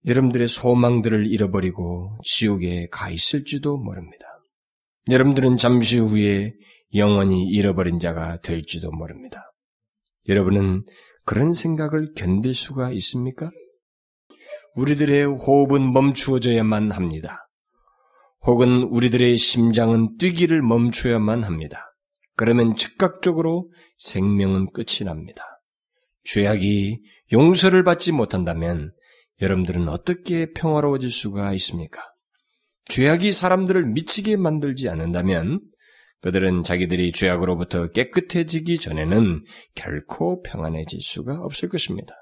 여러분들의 0.06 0.46
소망들을 0.46 1.26
잃어버리고 1.26 2.18
지옥에 2.22 2.86
가 2.88 3.10
있을지도 3.10 3.76
모릅니다. 3.78 4.24
여러분들은 5.10 5.56
잠시 5.56 5.98
후에 5.98 6.54
영원히 6.94 7.48
잃어버린 7.48 7.98
자가 7.98 8.40
될지도 8.42 8.92
모릅니다. 8.92 9.52
여러분은 10.28 10.84
그런 11.24 11.52
생각을 11.52 12.12
견딜 12.14 12.54
수가 12.54 12.92
있습니까? 12.92 13.50
우리들의 14.76 15.24
호흡은 15.24 15.92
멈추어져야만 15.92 16.92
합니다. 16.92 17.44
혹은 18.42 18.84
우리들의 18.84 19.36
심장은 19.36 20.16
뛰기를 20.18 20.62
멈춰야만 20.62 21.42
합니다. 21.42 21.92
그러면 22.36 22.76
즉각적으로 22.76 23.68
생명은 23.98 24.72
끝이 24.72 25.04
납니다. 25.04 25.59
죄악이 26.24 27.00
용서를 27.32 27.84
받지 27.84 28.12
못한다면 28.12 28.92
여러분들은 29.40 29.88
어떻게 29.88 30.52
평화로워질 30.52 31.10
수가 31.10 31.52
있습니까? 31.54 32.02
죄악이 32.86 33.32
사람들을 33.32 33.86
미치게 33.86 34.36
만들지 34.36 34.88
않는다면 34.88 35.60
그들은 36.20 36.62
자기들이 36.64 37.12
죄악으로부터 37.12 37.88
깨끗해지기 37.88 38.78
전에는 38.78 39.44
결코 39.74 40.42
평안해질 40.42 41.00
수가 41.00 41.38
없을 41.40 41.68
것입니다. 41.68 42.14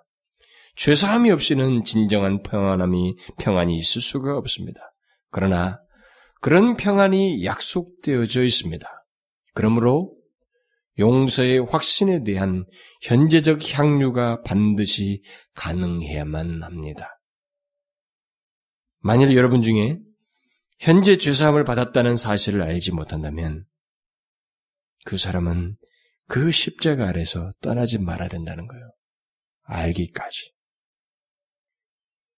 죄사함이 0.76 1.32
없이는 1.32 1.82
진정한 1.82 2.42
평안함이 2.42 3.16
평안이 3.38 3.76
있을 3.76 4.00
수가 4.00 4.36
없습니다. 4.38 4.80
그러나 5.30 5.80
그런 6.40 6.76
평안이 6.76 7.44
약속되어져 7.44 8.44
있습니다. 8.44 8.86
그러므로 9.54 10.17
용서의 10.98 11.60
확신에 11.60 12.24
대한 12.24 12.64
현재적 13.02 13.60
향유가 13.78 14.42
반드시 14.42 15.22
가능해야만 15.54 16.62
합니다. 16.62 17.18
만일 19.00 19.34
여러분 19.36 19.62
중에 19.62 19.98
현재 20.80 21.16
죄사함을 21.16 21.64
받았다는 21.64 22.16
사실을 22.16 22.62
알지 22.62 22.92
못한다면 22.92 23.64
그 25.04 25.16
사람은 25.16 25.76
그 26.26 26.50
십자가 26.50 27.08
아래서 27.08 27.52
떠나지 27.60 27.98
말아야 27.98 28.28
된다는 28.28 28.66
거예요. 28.66 28.90
알기까지. 29.62 30.52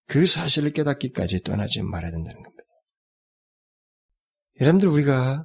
그 0.07 0.27
사실을 0.27 0.73
깨닫기까지 0.73 1.43
떠나지 1.43 1.83
말아야 1.83 2.11
된다는 2.11 2.43
겁니다. 2.43 2.65
여러분들 4.61 4.89
우리가 4.89 5.45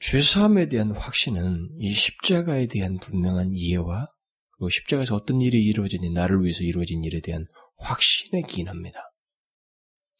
죄사함에 0.00 0.68
대한 0.68 0.90
확신은 0.90 1.70
이 1.78 1.92
십자가에 1.92 2.66
대한 2.66 2.96
분명한 2.98 3.54
이해와 3.54 4.08
그리고 4.52 4.68
십자가에서 4.68 5.14
어떤 5.14 5.40
일이 5.40 5.64
이루어지니 5.64 6.10
나를 6.10 6.42
위해서 6.42 6.62
이루어진 6.64 7.04
일에 7.04 7.20
대한 7.20 7.46
확신에 7.76 8.42
기인합니다. 8.42 9.00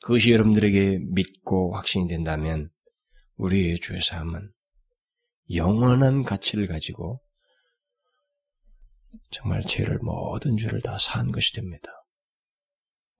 그것이 0.03 0.33
여러분들에게 0.33 1.01
믿고 1.11 1.75
확신이 1.75 2.07
된다면 2.09 2.71
우리의 3.37 3.81
죄사함은 3.81 4.51
영원한 5.55 6.23
가치를 6.23 6.67
가지고 6.67 7.23
정말 9.31 9.63
죄를 9.63 9.99
모든 9.99 10.57
죄를 10.57 10.81
다 10.81 10.99
사한 10.99 11.33
것이 11.33 11.53
됩니다. 11.55 11.89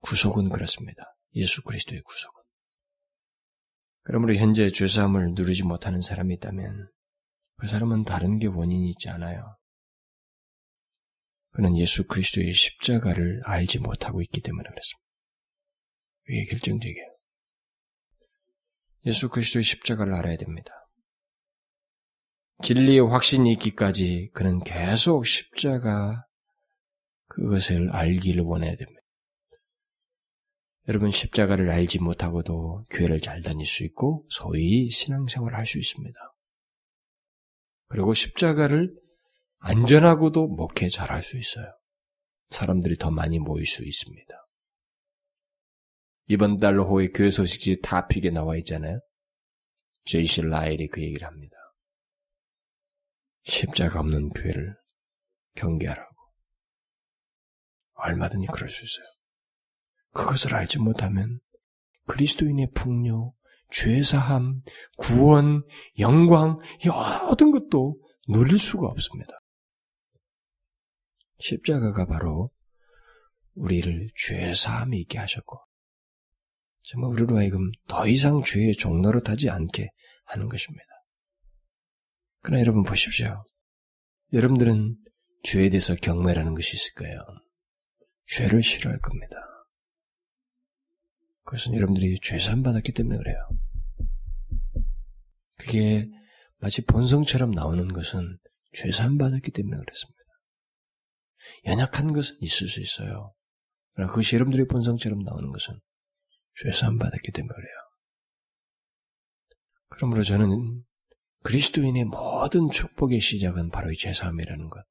구속은 0.01 0.49
그렇습니다. 0.49 1.03
예수 1.35 1.61
그리스도의 1.63 2.01
구속은. 2.01 2.36
그러므로 4.07 4.35
현재 4.35 4.69
죄사함을 4.69 5.33
누리지 5.33 5.63
못하는 5.63 5.99
사람이 5.99 6.35
있다면 6.35 6.89
그 7.57 7.67
사람은 7.67 8.05
다른 8.05 8.39
게 8.39 8.47
원인이 8.47 8.87
있지 8.91 9.09
않아요. 9.09 9.57
그는 11.51 11.75
예수 11.75 12.07
그리스도의 12.07 12.53
십자가를 12.53 13.41
알지 13.43 13.79
못하고 13.79 14.21
있기 14.21 14.39
때문에 14.39 14.63
그렇습니다. 14.69 15.05
그게 16.23 16.45
결정적이에요. 16.45 17.15
예수 19.07 19.27
그리스도의 19.27 19.63
십자가를 19.63 20.13
알아야 20.13 20.37
됩니다. 20.37 20.71
진리의 22.63 23.01
확신이 23.09 23.51
있기까지 23.53 24.29
그는 24.33 24.63
계속 24.63 25.25
십자가 25.25 26.25
그것을 27.27 27.91
알기를 27.91 28.43
원해야 28.43 28.73
됩니다. 28.73 28.96
여러분 30.87 31.11
십자가를 31.11 31.69
알지 31.69 31.99
못하고도 31.99 32.85
교회를 32.89 33.19
잘 33.19 33.41
다닐 33.41 33.65
수 33.65 33.83
있고 33.83 34.25
소위 34.29 34.89
신앙생활을 34.89 35.57
할 35.57 35.65
수 35.65 35.77
있습니다. 35.77 36.17
그리고 37.89 38.13
십자가를 38.13 38.89
안전하고도 39.59 40.47
목회 40.47 40.87
잘 40.87 41.11
할 41.11 41.23
수 41.23 41.37
있어요. 41.37 41.65
사람들이 42.49 42.97
더 42.97 43.11
많이 43.11 43.39
모일 43.39 43.65
수 43.65 43.83
있습니다. 43.83 44.33
이번 46.29 46.59
달 46.59 46.79
호의 46.79 47.09
교회 47.13 47.31
소식지 47.31 47.79
다픽에 47.81 48.29
나와 48.29 48.55
있잖아요. 48.57 48.99
제이시 50.05 50.41
라일이 50.43 50.87
그 50.87 51.01
얘기를 51.01 51.27
합니다. 51.27 51.55
십자가 53.43 53.99
없는 53.99 54.29
교회를 54.29 54.75
경계하라고. 55.55 56.15
얼마든지 57.95 58.47
그럴 58.53 58.69
수 58.69 58.85
있어요. 58.85 59.16
그것을 60.17 60.55
알지 60.55 60.79
못하면 60.79 61.39
그리스도인의 62.07 62.71
풍요, 62.73 63.33
죄사함, 63.69 64.61
구원, 64.97 65.63
영광, 65.99 66.57
이 66.83 66.89
모든 66.89 67.51
것도 67.51 68.01
누릴 68.27 68.57
수가 68.57 68.87
없습니다. 68.87 69.33
십자가가 71.39 72.07
바로 72.07 72.49
우리를 73.53 74.09
죄사함이 74.15 74.99
있게 75.01 75.19
하셨고, 75.19 75.59
정말 76.83 77.11
우리로 77.11 77.37
하여금 77.37 77.69
더 77.87 78.07
이상 78.07 78.41
죄의 78.43 78.73
종로를 78.73 79.21
타지 79.21 79.49
않게 79.49 79.89
하는 80.25 80.49
것입니다. 80.49 80.85
그러나 82.41 82.61
여러분 82.61 82.83
보십시오. 82.83 83.43
여러분들은 84.33 84.95
죄에 85.43 85.69
대해서 85.69 85.95
경매라는 85.95 86.55
것이 86.55 86.75
있을 86.75 86.93
거예요. 86.93 87.19
죄를 88.27 88.63
싫어할 88.63 88.99
겁니다. 88.99 89.35
그것은 91.47 91.75
여러분들이 91.75 92.19
죄산 92.21 92.61
받았기 92.61 92.91
때문에 92.91 93.17
그래요. 93.17 93.37
그게 95.57 96.09
마치 96.57 96.83
본성처럼 96.83 97.51
나오는 97.51 97.87
것은 97.93 98.37
죄산 98.73 99.17
받았기 99.17 99.51
때문에 99.51 99.77
그렇습니다. 99.77 100.19
연약한 101.65 102.11
것은 102.11 102.35
있을 102.41 102.67
수 102.67 102.81
있어요. 102.81 103.33
그러나 103.93 104.11
그것이 104.11 104.35
여러분들의 104.35 104.67
본성처럼 104.67 105.19
나오는 105.19 105.49
것은 105.53 105.79
죄산 106.63 106.97
받았기 106.97 107.31
때문에 107.31 107.53
그래요. 107.53 107.75
그러므로 109.87 110.23
저는 110.23 110.83
그리스도인의 111.43 112.05
모든 112.05 112.69
축복의 112.69 113.21
시작은 113.21 113.69
바로 113.69 113.89
이 113.89 113.95
죄사함이라는 113.95 114.69
것. 114.69 114.83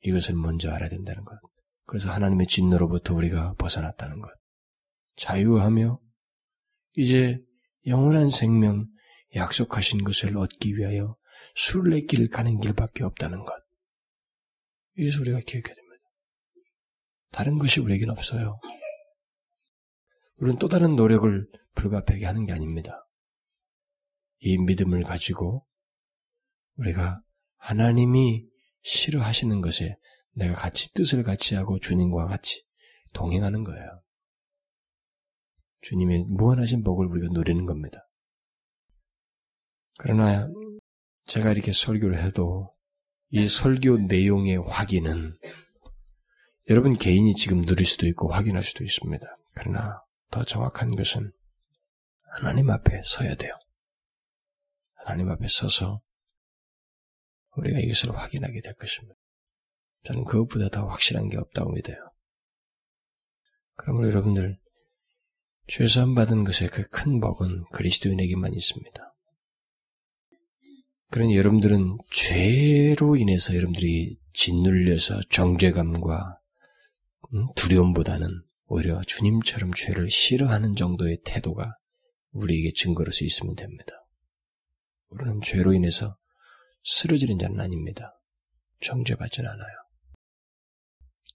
이것을 0.00 0.34
먼저 0.34 0.72
알아야 0.72 0.88
된다는 0.88 1.24
것. 1.24 1.38
그래서 1.84 2.10
하나님의 2.10 2.48
진노로부터 2.48 3.14
우리가 3.14 3.54
벗어났다는 3.54 4.20
것. 4.20 4.39
자유하며 5.20 6.00
이제 6.96 7.38
영원한 7.86 8.30
생명 8.30 8.86
약속하신 9.34 10.02
것을 10.02 10.36
얻기 10.36 10.76
위하여 10.76 11.16
순례길을 11.54 12.28
가는 12.28 12.58
길밖에 12.60 13.04
없다는 13.04 13.44
것. 13.44 13.54
이것을 14.96 15.22
우리가 15.22 15.40
기억해야 15.40 15.74
됩니다. 15.74 16.04
다른 17.30 17.58
것이 17.58 17.80
우리에겐 17.80 18.10
없어요. 18.10 18.58
우리는 20.38 20.58
또 20.58 20.68
다른 20.68 20.96
노력을 20.96 21.46
불가피하게 21.74 22.24
하는 22.24 22.46
게 22.46 22.52
아닙니다. 22.52 23.06
이 24.38 24.56
믿음을 24.56 25.04
가지고 25.04 25.62
우리가 26.76 27.20
하나님이 27.56 28.46
싫어하시는 28.82 29.60
것에 29.60 29.96
내가 30.32 30.54
같이 30.54 30.92
뜻을 30.94 31.22
같이 31.22 31.54
하고 31.54 31.78
주님과 31.78 32.26
같이 32.26 32.64
동행하는 33.12 33.64
거예요. 33.64 34.02
주님의 35.82 36.24
무한하신 36.28 36.82
복을 36.82 37.06
우리가 37.06 37.28
누리는 37.32 37.66
겁니다. 37.66 38.04
그러나 39.98 40.48
제가 41.26 41.52
이렇게 41.52 41.72
설교를 41.72 42.22
해도 42.24 42.74
이 43.30 43.48
설교 43.48 44.06
내용의 44.06 44.58
확인은 44.66 45.38
여러분 46.68 46.96
개인이 46.96 47.34
지금 47.34 47.62
누릴 47.62 47.86
수도 47.86 48.06
있고 48.06 48.32
확인할 48.32 48.62
수도 48.62 48.84
있습니다. 48.84 49.26
그러나 49.54 50.02
더 50.30 50.44
정확한 50.44 50.94
것은 50.96 51.32
하나님 52.22 52.70
앞에 52.70 53.02
서야 53.04 53.34
돼요. 53.34 53.54
하나님 54.94 55.30
앞에 55.30 55.46
서서 55.48 56.00
우리가 57.56 57.80
이것을 57.80 58.16
확인하게 58.16 58.60
될 58.60 58.74
것입니다. 58.74 59.16
저는 60.04 60.24
그것보다 60.24 60.68
더 60.68 60.86
확실한 60.86 61.28
게 61.28 61.36
없다고 61.36 61.72
믿어요. 61.72 61.96
그러므로 63.74 64.08
여러분들 64.08 64.59
죄사함 65.70 66.16
받은 66.16 66.42
것의 66.42 66.68
그 66.68 66.82
큰 66.90 67.20
복은 67.20 67.64
그리스도인에게만 67.70 68.54
있습니다. 68.54 69.14
그러니 71.12 71.36
여러분들은 71.36 71.98
죄로 72.10 73.14
인해서 73.14 73.54
여러분들이 73.54 74.18
짓눌려서 74.32 75.20
정죄감과 75.30 76.36
음, 77.34 77.46
두려움보다는 77.54 78.28
오히려 78.66 79.00
주님처럼 79.02 79.72
죄를 79.72 80.10
싫어하는 80.10 80.74
정도의 80.74 81.20
태도가 81.24 81.72
우리에게 82.32 82.72
증거로서 82.74 83.24
있으면 83.24 83.54
됩니다. 83.54 83.92
우리는 85.10 85.40
죄로 85.40 85.72
인해서 85.72 86.16
쓰러지는 86.82 87.38
자는 87.38 87.60
아닙니다. 87.60 88.12
정죄받지는 88.80 89.48
않아요. 89.48 89.76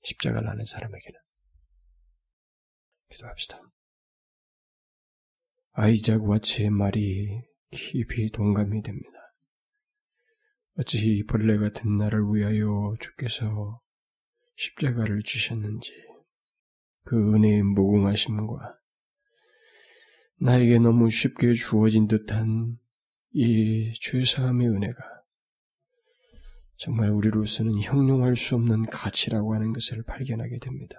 십자가를 0.04 0.50
아는 0.50 0.66
사람에게는. 0.66 1.20
기도합시다. 3.12 3.62
아이작과 5.78 6.40
제 6.40 6.70
말이 6.70 7.42
깊이 7.70 8.30
동감이 8.32 8.82
됩니다. 8.82 9.12
어찌 10.78 11.26
벌레 11.28 11.58
같은 11.58 11.98
나를 11.98 12.22
위하여 12.32 12.96
주께서 13.02 13.82
십자가를 14.56 15.22
주셨는지 15.22 15.92
그 17.04 17.34
은혜의 17.34 17.64
무궁하심과 17.64 18.80
나에게 20.40 20.80
너무 20.80 21.10
쉽게 21.10 21.54
주어진 21.54 22.08
듯한 22.08 22.78
이 23.34 23.92
죄사함의 24.00 24.70
은혜가 24.70 24.96
정말 26.78 27.10
우리로서는 27.10 27.82
형용할 27.82 28.38
수 28.38 28.56
없는 28.56 28.86
가치라고 28.86 29.54
하는 29.54 29.74
것을 29.74 30.04
발견하게 30.04 30.58
됩니다. 30.62 30.96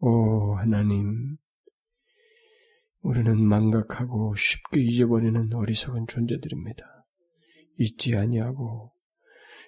오 0.00 0.54
하나님, 0.54 1.36
우리는 3.02 3.40
망각하고 3.42 4.34
쉽게 4.36 4.80
잊어버리는 4.80 5.52
어리석은 5.52 6.06
존재들입니다. 6.08 6.84
잊지 7.78 8.16
아니하고 8.16 8.92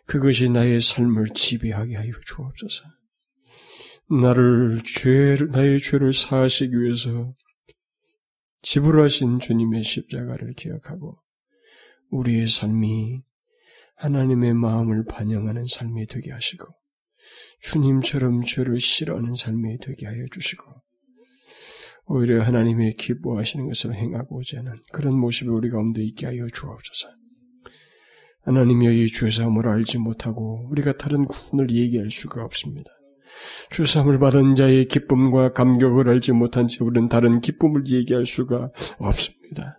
그것이 0.06 0.48
나의 0.48 0.80
삶을 0.80 1.28
지배하게 1.34 1.96
하여 1.96 2.12
주옵소서. 2.26 2.84
나를 4.10 4.80
죄 4.84 5.36
나의 5.52 5.78
죄를 5.78 6.12
사하시기 6.12 6.72
위해서 6.76 7.32
지불하신 8.62 9.38
주님의 9.38 9.84
십자가를 9.84 10.52
기억하고 10.54 11.22
우리의 12.10 12.48
삶이 12.48 13.22
하나님의 13.94 14.54
마음을 14.54 15.04
반영하는 15.04 15.64
삶이 15.64 16.06
되게 16.06 16.32
하시고 16.32 16.66
주님처럼 17.60 18.42
죄를 18.42 18.80
싫어하는 18.80 19.34
삶이 19.34 19.78
되게 19.78 20.06
하여 20.06 20.24
주시고 20.32 20.64
오히려 22.06 22.42
하나님의 22.42 22.94
기뻐하시는 22.94 23.66
것을 23.66 23.94
행하고자 23.94 24.58
하는 24.58 24.72
그런 24.92 25.18
모습이 25.18 25.48
우리 25.50 25.68
가운데 25.68 26.02
있게 26.02 26.26
하여 26.26 26.46
주옵소서. 26.48 27.08
하나님의 28.42 29.04
이 29.04 29.06
죄사함을 29.08 29.68
알지 29.68 29.98
못하고 29.98 30.66
우리가 30.70 30.96
다른 30.96 31.24
구원을 31.24 31.70
얘기할 31.70 32.10
수가 32.10 32.44
없습니다. 32.44 32.90
죄사함을 33.70 34.18
받은 34.18 34.54
자의 34.54 34.86
기쁨과 34.86 35.52
감격을 35.52 36.08
알지 36.08 36.32
못한 36.32 36.66
채 36.66 36.82
우리는 36.82 37.08
다른 37.08 37.40
기쁨을 37.40 37.86
얘기할 37.86 38.26
수가 38.26 38.70
없습니다. 38.98 39.74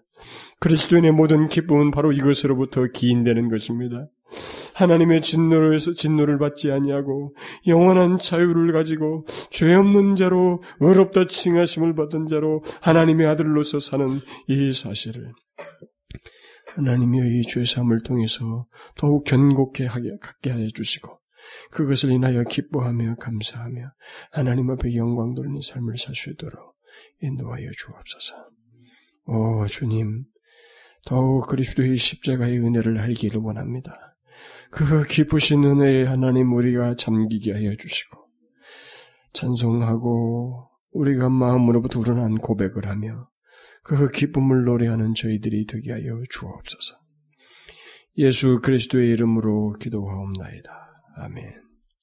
그리스도인의 0.59 1.11
모든 1.11 1.47
기쁨은 1.47 1.91
바로 1.91 2.11
이것으로부터 2.11 2.85
기인되는 2.93 3.47
것입니다. 3.47 4.07
하나님의 4.73 5.21
진노로에서 5.21 5.93
진노를 5.93 6.37
받지 6.37 6.71
아니하고 6.71 7.35
영원한 7.67 8.17
자유를 8.17 8.71
가지고 8.73 9.25
죄 9.49 9.73
없는 9.73 10.15
자로 10.15 10.61
의롭다 10.79 11.27
칭하심을 11.27 11.95
받은 11.95 12.27
자로 12.27 12.61
하나님의 12.81 13.27
아들로서 13.27 13.79
사는 13.79 14.19
이 14.47 14.73
사실을 14.73 15.33
하나님의 16.75 17.39
이 17.39 17.41
죄사함을 17.43 17.99
통해서 18.03 18.65
더욱 18.95 19.23
견고케 19.25 19.85
하게 19.85 20.09
갖게 20.21 20.51
하여 20.51 20.67
주시고 20.67 21.19
그것을 21.71 22.11
인하여 22.11 22.43
기뻐하며 22.43 23.15
감사하며 23.15 23.91
하나님 24.31 24.69
앞에 24.69 24.95
영광 24.95 25.33
돌리는 25.33 25.59
삶을 25.61 25.93
있도록 26.31 26.75
인도하여 27.21 27.69
주옵소서. 27.77 28.35
오 29.25 29.67
주님 29.67 30.25
더욱 31.05 31.47
그리스도의 31.47 31.97
십자가의 31.97 32.59
은혜를 32.59 32.99
알기를 32.99 33.39
원합니다. 33.41 34.10
그 34.71 35.03
기쁘신 35.03 35.63
은혜에 35.65 36.05
하나님 36.05 36.53
우리가 36.53 36.95
잠기게 36.95 37.51
하여 37.51 37.75
주시고 37.75 38.25
찬송하고 39.33 40.69
우리가 40.91 41.29
마음으로부터 41.29 41.99
우러난 41.99 42.37
고백을 42.37 42.87
하며 42.87 43.27
그 43.83 44.09
기쁨을 44.09 44.63
노래하는 44.63 45.13
저희들이 45.13 45.65
되게 45.65 45.91
하여 45.91 46.21
주옵소서. 46.29 46.99
예수 48.17 48.59
그리스도의 48.61 49.09
이름으로 49.09 49.73
기도하옵나이다. 49.73 50.71
아멘. 51.17 51.70